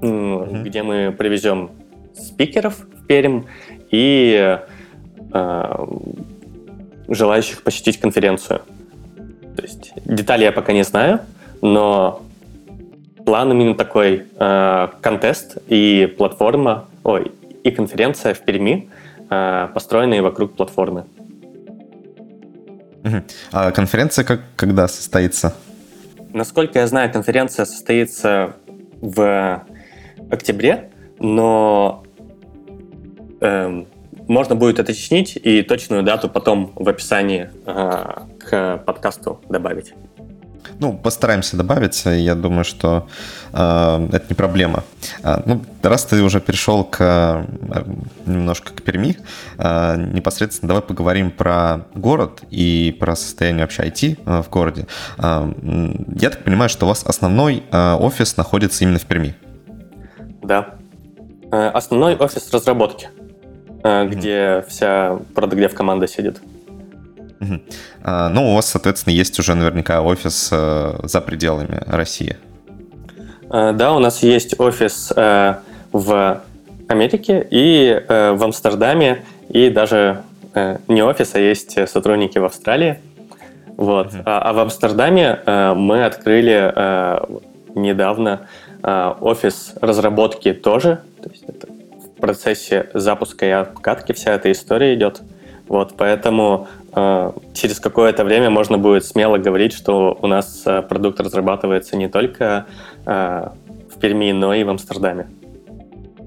mm-hmm. 0.00 0.62
где 0.62 0.82
мы 0.82 1.14
привезем 1.16 1.70
спикеров 2.14 2.78
в 2.78 3.06
Пермь 3.06 3.42
и 3.90 4.58
э, 5.32 5.86
желающих 7.08 7.62
посетить 7.62 8.00
конференцию. 8.00 8.62
То 9.56 9.62
есть 9.62 9.92
детали 10.06 10.44
я 10.44 10.52
пока 10.52 10.72
не 10.72 10.82
знаю, 10.84 11.20
но 11.60 12.22
план 13.26 13.52
именно 13.52 13.74
такой 13.74 14.24
э, 14.34 14.88
контест 15.02 15.58
и 15.68 16.14
платформа, 16.16 16.86
ой, 17.04 17.32
и 17.64 17.70
конференция 17.70 18.32
в 18.32 18.40
Перми– 18.40 18.88
построенные 19.28 20.22
вокруг 20.22 20.54
платформы. 20.54 21.06
А 23.52 23.70
конференция 23.70 24.24
как, 24.24 24.40
когда 24.56 24.88
состоится? 24.88 25.54
Насколько 26.32 26.80
я 26.80 26.86
знаю, 26.86 27.12
конференция 27.12 27.64
состоится 27.64 28.56
в 29.00 29.64
октябре, 30.30 30.90
но 31.18 32.02
эм, 33.40 33.86
можно 34.28 34.54
будет 34.54 34.78
уточнить 34.78 35.36
и 35.36 35.62
точную 35.62 36.02
дату 36.02 36.28
потом 36.28 36.72
в 36.74 36.88
описании 36.88 37.50
э, 37.64 38.38
к 38.38 38.78
подкасту 38.84 39.40
добавить. 39.48 39.94
Ну, 40.78 40.92
постараемся 40.92 41.56
добавить. 41.56 42.04
Я 42.04 42.34
думаю, 42.34 42.64
что 42.64 43.06
э, 43.52 44.08
это 44.12 44.26
не 44.28 44.34
проблема. 44.34 44.84
А, 45.22 45.42
ну, 45.46 45.62
раз 45.82 46.04
ты 46.04 46.22
уже 46.22 46.40
перешел 46.40 46.84
к, 46.84 46.98
э, 47.00 47.84
немножко 48.26 48.74
к 48.74 48.82
Перми, 48.82 49.16
э, 49.58 49.96
непосредственно 50.12 50.68
давай 50.68 50.82
поговорим 50.82 51.30
про 51.30 51.86
город 51.94 52.42
и 52.50 52.96
про 53.00 53.16
состояние 53.16 53.62
вообще 53.62 53.84
IT 53.84 54.18
э, 54.24 54.42
в 54.42 54.50
городе. 54.50 54.86
Э, 55.18 55.50
я 56.20 56.30
так 56.30 56.44
понимаю, 56.44 56.68
что 56.68 56.84
у 56.84 56.88
вас 56.88 57.04
основной 57.06 57.64
э, 57.70 57.92
офис 57.94 58.36
находится 58.36 58.84
именно 58.84 58.98
в 58.98 59.06
Перми. 59.06 59.34
Да. 60.42 60.74
Э, 61.52 61.68
основной 61.68 62.16
офис 62.16 62.52
разработки, 62.52 63.08
э, 63.82 64.06
где 64.08 64.30
mm-hmm. 64.30 64.68
вся 64.68 65.18
продагдев 65.34 65.74
команда 65.74 66.06
сидит. 66.06 66.40
Угу. 67.40 67.60
А, 68.02 68.28
ну, 68.28 68.52
у 68.52 68.54
вас, 68.54 68.66
соответственно, 68.66 69.14
есть 69.14 69.38
уже 69.38 69.54
наверняка 69.54 70.02
офис 70.02 70.48
э, 70.52 70.98
за 71.02 71.20
пределами 71.20 71.82
России. 71.86 72.36
Э, 73.50 73.72
да, 73.72 73.94
у 73.94 73.98
нас 73.98 74.22
есть 74.22 74.58
офис 74.58 75.12
э, 75.14 75.54
в 75.92 76.40
Америке 76.88 77.46
и 77.50 78.02
э, 78.08 78.32
в 78.32 78.42
Амстердаме, 78.42 79.24
и 79.48 79.70
даже 79.70 80.22
э, 80.54 80.78
не 80.88 81.02
офис, 81.02 81.34
а 81.34 81.38
есть 81.38 81.88
сотрудники 81.88 82.38
в 82.38 82.44
Австралии. 82.44 82.98
Вот. 83.76 84.12
А, 84.24 84.40
а 84.40 84.52
в 84.52 84.58
Амстердаме 84.58 85.40
э, 85.44 85.74
мы 85.74 86.04
открыли 86.04 86.72
э, 86.74 87.18
недавно 87.74 88.48
э, 88.82 89.14
офис 89.20 89.74
разработки 89.80 90.54
тоже. 90.54 91.00
То 91.22 91.30
есть 91.30 91.44
это 91.46 91.66
в 91.66 92.20
процессе 92.20 92.88
запуска 92.94 93.46
и 93.46 93.50
обкатки 93.50 94.12
вся 94.12 94.32
эта 94.32 94.50
история 94.50 94.94
идет. 94.94 95.20
Вот, 95.68 95.94
поэтому 95.96 96.68
через 97.52 97.78
какое-то 97.78 98.24
время 98.24 98.48
можно 98.48 98.78
будет 98.78 99.04
смело 99.04 99.36
говорить, 99.36 99.74
что 99.74 100.18
у 100.22 100.26
нас 100.26 100.62
э, 100.64 100.80
продукт 100.80 101.20
разрабатывается 101.20 101.94
не 101.94 102.08
только 102.08 102.64
э, 103.04 103.48
в 103.94 104.00
Перми, 104.00 104.32
но 104.32 104.54
и 104.54 104.64
в 104.64 104.70
Амстердаме. 104.70 105.28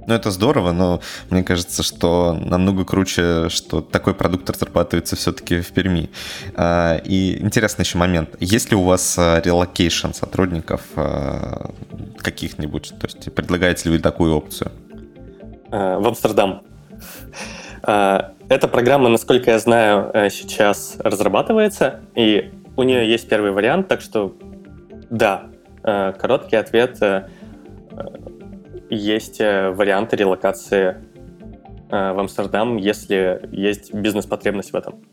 Ну, 0.05 0.13
это 0.13 0.29
здорово, 0.29 0.71
но 0.71 1.01
мне 1.31 1.43
кажется, 1.43 1.81
что 1.81 2.33
намного 2.33 2.85
круче, 2.85 3.49
что 3.49 3.81
такой 3.81 4.13
продукт 4.13 4.47
разрабатывается 4.47 5.15
все-таки 5.15 5.61
в 5.61 5.71
Перми. 5.71 6.09
И 7.05 7.37
интересный 7.39 7.83
еще 7.83 7.99
момент. 7.99 8.35
Есть 8.39 8.71
ли 8.71 8.75
у 8.75 8.83
вас 8.83 9.19
relocation 9.19 10.13
сотрудников 10.13 10.81
каких-нибудь? 12.17 12.93
То 12.99 13.05
есть 13.05 13.31
предлагаете 13.35 13.89
ли 13.89 13.97
вы 13.97 14.01
такую 14.01 14.35
опцию? 14.35 14.71
В 15.69 16.07
Амстердам. 16.07 16.63
Эта 18.49 18.67
программа, 18.67 19.09
насколько 19.09 19.51
я 19.51 19.59
знаю, 19.59 20.09
э, 20.11 20.31
сейчас 20.31 20.97
разрабатывается, 20.97 21.99
и 22.15 22.51
у 22.75 22.81
нее 22.81 23.07
есть 23.07 23.29
первый 23.29 23.51
вариант, 23.51 23.87
так 23.87 24.01
что 24.01 24.35
да, 25.11 25.51
э, 25.83 26.13
короткий 26.13 26.55
ответ 26.55 26.99
э, 26.99 27.27
есть 28.89 29.39
варианты 29.39 30.15
релокации 30.15 30.97
в 31.91 32.19
Амстердам, 32.19 32.77
если 32.77 33.47
есть 33.51 33.93
бизнес-потребность 33.93 34.73
в 34.73 34.75
этом. 34.75 35.03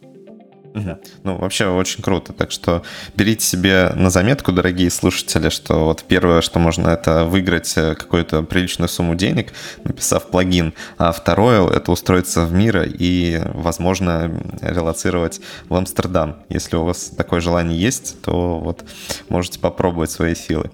Ну, 1.25 1.37
вообще 1.37 1.67
очень 1.67 2.03
круто. 2.03 2.33
Так 2.33 2.51
что 2.51 2.83
берите 3.15 3.45
себе 3.45 3.93
на 3.95 4.11
заметку, 4.11 4.53
дорогие 4.53 4.91
слушатели, 4.91 5.49
что 5.49 5.87
вот 5.87 6.05
первое, 6.05 6.41
что 6.43 6.59
можно, 6.59 6.89
это 6.89 7.25
выиграть 7.25 7.73
э, 7.77 7.95
какую-то 7.95 8.43
приличную 8.43 8.89
сумму 8.89 9.15
денег, 9.15 9.53
написав 9.85 10.29
плагин. 10.29 10.75
А 10.99 11.13
второе, 11.13 11.67
это 11.69 11.93
устроиться 11.93 12.45
в 12.45 12.53
мир 12.53 12.87
и, 12.87 13.41
возможно, 13.55 14.31
релацировать 14.61 15.41
в 15.69 15.75
Амстердам. 15.75 16.37
Если 16.49 16.77
у 16.77 16.85
вас 16.85 17.13
такое 17.17 17.41
желание 17.41 17.81
есть, 17.81 18.21
то 18.23 18.59
вот 18.59 18.85
можете 19.29 19.59
попробовать 19.59 20.11
свои 20.11 20.35
силы. 20.35 20.71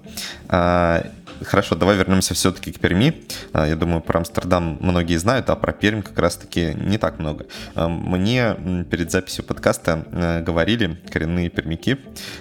Хорошо, 1.43 1.75
давай 1.75 1.95
вернемся 1.95 2.33
все-таки 2.33 2.71
к 2.71 2.79
Перми. 2.79 3.23
А, 3.51 3.67
я 3.67 3.75
думаю, 3.75 4.01
про 4.01 4.19
Амстердам 4.19 4.77
многие 4.81 5.17
знают, 5.17 5.49
а 5.49 5.55
про 5.55 5.73
Пермь 5.73 6.01
как 6.01 6.17
раз-таки 6.19 6.73
не 6.75 6.97
так 6.97 7.19
много. 7.19 7.45
А, 7.75 7.87
мне 7.87 8.85
перед 8.89 9.11
записью 9.11 9.43
подкаста 9.43 10.05
э, 10.11 10.41
говорили 10.41 10.97
коренные 11.11 11.49
пермяки. 11.49 11.97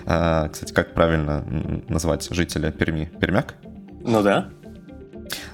А, 0.07 0.48
кстати, 0.48 0.72
как 0.72 0.94
правильно 0.94 1.44
назвать 1.88 2.28
жителя 2.30 2.70
Перми? 2.70 3.11
Пермяк? 3.20 3.55
Ну 4.05 4.22
да. 4.22 4.48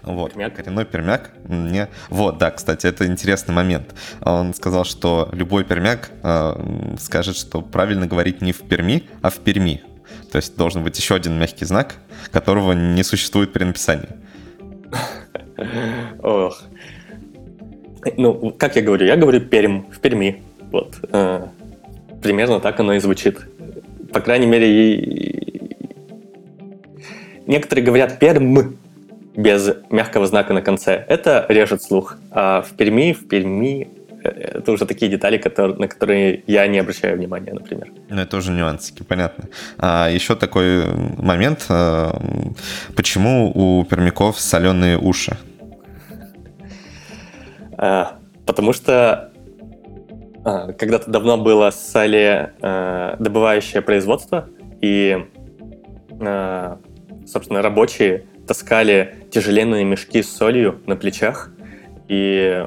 Вот, 0.03 0.33
пермяк. 0.33 0.57
коренной 0.57 0.85
пермяк. 0.85 1.31
Мне... 1.45 1.89
Вот, 2.09 2.39
да, 2.39 2.51
кстати, 2.51 2.87
это 2.87 3.07
интересный 3.07 3.55
момент. 3.55 3.95
Он 4.21 4.55
сказал, 4.55 4.85
что 4.85 5.29
любой 5.33 5.65
пермяк 5.65 6.11
э, 6.23 6.97
скажет, 6.99 7.37
что 7.37 7.63
правильно 7.63 8.07
говорить 8.07 8.43
не 8.43 8.53
в 8.53 8.63
Перми, 8.69 9.09
а 9.23 9.31
в 9.31 9.39
Перми. 9.39 9.83
То 10.31 10.37
есть 10.37 10.57
должен 10.57 10.83
быть 10.83 10.99
еще 10.99 11.15
один 11.15 11.39
мягкий 11.39 11.65
знак, 11.65 11.97
которого 12.31 12.73
не 12.73 13.03
существует 13.03 13.53
при 13.53 13.65
написании. 13.65 14.09
Ох. 16.23 16.63
Ну, 18.17 18.55
как 18.57 18.77
я 18.77 18.83
говорю? 18.83 19.07
Я 19.07 19.17
говорю 19.17 19.41
Перм, 19.41 19.87
в 19.91 19.99
Перми. 20.01 20.43
Вот. 20.71 20.99
Э, 21.11 21.47
примерно 22.23 22.61
так 22.61 22.79
оно 22.81 22.95
и 22.95 23.01
звучит. 23.01 23.41
По 24.13 24.21
крайней 24.21 24.47
мере, 24.47 25.77
некоторые 27.47 27.85
говорят 27.85 28.19
Перм 28.19 28.77
без 29.37 29.71
мягкого 29.91 30.27
знака 30.27 30.53
на 30.53 30.63
конце. 30.63 31.05
Это 31.09 31.47
режет 31.49 31.83
слух. 31.83 32.19
А 32.31 32.63
в 32.63 32.71
Перми, 32.77 33.13
в 33.13 33.29
Перми 33.29 33.89
это 34.29 34.73
уже 34.73 34.87
такие 34.87 35.11
детали, 35.11 35.39
которые, 35.39 35.77
на 35.77 35.89
которые 35.89 36.43
я 36.47 36.67
не 36.67 36.79
обращаю 36.79 37.17
внимания, 37.17 37.53
например. 37.53 37.89
Ну, 38.09 38.21
это 38.21 38.37
уже 38.37 38.53
нюансики, 38.53 39.03
понятно. 39.03 39.45
А 39.79 40.09
еще 40.09 40.35
такой 40.37 40.85
момент. 41.17 41.67
Э, 41.69 42.11
почему 42.97 43.51
у 43.55 43.85
пермяков 43.85 44.41
соленые 44.41 44.99
уши? 44.99 45.37
А, 47.77 48.17
потому 48.45 48.73
что 48.73 49.31
а, 50.45 50.73
когда-то 50.73 51.11
давно 51.11 51.37
было 51.37 51.71
соли 51.71 52.53
а, 52.61 53.17
добывающее 53.19 53.83
производство, 53.83 54.49
и, 54.81 55.27
а, 56.21 56.79
собственно, 57.27 57.63
рабочие 57.63 58.25
таскали 58.47 59.27
тяжеленные 59.31 59.85
мешки 59.85 60.23
с 60.23 60.35
солью 60.35 60.81
на 60.87 60.97
плечах, 60.97 61.51
и 62.09 62.67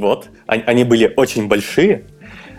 вот. 0.00 0.28
Они 0.46 0.84
были 0.84 1.12
очень 1.16 1.48
большие 1.48 2.04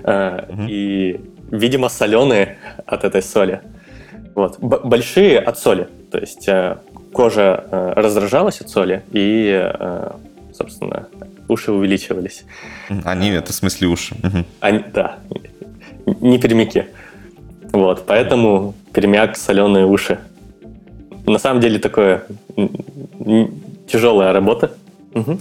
угу. 0.03 0.63
и, 0.67 1.19
видимо, 1.51 1.89
соленые 1.89 2.57
от 2.85 3.03
этой 3.03 3.21
соли. 3.21 3.61
Вот. 4.35 4.59
Б- 4.59 4.81
большие 4.83 5.39
от 5.39 5.57
соли. 5.57 5.87
То 6.11 6.17
есть 6.17 6.47
э, 6.47 6.77
кожа 7.13 7.65
э, 7.69 7.93
раздражалась 7.95 8.61
от 8.61 8.69
соли, 8.69 9.03
и, 9.11 9.71
собственно, 10.53 11.07
уши 11.47 11.71
увеличивались. 11.71 12.45
Они, 13.03 13.29
это 13.29 13.51
в 13.51 13.55
смысле 13.55 13.87
уши. 13.87 14.15
Угу. 14.23 14.45
Они, 14.61 14.83
да. 14.93 15.17
Не 16.21 16.39
пермяки. 16.39 16.85
Вот, 17.71 18.05
поэтому 18.05 18.73
пермяк, 18.93 19.37
соленые 19.37 19.85
уши. 19.85 20.19
На 21.25 21.39
самом 21.39 21.61
деле 21.61 21.79
такое 21.79 22.23
тяжелая 23.87 24.33
работа. 24.33 24.71
Угу. 25.13 25.39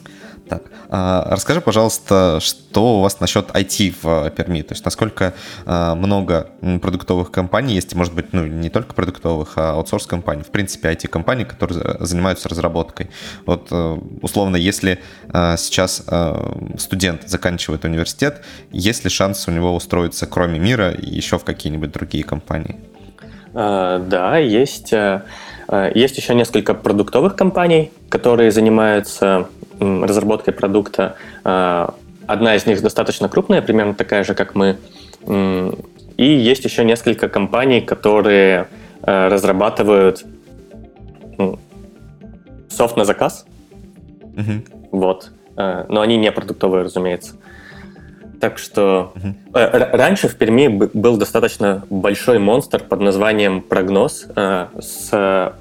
Так, 0.51 0.65
а, 0.89 1.29
расскажи, 1.31 1.61
пожалуйста, 1.61 2.41
что 2.41 2.99
у 2.99 3.03
вас 3.03 3.21
насчет 3.21 3.51
IT 3.51 3.95
в 4.03 4.27
э, 4.27 4.31
Перми? 4.31 4.63
То 4.63 4.73
есть 4.73 4.85
насколько 4.85 5.33
а, 5.65 5.95
много 5.95 6.49
продуктовых 6.83 7.31
компаний 7.31 7.75
есть, 7.75 7.95
может 7.95 8.13
быть, 8.13 8.33
ну, 8.33 8.45
не 8.47 8.69
только 8.69 8.93
продуктовых, 8.95 9.53
а 9.59 9.75
аутсорс-компаний, 9.75 10.43
в 10.43 10.51
принципе, 10.51 10.89
IT-компаний, 10.89 11.45
которые 11.45 11.99
занимаются 12.01 12.49
разработкой. 12.49 13.11
Вот, 13.47 13.69
э, 13.71 13.99
условно, 14.23 14.57
если 14.57 14.99
сейчас 15.57 16.05
студент 16.79 17.29
заканчивает 17.29 17.85
университет, 17.85 18.43
есть 18.73 19.05
ли 19.05 19.11
шанс 19.11 19.47
у 19.47 19.53
него 19.53 19.73
устроиться, 19.77 20.27
кроме 20.27 20.59
мира, 20.59 20.93
еще 20.99 21.39
в 21.39 21.45
какие-нибудь 21.45 21.93
другие 21.93 22.25
компании? 22.25 22.77
Да, 23.53 24.39
есть. 24.39 24.93
Э, 25.71 25.93
есть 25.95 26.17
еще 26.17 26.35
несколько 26.35 26.75
продуктовых 26.75 27.37
компаний, 27.37 27.93
которые 28.09 28.51
занимаются 28.51 29.49
разработкой 29.81 30.55
продукта. 30.55 31.17
А, 31.45 31.95
одна 32.27 32.55
из 32.55 32.67
них 32.67 32.83
достаточно 32.83 33.29
крупная, 33.29 33.63
примерно 33.63 33.95
такая 33.95 34.25
же, 34.25 34.35
как 34.35 34.55
мы. 34.55 34.77
И 35.27 36.25
есть 36.25 36.65
еще 36.65 36.85
несколько 36.85 37.29
компаний, 37.29 37.81
которые 37.81 38.69
а, 39.03 39.29
разрабатывают 39.29 40.25
софт 42.69 42.97
на 42.97 43.05
заказ. 43.05 43.47
Угу. 44.37 44.99
Вот. 44.99 45.31
А, 45.57 45.87
но 45.89 46.03
они 46.03 46.17
не 46.17 46.31
продуктовые, 46.31 46.85
разумеется. 46.85 47.35
Так 48.41 48.57
что 48.57 49.13
угу. 49.17 49.35
раньше 49.53 50.29
в 50.29 50.37
Перми 50.37 50.69
был 50.69 51.19
достаточно 51.19 51.85
большой 51.91 52.39
монстр 52.39 52.83
под 52.83 53.01
названием 53.01 53.61
Прогноз 53.61 54.27
с 54.35 55.55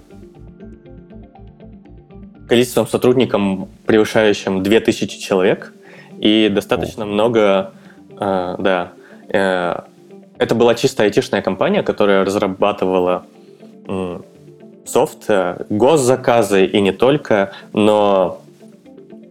количеством 2.49 2.87
сотрудников, 2.87 3.67
превышающим 3.89 4.61
2000 4.61 5.19
человек, 5.19 5.73
и 6.19 6.47
достаточно 6.47 7.05
О. 7.05 7.07
много, 7.07 7.71
э, 8.19 8.55
да, 8.59 8.91
э, 9.29 9.75
это 10.37 10.53
была 10.53 10.75
чисто 10.75 11.01
айтишная 11.01 11.41
компания, 11.41 11.81
которая 11.81 12.23
разрабатывала 12.23 13.25
э, 13.87 14.19
софт, 14.85 15.25
э, 15.27 15.63
госзаказы 15.69 16.67
и 16.67 16.79
не 16.81 16.91
только, 16.91 17.53
но 17.73 18.39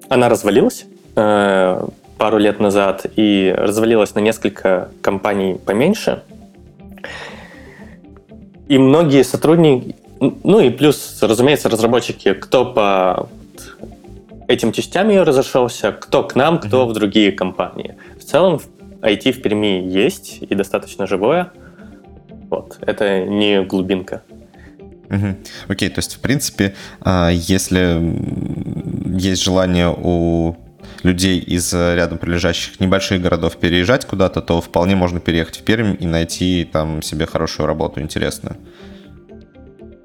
она 0.09 0.28
развалилась 0.28 0.86
э, 1.14 1.86
пару 2.18 2.38
лет 2.38 2.59
назад 2.59 3.06
и 3.14 3.54
развалилась 3.56 4.16
на 4.16 4.18
несколько 4.18 4.88
компаний 5.02 5.54
поменьше. 5.54 6.24
И 8.66 8.76
многие 8.76 9.22
сотрудники, 9.22 9.94
ну 10.18 10.59
и 10.59 10.70
плюс, 10.70 11.22
разумеется, 11.22 11.68
разработчики, 11.68 12.32
кто 12.32 12.64
по 12.64 13.28
этим 14.49 14.72
частям 14.72 15.11
ее 15.11 15.22
разошелся, 15.22 15.92
кто 15.92 16.24
к 16.24 16.34
нам, 16.34 16.59
кто 16.59 16.82
mm-hmm. 16.82 16.90
в 16.90 16.92
другие 16.94 17.32
компании. 17.32 17.96
В 18.18 18.24
целом 18.24 18.61
IT 19.01 19.32
в 19.32 19.42
Перми 19.42 19.86
есть 19.88 20.38
и 20.40 20.55
достаточно 20.55 21.07
живое. 21.07 21.53
Вот, 22.51 22.78
это 22.80 23.24
не 23.24 23.62
глубинка. 23.62 24.22
Угу. 25.11 25.36
Окей, 25.68 25.88
то 25.88 26.01
есть, 26.01 26.16
в 26.16 26.20
принципе, 26.20 26.74
а, 27.01 27.30
если 27.30 27.99
есть 29.18 29.42
желание 29.42 29.94
у 29.96 30.57
людей 31.03 31.38
из 31.38 31.72
рядом 31.72 32.18
прилежащих 32.18 32.80
небольших 32.80 33.22
городов 33.22 33.57
переезжать 33.57 34.05
куда-то, 34.05 34.42
то 34.42 34.61
вполне 34.61 34.96
можно 34.96 35.20
переехать 35.20 35.59
в 35.59 35.62
Пермь 35.62 35.96
и 35.99 36.07
найти 36.07 36.68
там 36.70 37.03
себе 37.03 37.26
хорошую 37.26 37.66
работу, 37.66 38.01
интересную. 38.01 38.57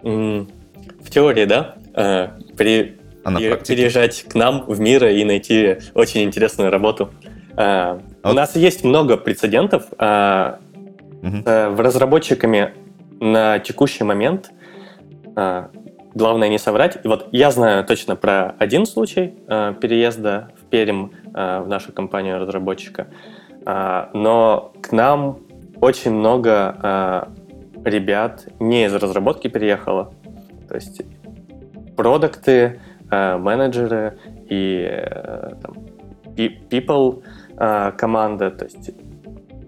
В 0.04 1.10
теории, 1.10 1.46
да. 1.46 1.76
Э, 3.24 3.30
при, 3.30 3.50
а 3.52 3.58
переезжать 3.58 4.24
к 4.24 4.36
нам 4.36 4.66
в 4.68 4.80
мир 4.80 5.06
и 5.06 5.24
найти 5.24 5.78
очень 5.94 6.24
интересную 6.24 6.72
работу. 6.72 7.10
А 7.56 8.00
вот. 8.24 8.32
У 8.32 8.36
нас 8.36 8.56
есть 8.56 8.84
много 8.84 9.18
прецедентов. 9.18 9.86
угу. 9.92 11.44
В 11.46 11.76
разработчиками 11.80 12.74
на 13.20 13.60
текущий 13.60 14.04
момент 14.04 14.52
главное 15.36 16.50
не 16.50 16.58
соврать. 16.58 16.98
И 17.04 17.08
вот 17.08 17.28
я 17.32 17.52
знаю 17.52 17.86
точно 17.86 18.16
про 18.16 18.56
один 18.60 18.86
случай 18.86 19.34
переезда 19.48 20.52
в 20.62 20.70
Пермь 20.70 21.10
в 21.34 21.66
нашу 21.68 21.92
компанию 21.92 22.40
разработчика. 22.40 23.08
Но 23.66 24.74
к 24.82 24.92
нам 24.92 25.40
очень 25.80 26.12
много 26.12 27.30
ребят 27.86 28.48
не 28.60 28.86
из 28.86 28.94
разработки 28.94 29.48
переехало. 29.48 30.14
То 30.68 30.76
есть 30.76 31.02
продукты, 31.96 32.52
э, 32.52 32.80
менеджеры 33.38 34.18
и 34.50 34.88
э, 34.90 35.54
там, 35.62 35.76
people 36.36 37.24
э, 37.58 37.92
команда. 37.98 38.52
То 38.52 38.66
есть 38.66 38.92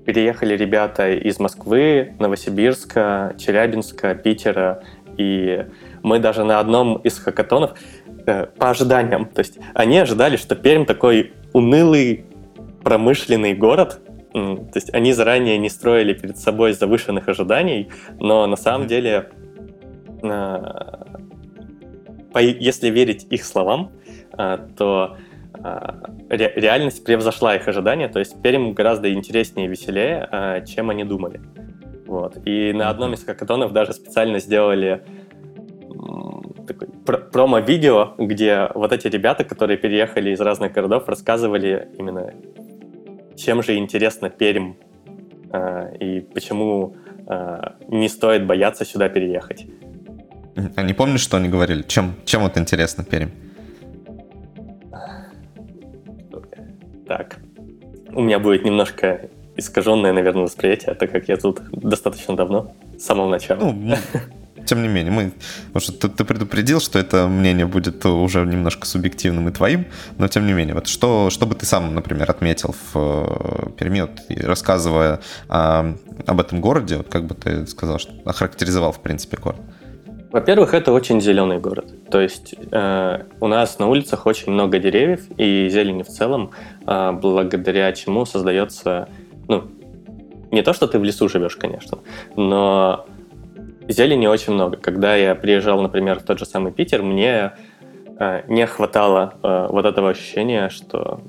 переехали 0.05 0.55
ребята 0.55 1.11
из 1.11 1.39
Москвы, 1.39 2.15
Новосибирска, 2.19 3.35
Челябинска, 3.37 4.15
Питера. 4.15 4.83
И 5.17 5.65
мы 6.03 6.19
даже 6.19 6.43
на 6.43 6.59
одном 6.59 6.97
из 6.97 7.17
хакатонов 7.17 7.71
по 8.57 8.69
ожиданиям, 8.69 9.25
то 9.25 9.39
есть 9.39 9.59
они 9.75 9.99
ожидали, 9.99 10.35
что 10.35 10.55
Пермь 10.55 10.85
такой 10.85 11.33
унылый 11.53 12.25
промышленный 12.83 13.53
город, 13.53 13.99
То 14.33 14.71
есть 14.75 14.93
они 14.93 15.13
заранее 15.13 15.57
не 15.57 15.69
строили 15.69 16.13
перед 16.13 16.37
собой 16.37 16.73
завышенных 16.73 17.29
ожиданий, 17.29 17.89
но 18.19 18.45
на 18.47 18.57
самом 18.57 18.85
деле, 18.85 19.29
если 22.41 22.89
верить 22.89 23.27
их 23.29 23.43
словам, 23.43 23.91
то 24.77 25.17
реальность 26.29 27.03
превзошла 27.05 27.55
их 27.55 27.67
ожидания, 27.67 28.07
то 28.07 28.19
есть 28.19 28.41
Пермь 28.41 28.73
гораздо 28.73 29.13
интереснее 29.13 29.67
и 29.67 29.69
веселее, 29.69 30.63
чем 30.67 30.89
они 30.89 31.03
думали. 31.03 31.41
Вот. 32.05 32.37
И 32.45 32.71
на 32.73 32.89
одном 32.89 33.13
из 33.13 33.23
хакатонов 33.23 33.73
даже 33.73 33.93
специально 33.93 34.39
сделали 34.39 35.03
такой 36.67 36.87
промо-видео, 36.87 38.13
где 38.17 38.69
вот 38.75 38.91
эти 38.91 39.07
ребята, 39.07 39.43
которые 39.43 39.77
переехали 39.77 40.31
из 40.31 40.41
разных 40.41 40.73
городов, 40.73 41.07
рассказывали 41.07 41.89
именно, 41.97 42.33
чем 43.35 43.63
же 43.63 43.75
интересно 43.77 44.29
Пермь 44.29 44.73
и 45.99 46.19
почему 46.33 46.95
не 47.87 48.09
стоит 48.09 48.45
бояться 48.45 48.85
сюда 48.85 49.09
переехать. 49.09 49.65
А 50.55 50.83
не 50.83 50.93
помнишь, 50.93 51.21
что 51.21 51.37
они 51.37 51.49
говорили? 51.49 51.83
Чем, 51.83 52.15
чем 52.25 52.43
вот 52.43 52.57
интересно 52.57 53.03
Пермь? 53.03 53.29
Так. 57.07 57.37
У 58.13 58.21
меня 58.21 58.39
будет 58.39 58.63
немножко 58.63 59.29
искаженное, 59.57 60.13
наверное, 60.13 60.43
восприятие, 60.43 60.95
так 60.95 61.11
как 61.11 61.27
я 61.27 61.37
тут 61.37 61.61
достаточно 61.71 62.35
давно, 62.35 62.73
с 62.97 63.03
самого 63.03 63.29
начала. 63.29 63.59
Ну, 63.59 63.95
тем 64.65 64.81
не 64.81 64.87
менее, 64.87 65.11
мы, 65.11 65.31
может, 65.73 65.99
ты, 65.99 66.09
ты 66.09 66.23
предупредил, 66.25 66.79
что 66.79 66.97
это 66.97 67.27
мнение 67.27 67.65
будет 67.65 68.05
уже 68.05 68.45
немножко 68.45 68.87
субъективным 68.87 69.47
и 69.47 69.51
твоим, 69.51 69.85
но 70.17 70.27
тем 70.27 70.47
не 70.47 70.53
менее, 70.53 70.73
вот 70.73 70.87
что, 70.87 71.29
что 71.29 71.45
бы 71.45 71.55
ты 71.55 71.65
сам, 71.65 71.93
например, 71.93 72.29
отметил 72.31 72.73
в 72.93 72.95
э, 72.95 73.69
Перми, 73.77 74.01
вот, 74.01 74.21
рассказывая 74.29 75.19
о, 75.47 75.95
об 76.25 76.39
этом 76.39 76.61
городе, 76.61 76.97
вот 76.97 77.09
как 77.09 77.25
бы 77.25 77.35
ты 77.35 77.67
сказал, 77.67 77.99
что 77.99 78.13
охарактеризовал, 78.25 78.91
в 78.91 79.01
принципе, 79.01 79.37
город? 79.37 79.61
Во-первых, 80.35 80.73
это 80.73 80.91
очень 80.91 81.21
зеленый 81.21 81.59
город. 81.59 81.93
То 82.11 82.19
есть 82.19 82.55
э, 82.69 83.23
у 83.39 83.47
нас 83.47 83.79
на 83.79 83.87
улицах 83.87 84.25
очень 84.25 84.51
много 84.51 84.79
деревьев 84.79 85.21
и 85.37 85.69
зелени 85.69 86.03
в 86.03 86.09
целом, 86.09 86.51
э, 86.85 87.11
благодаря 87.13 87.89
чему 87.93 88.25
создается 88.25 89.07
ну, 89.47 89.63
не 90.51 90.61
то, 90.61 90.73
что 90.73 90.87
ты 90.87 90.99
в 90.99 91.05
лесу 91.05 91.29
живешь, 91.29 91.55
конечно, 91.55 91.99
но 92.35 93.05
зелени 93.87 94.27
очень 94.27 94.51
много. 94.51 94.75
Когда 94.75 95.15
я 95.15 95.35
приезжал, 95.35 95.81
например, 95.81 96.19
в 96.19 96.23
тот 96.23 96.37
же 96.37 96.45
самый 96.45 96.73
Питер, 96.73 97.01
мне 97.01 97.53
э, 98.19 98.41
не 98.49 98.67
хватало 98.67 99.35
э, 99.41 99.67
вот 99.69 99.85
этого 99.85 100.09
ощущения, 100.09 100.67
что 100.67 101.21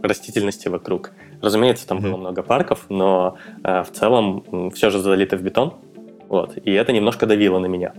растительности 0.00 0.68
вокруг. 0.68 1.10
Разумеется, 1.42 1.86
там 1.86 1.98
mm-hmm. 1.98 2.10
было 2.10 2.16
много 2.16 2.42
парков, 2.42 2.86
но 2.88 3.36
э, 3.62 3.82
в 3.82 3.92
целом 3.92 4.70
все 4.70 4.88
же 4.88 5.00
залито 5.00 5.36
в 5.36 5.42
бетон. 5.42 5.74
Вот, 6.30 6.56
и 6.56 6.72
это 6.72 6.90
немножко 6.90 7.26
давило 7.26 7.58
на 7.58 7.66
меня. 7.66 7.92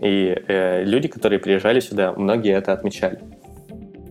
И 0.00 0.36
э, 0.48 0.84
люди, 0.84 1.08
которые 1.08 1.38
приезжали 1.38 1.80
сюда, 1.80 2.12
многие 2.12 2.54
это 2.54 2.72
отмечали. 2.72 3.18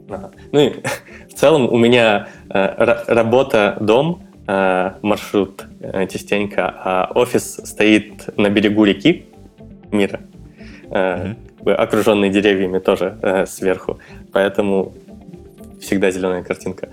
Ага. 0.09 0.31
Ну 0.51 0.59
и 0.59 0.73
в 1.29 1.33
целом 1.33 1.71
у 1.71 1.77
меня 1.77 2.27
э, 2.49 3.03
работа-дом 3.07 4.27
Э, 4.49 4.93
маршрут 5.01 5.65
э, 5.81 6.07
частенько, 6.07 6.73
а 6.73 7.11
офис 7.13 7.59
стоит 7.65 8.29
на 8.37 8.49
берегу 8.49 8.85
реки 8.85 9.25
мира, 9.91 10.21
mm-hmm. 10.83 11.73
окруженный 11.73 12.29
деревьями 12.29 12.79
тоже 12.79 13.45
сверху, 13.45 13.99
поэтому 14.31 14.93
всегда 15.81 16.11
зеленая 16.11 16.43
картинка. 16.43 16.87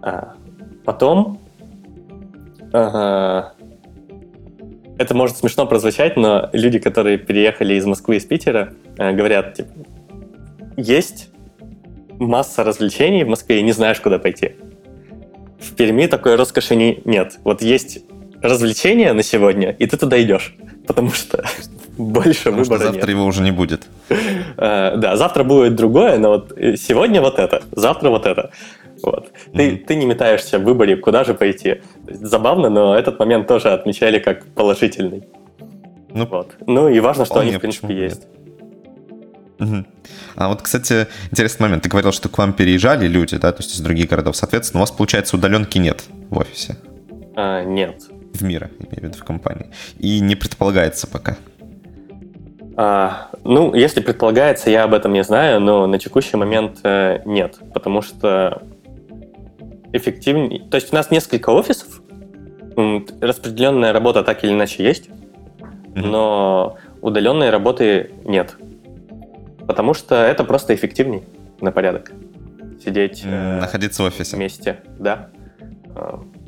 А, 0.00 0.36
потом 0.86 1.38
это 4.98 5.14
может 5.14 5.36
смешно 5.36 5.66
прозвучать, 5.66 6.16
но 6.16 6.50
люди, 6.52 6.78
которые 6.78 7.18
переехали 7.18 7.74
из 7.74 7.86
Москвы, 7.86 8.16
из 8.16 8.24
Питера, 8.24 8.74
говорят, 8.96 9.54
типа, 9.54 9.70
есть 10.76 11.30
масса 12.18 12.64
развлечений 12.64 13.24
в 13.24 13.28
Москве, 13.28 13.60
и 13.60 13.62
не 13.62 13.72
знаешь, 13.72 14.00
куда 14.00 14.18
пойти. 14.18 14.52
В 15.60 15.74
Перми 15.74 16.06
такой 16.06 16.36
роскоши 16.36 16.76
не, 16.76 17.00
нет. 17.04 17.38
Вот 17.44 17.62
есть 17.62 18.04
развлечение 18.42 19.12
на 19.12 19.22
сегодня, 19.22 19.70
и 19.70 19.86
ты 19.86 19.96
туда 19.96 20.20
идешь, 20.22 20.54
потому 20.86 21.10
что 21.10 21.44
больше 21.98 22.44
потому 22.44 22.62
выбора 22.62 22.78
что 22.78 22.86
завтра 22.86 23.00
нет. 23.00 23.08
его 23.08 23.24
уже 23.24 23.42
не 23.42 23.50
будет. 23.50 23.86
Uh, 24.08 24.96
да, 24.96 25.16
завтра 25.16 25.44
будет 25.44 25.74
другое, 25.74 26.18
но 26.18 26.30
вот 26.30 26.52
э, 26.56 26.76
сегодня 26.76 27.20
вот 27.20 27.38
это, 27.38 27.62
завтра 27.72 28.10
вот 28.10 28.26
это. 28.26 28.50
Вот. 29.02 29.32
Ты, 29.54 29.70
mm-hmm. 29.70 29.84
ты 29.86 29.94
не 29.96 30.06
метаешься 30.06 30.58
в 30.58 30.64
выборе, 30.64 30.96
куда 30.96 31.24
же 31.24 31.34
пойти. 31.34 31.82
Забавно, 32.08 32.68
но 32.68 32.96
этот 32.96 33.18
момент 33.18 33.46
тоже 33.46 33.70
отмечали 33.70 34.18
как 34.18 34.46
положительный. 34.54 35.28
Ну, 36.14 36.26
вот. 36.26 36.56
ну 36.66 36.88
и 36.88 37.00
важно, 37.00 37.24
что 37.24 37.40
они, 37.40 37.52
в 37.52 37.60
принципе, 37.60 37.94
есть. 37.94 38.26
Угу. 39.60 39.84
А 40.36 40.48
вот, 40.48 40.62
кстати, 40.62 41.08
интересный 41.30 41.64
момент. 41.64 41.82
Ты 41.82 41.88
говорил, 41.88 42.12
что 42.12 42.28
к 42.28 42.38
вам 42.38 42.52
переезжали 42.52 43.06
люди, 43.06 43.36
да, 43.36 43.52
то 43.52 43.62
есть 43.62 43.74
из 43.74 43.80
других 43.80 44.08
городов. 44.08 44.36
Соответственно, 44.36 44.80
у 44.80 44.82
вас, 44.82 44.90
получается, 44.90 45.36
удаленки 45.36 45.78
нет 45.78 46.04
в 46.30 46.38
офисе? 46.38 46.76
А, 47.34 47.64
нет. 47.64 48.04
В 48.34 48.42
мира, 48.42 48.70
имею 48.78 49.00
в 49.00 49.02
виду, 49.02 49.18
в 49.18 49.24
компании. 49.24 49.70
И 49.98 50.20
не 50.20 50.36
предполагается 50.36 51.06
пока? 51.08 51.36
А, 52.76 53.30
ну, 53.42 53.74
если 53.74 54.00
предполагается, 54.00 54.70
я 54.70 54.84
об 54.84 54.94
этом 54.94 55.12
не 55.12 55.24
знаю, 55.24 55.60
но 55.60 55.88
на 55.88 55.98
текущий 55.98 56.36
момент 56.36 56.78
э, 56.84 57.20
нет, 57.24 57.58
потому 57.74 58.02
что 58.02 58.62
эффективнее... 59.92 60.68
То 60.68 60.76
есть 60.76 60.92
у 60.92 60.96
нас 60.96 61.10
несколько 61.10 61.50
офисов, 61.50 62.02
распределенная 63.20 63.92
работа 63.92 64.22
так 64.22 64.44
или 64.44 64.52
иначе 64.52 64.84
есть, 64.84 65.08
mm-hmm. 65.08 66.06
но 66.06 66.78
удаленной 67.00 67.50
работы 67.50 68.10
нет. 68.24 68.56
Потому 69.66 69.94
что 69.94 70.14
это 70.14 70.44
просто 70.44 70.74
эффективней 70.74 71.22
на 71.60 71.72
порядок. 71.72 72.12
Сидеть... 72.84 73.22
Э, 73.24 73.60
Находиться 73.60 74.02
в 74.02 74.06
офисе. 74.06 74.36
Вместе, 74.36 74.80
да. 74.98 75.28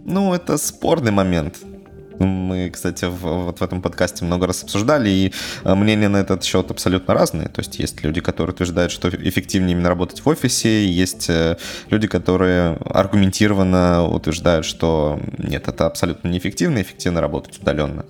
Ну, 0.05 0.33
это 0.33 0.57
спорный 0.59 1.13
момент. 1.13 1.59
Мы, 2.21 2.69
кстати, 2.69 3.07
в, 3.07 3.19
вот 3.19 3.61
в 3.61 3.63
этом 3.63 3.81
подкасте 3.81 4.27
много 4.27 4.47
раз 4.47 4.63
обсуждали, 4.63 5.09
и 5.09 5.33
э, 5.65 5.75
мнения 5.75 6.09
на 6.09 6.19
этот 6.19 6.45
счет 6.45 6.71
абсолютно 6.71 7.15
разные. 7.15 7.49
То 7.49 7.61
есть 7.61 7.79
есть 7.79 8.05
люди, 8.05 8.21
которые 8.21 8.53
утверждают, 8.53 8.93
что 8.93 9.09
эффективнее 9.09 9.73
именно 9.73 9.89
работать 9.89 10.21
в 10.21 10.29
офисе, 10.29 10.87
есть 10.87 11.31
э, 11.31 11.57
люди, 11.89 12.07
которые 12.09 12.77
аргументированно 12.85 14.07
утверждают, 14.07 14.67
что 14.67 15.19
нет, 15.39 15.67
это 15.67 15.87
абсолютно 15.87 16.29
неэффективно, 16.29 16.83
эффективно 16.83 17.23
работать 17.23 17.59
удаленно. 17.59 18.05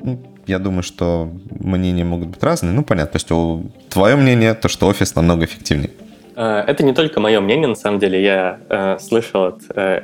Ну, 0.00 0.22
я 0.46 0.60
думаю, 0.60 0.84
что 0.84 1.28
мнения 1.50 2.04
могут 2.04 2.28
быть 2.28 2.42
разные. 2.44 2.72
Ну, 2.72 2.84
понятно, 2.84 3.18
то 3.18 3.34
есть 3.34 3.90
твое 3.90 4.14
мнение, 4.14 4.54
то, 4.54 4.68
что 4.68 4.86
офис 4.86 5.16
намного 5.16 5.46
эффективнее. 5.46 5.90
Э, 6.36 6.60
это 6.64 6.84
не 6.84 6.94
только 6.94 7.18
мое 7.18 7.40
мнение, 7.40 7.66
на 7.66 7.74
самом 7.74 7.98
деле. 7.98 8.22
Я 8.22 8.60
э, 8.68 8.98
слышал 9.00 9.46
от... 9.46 9.62
Э, 9.74 10.02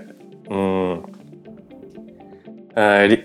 э, 2.75 3.19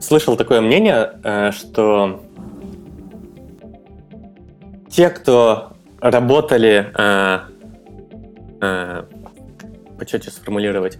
слышал 0.00 0.36
такое 0.36 0.60
мнение, 0.60 1.12
э, 1.22 1.52
что 1.52 2.22
те, 4.88 5.10
кто 5.10 5.72
работали... 6.00 6.92
Э, 6.96 7.40
э, 8.60 9.02
почетче 9.98 10.30
сформулировать 10.30 10.98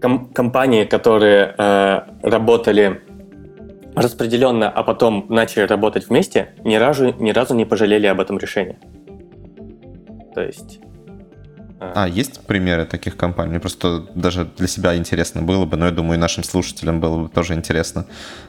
ком- 0.00 0.32
компании, 0.32 0.84
которые 0.84 1.54
э, 1.58 2.00
работали 2.22 3.02
распределенно, 3.96 4.70
а 4.70 4.82
потом 4.82 5.26
начали 5.28 5.64
работать 5.64 6.08
вместе, 6.08 6.54
ни 6.64 6.76
разу, 6.76 7.14
ни 7.18 7.30
разу 7.30 7.54
не 7.54 7.64
пожалели 7.64 8.06
об 8.06 8.20
этом 8.20 8.38
решении. 8.38 8.78
То 10.34 10.42
есть... 10.42 10.80
Э... 11.80 11.92
А, 11.94 12.08
есть 12.08 12.40
примеры 12.46 12.84
таких 12.84 13.16
компаний? 13.16 13.50
Мне 13.50 13.60
просто 13.60 14.06
даже 14.14 14.46
для 14.56 14.66
себя 14.66 14.96
интересно 14.96 15.42
было 15.42 15.64
бы, 15.64 15.76
но 15.76 15.86
я 15.86 15.92
думаю, 15.92 16.18
и 16.18 16.20
нашим 16.20 16.44
слушателям 16.44 17.00
было 17.00 17.24
бы 17.24 17.28
тоже 17.28 17.54
интересно 17.54 18.06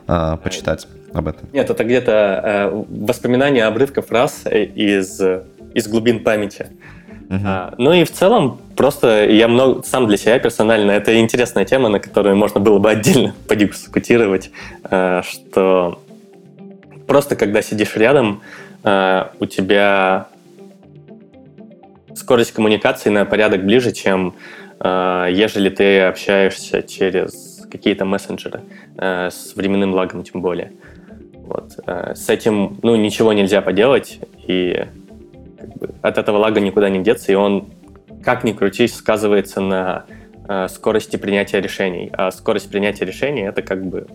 э, 0.08 0.38
почитать 0.44 0.88
об 1.14 1.28
этом. 1.28 1.50
Нет, 1.54 1.70
это 1.70 1.84
где-то 1.84 2.42
э, 2.44 2.84
воспоминания 2.90 3.66
обрывков 3.66 4.08
фраз 4.08 4.44
из, 4.46 5.20
из 5.74 5.88
глубин 5.88 6.24
памяти. 6.24 6.68
Uh-huh. 7.30 7.42
А, 7.46 7.74
ну 7.78 7.92
и 7.92 8.06
в 8.06 8.12
целом 8.12 8.60
просто 8.78 9.26
я 9.26 9.50
много 9.50 9.84
сам 9.84 10.08
для 10.08 10.16
себя 10.16 10.40
персонально 10.40 10.92
это 10.92 11.20
интересная 11.20 11.66
тема, 11.66 11.90
на 11.90 12.00
которую 12.00 12.38
можно 12.38 12.62
было 12.62 12.80
бы 12.80 12.90
отдельно 12.90 13.36
подискутировать, 13.48 14.52
а, 14.84 15.24
что 15.24 16.02
просто 17.06 17.36
когда 17.36 17.62
сидишь 17.62 17.96
рядом, 17.98 18.42
а, 18.84 19.32
у 19.40 19.46
тебя 19.46 20.28
скорость 22.18 22.54
коммуникации 22.54 23.10
на 23.10 23.26
порядок 23.26 23.64
ближе, 23.64 23.92
чем 23.92 24.36
а, 24.80 25.28
ежели 25.28 25.70
ты 25.70 26.02
общаешься 26.02 26.82
через 26.82 27.66
какие-то 27.72 28.06
мессенджеры 28.06 28.62
а, 28.98 29.30
с 29.30 29.56
временным 29.56 29.94
лагом 29.94 30.24
тем 30.24 30.42
более. 30.42 30.74
Вот. 31.34 31.80
А, 31.86 32.16
с 32.16 32.30
этим 32.30 32.80
ну, 32.82 32.96
ничего 32.96 33.34
нельзя 33.34 33.62
поделать, 33.62 34.20
и 34.46 34.86
как 35.60 35.78
бы, 35.78 35.90
от 36.02 36.18
этого 36.18 36.38
лага 36.38 36.60
никуда 36.60 36.90
не 36.90 37.04
деться, 37.04 37.32
и 37.32 37.36
он 37.36 37.70
как 38.24 38.44
ни 38.44 38.52
крутись, 38.52 38.96
сказывается 38.96 39.62
на 39.62 40.06
э, 40.50 40.68
скорости 40.70 41.16
принятия 41.18 41.62
решений. 41.62 42.10
А 42.12 42.32
скорость 42.32 42.70
принятия 42.70 43.06
решений 43.06 43.44
это 43.44 43.62
как 43.62 43.86
бы 43.86 44.08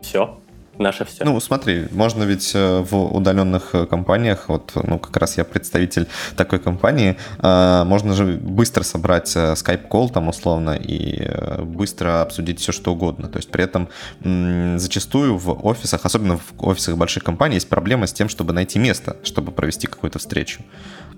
все 0.00 0.38
наше 0.78 1.04
все. 1.04 1.24
Ну, 1.24 1.38
смотри, 1.40 1.86
можно 1.90 2.24
ведь 2.24 2.52
э, 2.54 2.80
в 2.80 3.14
удаленных 3.14 3.74
э, 3.74 3.86
компаниях, 3.86 4.48
вот, 4.48 4.72
ну, 4.74 4.98
как 4.98 5.16
раз 5.16 5.38
я 5.38 5.44
представитель 5.44 6.06
такой 6.36 6.58
компании, 6.58 7.16
э, 7.38 7.84
можно 7.84 8.14
же 8.14 8.24
быстро 8.24 8.82
собрать 8.82 9.28
скайп-колл 9.28 10.10
там 10.10 10.28
условно 10.28 10.70
и 10.70 11.28
быстро 11.62 12.22
обсудить 12.22 12.60
все, 12.60 12.72
что 12.72 12.92
угодно. 12.92 13.28
То 13.28 13.38
есть 13.38 13.50
при 13.50 13.64
этом 13.64 13.88
зачастую 14.78 15.36
в 15.36 15.66
офисах, 15.66 16.04
особенно 16.04 16.36
в 16.36 16.52
офисах 16.58 16.96
больших 16.96 17.24
компаний, 17.24 17.56
есть 17.56 17.68
проблема 17.68 18.06
с 18.06 18.12
тем, 18.12 18.28
чтобы 18.28 18.52
найти 18.52 18.78
место, 18.78 19.16
чтобы 19.24 19.52
провести 19.52 19.86
какую-то 19.86 20.18
встречу. 20.18 20.62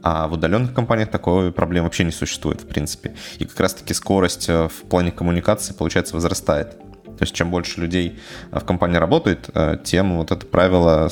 А 0.03 0.29
в 0.29 0.35
удаленных 0.35 0.75
компаниях 0.75 1.11
такой 1.11 1.51
проблемы 1.53 1.87
вообще 1.87 2.05
не 2.05 2.13
существует, 2.13 2.61
в 2.61 2.67
принципе. 2.67 3.15
И 3.39 3.45
как 3.47 3.59
раз-таки 3.61 3.95
скорость 3.95 4.49
в 4.49 4.83
плане 4.91 5.11
коммуникации, 5.11 5.73
получается, 5.73 6.15
возрастает. 6.15 6.77
То 7.19 7.23
есть 7.23 7.35
чем 7.35 7.51
больше 7.51 7.81
людей 7.81 8.19
э, 8.51 8.59
в 8.59 8.65
компании 8.65 8.97
работает, 8.97 9.51
э, 9.55 9.79
тем 9.85 10.19
вот 10.19 10.31
это 10.31 10.47
правило 10.47 11.09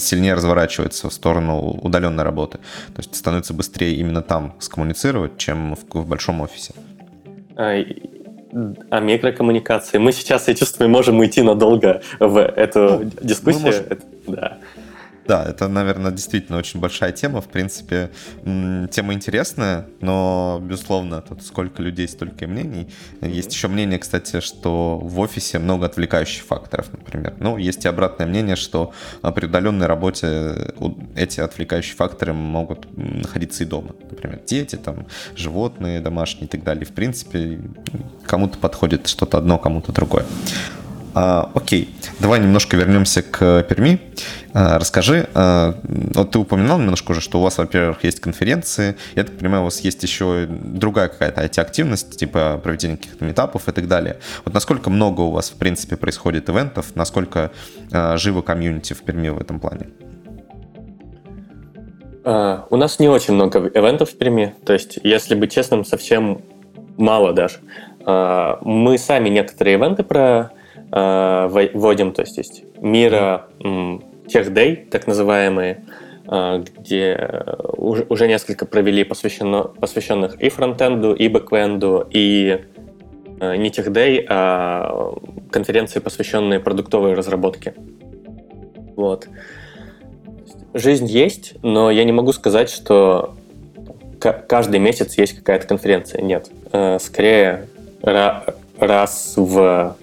сильнее 0.00 0.34
разворачивается 0.34 1.08
в 1.08 1.12
сторону 1.12 1.58
удаленной 1.82 2.24
работы. 2.24 2.58
То 2.58 2.98
есть 2.98 3.14
становится 3.14 3.54
быстрее 3.54 3.94
именно 3.94 4.22
там 4.22 4.54
скоммуницировать, 4.58 5.38
чем 5.38 5.74
в, 5.74 6.00
в 6.00 6.06
большом 6.06 6.40
офисе. 6.40 6.74
А, 7.56 7.74
а 8.90 9.00
микрокоммуникации? 9.00 9.98
Мы 9.98 10.12
сейчас, 10.12 10.48
я 10.48 10.54
чувствую, 10.54 10.88
можем 10.90 11.18
уйти 11.18 11.42
надолго 11.42 12.02
в 12.20 12.38
эту 12.38 12.80
ну, 12.80 13.10
дискуссию. 13.22 13.62
Можем... 13.62 13.84
Это, 13.90 14.02
да. 14.26 14.58
Да, 15.26 15.42
это, 15.42 15.68
наверное, 15.68 16.10
действительно 16.10 16.58
очень 16.58 16.80
большая 16.80 17.10
тема. 17.12 17.40
В 17.40 17.48
принципе, 17.48 18.10
тема 18.44 19.14
интересная, 19.14 19.86
но, 20.00 20.60
безусловно, 20.62 21.22
тут 21.22 21.42
сколько 21.42 21.82
людей, 21.82 22.06
столько 22.08 22.44
и 22.44 22.46
мнений. 22.46 22.90
Есть 23.22 23.52
еще 23.54 23.68
мнение, 23.68 23.98
кстати, 23.98 24.40
что 24.40 24.98
в 24.98 25.18
офисе 25.20 25.58
много 25.58 25.86
отвлекающих 25.86 26.44
факторов, 26.44 26.92
например. 26.92 27.34
Ну, 27.40 27.56
есть 27.56 27.84
и 27.86 27.88
обратное 27.88 28.26
мнение, 28.26 28.56
что 28.56 28.92
при 29.34 29.46
удаленной 29.46 29.86
работе 29.86 30.72
эти 31.16 31.40
отвлекающие 31.40 31.96
факторы 31.96 32.34
могут 32.34 32.86
находиться 32.96 33.64
и 33.64 33.66
дома. 33.66 33.94
Например, 34.10 34.40
дети, 34.46 34.76
там, 34.76 35.06
животные 35.34 36.00
домашние 36.00 36.44
и 36.44 36.48
так 36.48 36.64
далее. 36.64 36.84
В 36.84 36.92
принципе, 36.92 37.60
кому-то 38.26 38.58
подходит 38.58 39.08
что-то 39.08 39.38
одно, 39.38 39.58
кому-то 39.58 39.90
другое. 39.92 40.26
А, 41.14 41.48
окей, 41.54 41.94
давай 42.18 42.40
немножко 42.40 42.76
вернемся 42.76 43.22
к 43.22 43.62
Перми. 43.68 44.00
А, 44.52 44.80
расскажи, 44.80 45.28
а, 45.34 45.76
вот 45.84 46.32
ты 46.32 46.40
упоминал 46.40 46.78
немножко 46.80 47.12
уже, 47.12 47.20
что 47.20 47.38
у 47.38 47.42
вас, 47.42 47.58
во-первых, 47.58 48.02
есть 48.02 48.20
конференции, 48.20 48.96
я 49.14 49.22
так 49.22 49.36
понимаю, 49.38 49.62
у 49.62 49.64
вас 49.66 49.80
есть 49.80 50.02
еще 50.02 50.46
другая 50.48 51.06
какая-то 51.08 51.44
IT-активность, 51.44 52.18
типа 52.18 52.60
проведение 52.62 52.96
каких-то 52.96 53.24
метапов 53.24 53.68
и 53.68 53.72
так 53.72 53.86
далее. 53.86 54.18
Вот 54.44 54.54
насколько 54.54 54.90
много 54.90 55.20
у 55.20 55.30
вас, 55.30 55.50
в 55.50 55.54
принципе, 55.54 55.96
происходит 55.96 56.48
ивентов, 56.50 56.96
насколько 56.96 57.52
живо 58.16 58.42
комьюнити 58.42 58.92
в 58.92 59.02
Перми 59.02 59.28
в 59.28 59.40
этом 59.40 59.60
плане? 59.60 59.88
У 62.24 62.76
нас 62.76 62.98
не 62.98 63.08
очень 63.08 63.34
много 63.34 63.60
ивентов 63.68 64.10
в 64.10 64.18
Перми, 64.18 64.54
то 64.66 64.72
есть, 64.72 64.98
если 65.04 65.36
быть 65.36 65.52
честным, 65.52 65.84
совсем 65.84 66.42
мало 66.96 67.32
даже. 67.32 67.58
Мы 68.06 68.98
сами 68.98 69.28
некоторые 69.28 69.76
ивенты 69.76 70.02
про 70.02 70.20
э, 70.20 70.63
вводим, 70.94 72.12
то 72.12 72.22
есть 72.22 72.36
есть 72.36 72.64
мира 72.80 73.48
тех 74.28 74.52
Day, 74.52 74.88
так 74.88 75.06
называемые, 75.06 75.84
э, 76.26 76.64
где 76.78 77.44
уже, 77.76 78.06
уже 78.08 78.28
несколько 78.28 78.66
провели 78.66 79.04
посвящено, 79.04 79.64
посвященных 79.64 80.40
и 80.40 80.48
фронтенду, 80.48 81.14
и 81.14 81.28
бэквенду, 81.28 82.06
и 82.10 82.64
э, 83.40 83.56
не 83.56 83.70
тех 83.70 83.88
Day, 83.88 84.24
а 84.28 85.14
конференции, 85.50 86.00
посвященные 86.00 86.60
продуктовой 86.60 87.14
разработке. 87.14 87.74
Вот. 88.96 89.28
Жизнь 90.72 91.06
есть, 91.06 91.54
но 91.62 91.90
я 91.90 92.04
не 92.04 92.12
могу 92.12 92.32
сказать, 92.32 92.70
что 92.70 93.34
каждый 94.18 94.80
месяц 94.80 95.18
есть 95.18 95.36
какая-то 95.36 95.66
конференция. 95.66 96.22
Нет. 96.22 96.50
Э, 96.72 96.98
скорее, 97.00 97.66
раз 98.02 99.34
в 99.36 99.96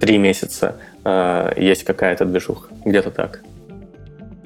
три 0.00 0.18
месяца 0.18 0.76
э, 1.04 1.52
есть 1.56 1.84
какая-то 1.84 2.24
движуха. 2.24 2.68
Где-то 2.84 3.10
так. 3.10 3.40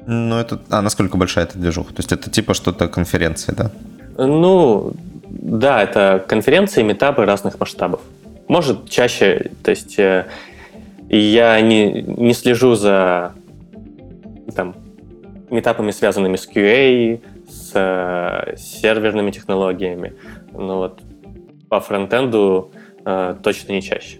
Ну, 0.06 0.36
это... 0.36 0.60
А 0.70 0.82
насколько 0.82 1.16
большая 1.16 1.44
эта 1.44 1.58
движуха? 1.58 1.94
То 1.94 2.00
есть 2.00 2.12
это 2.12 2.30
типа 2.30 2.54
что-то 2.54 2.88
конференции, 2.88 3.52
да? 3.52 3.70
Ну, 4.18 4.92
да, 5.28 5.82
это 5.82 6.24
конференции, 6.26 6.82
метапы 6.82 7.24
разных 7.24 7.58
масштабов. 7.60 8.00
Может, 8.48 8.90
чаще, 8.90 9.50
то 9.62 9.70
есть 9.70 9.98
э, 9.98 10.26
я 11.08 11.60
не, 11.60 12.02
не 12.02 12.34
слежу 12.34 12.74
за 12.74 13.32
там, 14.54 14.74
метапами, 15.50 15.90
связанными 15.90 16.36
с 16.36 16.48
QA, 16.48 17.20
с 17.48 17.72
э, 17.74 18.56
серверными 18.56 19.30
технологиями. 19.30 20.14
Но 20.52 20.78
вот 20.78 21.00
по 21.68 21.80
фронтенду 21.80 22.72
э, 23.04 23.36
точно 23.42 23.72
не 23.72 23.82
чаще. 23.82 24.18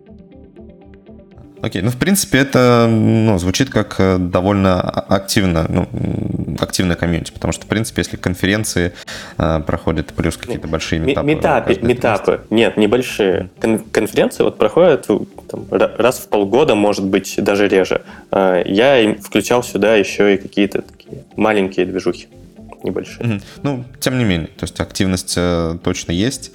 Окей, 1.62 1.80
ну 1.80 1.90
в 1.90 1.96
принципе 1.96 2.38
это 2.38 2.88
ну, 2.90 3.38
звучит 3.38 3.70
как 3.70 3.94
э, 3.98 4.18
довольно 4.18 4.80
активно, 4.80 5.66
ну, 5.68 5.88
активная 6.58 6.96
комьюнити, 6.96 7.30
потому 7.30 7.52
что 7.52 7.66
в 7.66 7.68
принципе 7.68 8.00
если 8.00 8.16
конференции 8.16 8.92
э, 9.38 9.60
проходят 9.64 10.08
плюс 10.12 10.36
какие-то 10.36 10.66
большие 10.66 10.98
метапы. 10.98 11.26
Метапы, 11.26 11.78
метапы, 11.80 12.40
нет, 12.50 12.76
небольшие. 12.76 13.48
Кон- 13.60 13.78
конференции 13.78 14.42
вот 14.42 14.58
проходят 14.58 15.06
там, 15.06 15.66
раз 15.70 16.18
в 16.18 16.28
полгода, 16.28 16.74
может 16.74 17.04
быть 17.04 17.36
даже 17.38 17.68
реже. 17.68 18.02
Э, 18.32 18.64
я 18.66 19.14
включал 19.14 19.62
сюда 19.62 19.94
еще 19.94 20.34
и 20.34 20.38
какие-то 20.38 20.82
такие 20.82 21.22
маленькие 21.36 21.86
движухи 21.86 22.26
небольшие. 22.84 23.26
Mm-hmm. 23.26 23.42
Ну, 23.62 23.84
тем 24.00 24.18
не 24.18 24.24
менее, 24.24 24.48
то 24.48 24.64
есть 24.64 24.80
активность 24.80 25.34
э, 25.36 25.78
точно 25.82 26.12
есть. 26.12 26.52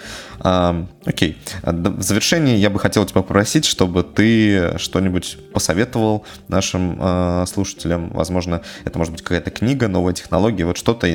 А, 0.49 0.85
окей. 1.05 1.37
В 1.61 2.01
завершении 2.01 2.55
я 2.55 2.69
бы 2.69 2.79
хотел 2.79 3.05
тебя 3.05 3.21
попросить, 3.21 3.65
чтобы 3.65 4.03
ты 4.03 4.77
что-нибудь 4.77 5.37
посоветовал 5.51 6.25
нашим 6.47 6.97
э, 7.01 7.45
слушателям. 7.47 8.11
Возможно, 8.11 8.61
это 8.85 8.97
может 8.97 9.11
быть 9.11 9.23
какая-то 9.23 9.51
книга, 9.51 9.89
новая 9.89 10.13
технология, 10.13 10.63
вот 10.63 10.77
что-то, 10.77 11.05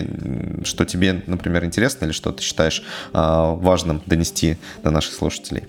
что 0.64 0.84
тебе, 0.84 1.22
например, 1.26 1.64
интересно 1.64 2.04
или 2.04 2.12
что 2.12 2.30
ты 2.30 2.42
считаешь 2.42 2.82
э, 2.82 2.84
важным 3.14 4.02
донести 4.04 4.58
до 4.82 4.90
наших 4.90 5.14
слушателей. 5.14 5.64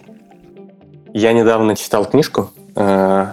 Я 1.14 1.32
недавно 1.32 1.78
читал 1.78 2.04
книжку, 2.04 2.52
э, 2.76 3.28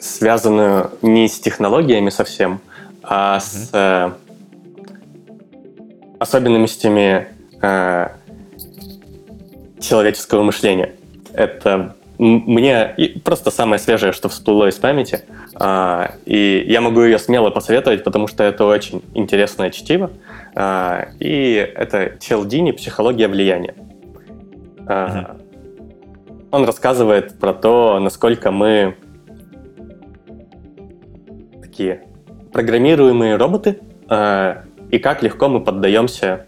связанную 0.00 0.92
не 1.02 1.28
с 1.28 1.38
технологиями 1.40 2.08
совсем, 2.08 2.62
а 3.02 3.36
mm-hmm. 3.36 3.40
с 3.40 3.68
э, 3.74 4.12
особенностями 6.20 7.28
э, 7.60 8.08
человеческого 9.84 10.42
мышления. 10.42 10.92
Это 11.32 11.94
мне 12.18 12.94
просто 13.24 13.50
самое 13.50 13.78
свежее, 13.78 14.12
что 14.12 14.28
всплыло 14.28 14.68
из 14.68 14.76
памяти. 14.76 15.24
А, 15.54 16.14
и 16.24 16.64
я 16.66 16.80
могу 16.80 17.02
ее 17.02 17.18
смело 17.18 17.50
посоветовать, 17.50 18.04
потому 18.04 18.28
что 18.28 18.44
это 18.44 18.64
очень 18.64 19.02
интересное 19.14 19.70
чтиво. 19.70 20.10
А, 20.54 21.08
и 21.18 21.54
это 21.74 22.12
Челдини 22.20 22.70
«Психология 22.70 23.26
влияния». 23.26 23.74
А, 24.86 25.36
он 26.52 26.64
рассказывает 26.64 27.38
про 27.40 27.52
то, 27.52 27.98
насколько 28.00 28.52
мы 28.52 28.96
такие 31.60 32.02
программируемые 32.52 33.34
роботы, 33.34 33.80
и 34.90 34.98
как 34.98 35.24
легко 35.24 35.48
мы 35.48 35.58
поддаемся 35.60 36.46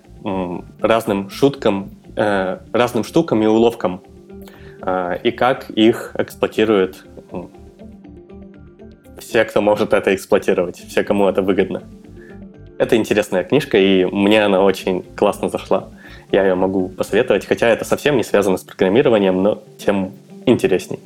разным 0.80 1.30
шуткам, 1.30 1.90
э, 2.16 2.58
разным 2.72 3.04
штукам 3.04 3.42
и 3.42 3.46
уловкам, 3.46 4.02
э, 4.82 5.18
и 5.22 5.30
как 5.30 5.70
их 5.70 6.12
эксплуатируют 6.18 7.04
все, 9.18 9.44
кто 9.44 9.60
может 9.60 9.92
это 9.92 10.14
эксплуатировать, 10.14 10.76
все, 10.88 11.02
кому 11.02 11.28
это 11.28 11.42
выгодно. 11.42 11.82
Это 12.78 12.96
интересная 12.96 13.44
книжка, 13.44 13.78
и 13.78 14.04
мне 14.04 14.44
она 14.44 14.62
очень 14.62 15.02
классно 15.16 15.48
зашла. 15.48 15.88
Я 16.30 16.44
ее 16.44 16.54
могу 16.54 16.88
посоветовать, 16.88 17.46
хотя 17.46 17.68
это 17.68 17.84
совсем 17.84 18.16
не 18.16 18.24
связано 18.24 18.58
с 18.58 18.62
программированием, 18.62 19.42
но 19.42 19.62
тем 19.78 20.12
интересней. 20.44 21.00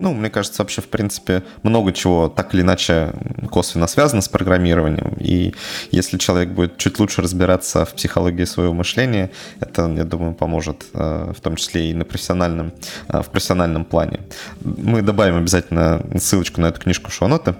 Ну, 0.00 0.14
мне 0.14 0.30
кажется, 0.30 0.62
вообще, 0.62 0.80
в 0.80 0.88
принципе, 0.88 1.42
много 1.62 1.92
чего 1.92 2.28
так 2.28 2.54
или 2.54 2.62
иначе 2.62 3.12
косвенно 3.50 3.86
связано 3.86 4.22
с 4.22 4.28
программированием. 4.28 5.14
И 5.20 5.54
если 5.90 6.16
человек 6.16 6.48
будет 6.48 6.78
чуть 6.78 6.98
лучше 6.98 7.20
разбираться 7.20 7.84
в 7.84 7.92
психологии 7.92 8.44
своего 8.44 8.72
мышления, 8.72 9.30
это, 9.60 9.92
я 9.94 10.04
думаю, 10.04 10.32
поможет 10.32 10.86
э, 10.94 11.32
в 11.36 11.40
том 11.42 11.56
числе 11.56 11.90
и 11.90 11.94
на 11.94 12.06
профессиональном, 12.06 12.72
э, 13.08 13.20
в 13.20 13.28
профессиональном 13.28 13.84
плане. 13.84 14.20
Мы 14.62 15.02
добавим 15.02 15.36
обязательно 15.36 16.02
ссылочку 16.18 16.62
на 16.62 16.66
эту 16.68 16.80
книжку 16.80 17.10
в 17.10 17.14
шоу-ноты. 17.14 17.56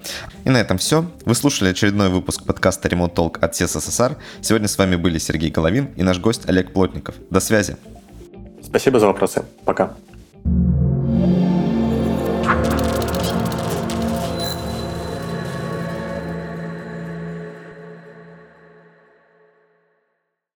И 0.46 0.50
на 0.50 0.56
этом 0.56 0.78
все. 0.78 1.04
Вы 1.26 1.34
слушали 1.34 1.68
очередной 1.68 2.08
выпуск 2.08 2.44
подкаста 2.44 2.88
Remote 2.88 3.14
Talk 3.14 3.38
от 3.40 3.54
СССР. 3.54 4.16
Сегодня 4.40 4.66
с 4.66 4.78
вами 4.78 4.96
были 4.96 5.18
Сергей 5.18 5.50
Головин 5.50 5.90
и 5.96 6.02
наш 6.02 6.18
гость 6.18 6.48
Олег 6.48 6.72
Плотников. 6.72 7.16
До 7.28 7.40
связи. 7.40 7.76
Спасибо 8.62 8.98
за 8.98 9.08
вопросы. 9.08 9.44
Пока. 9.66 9.94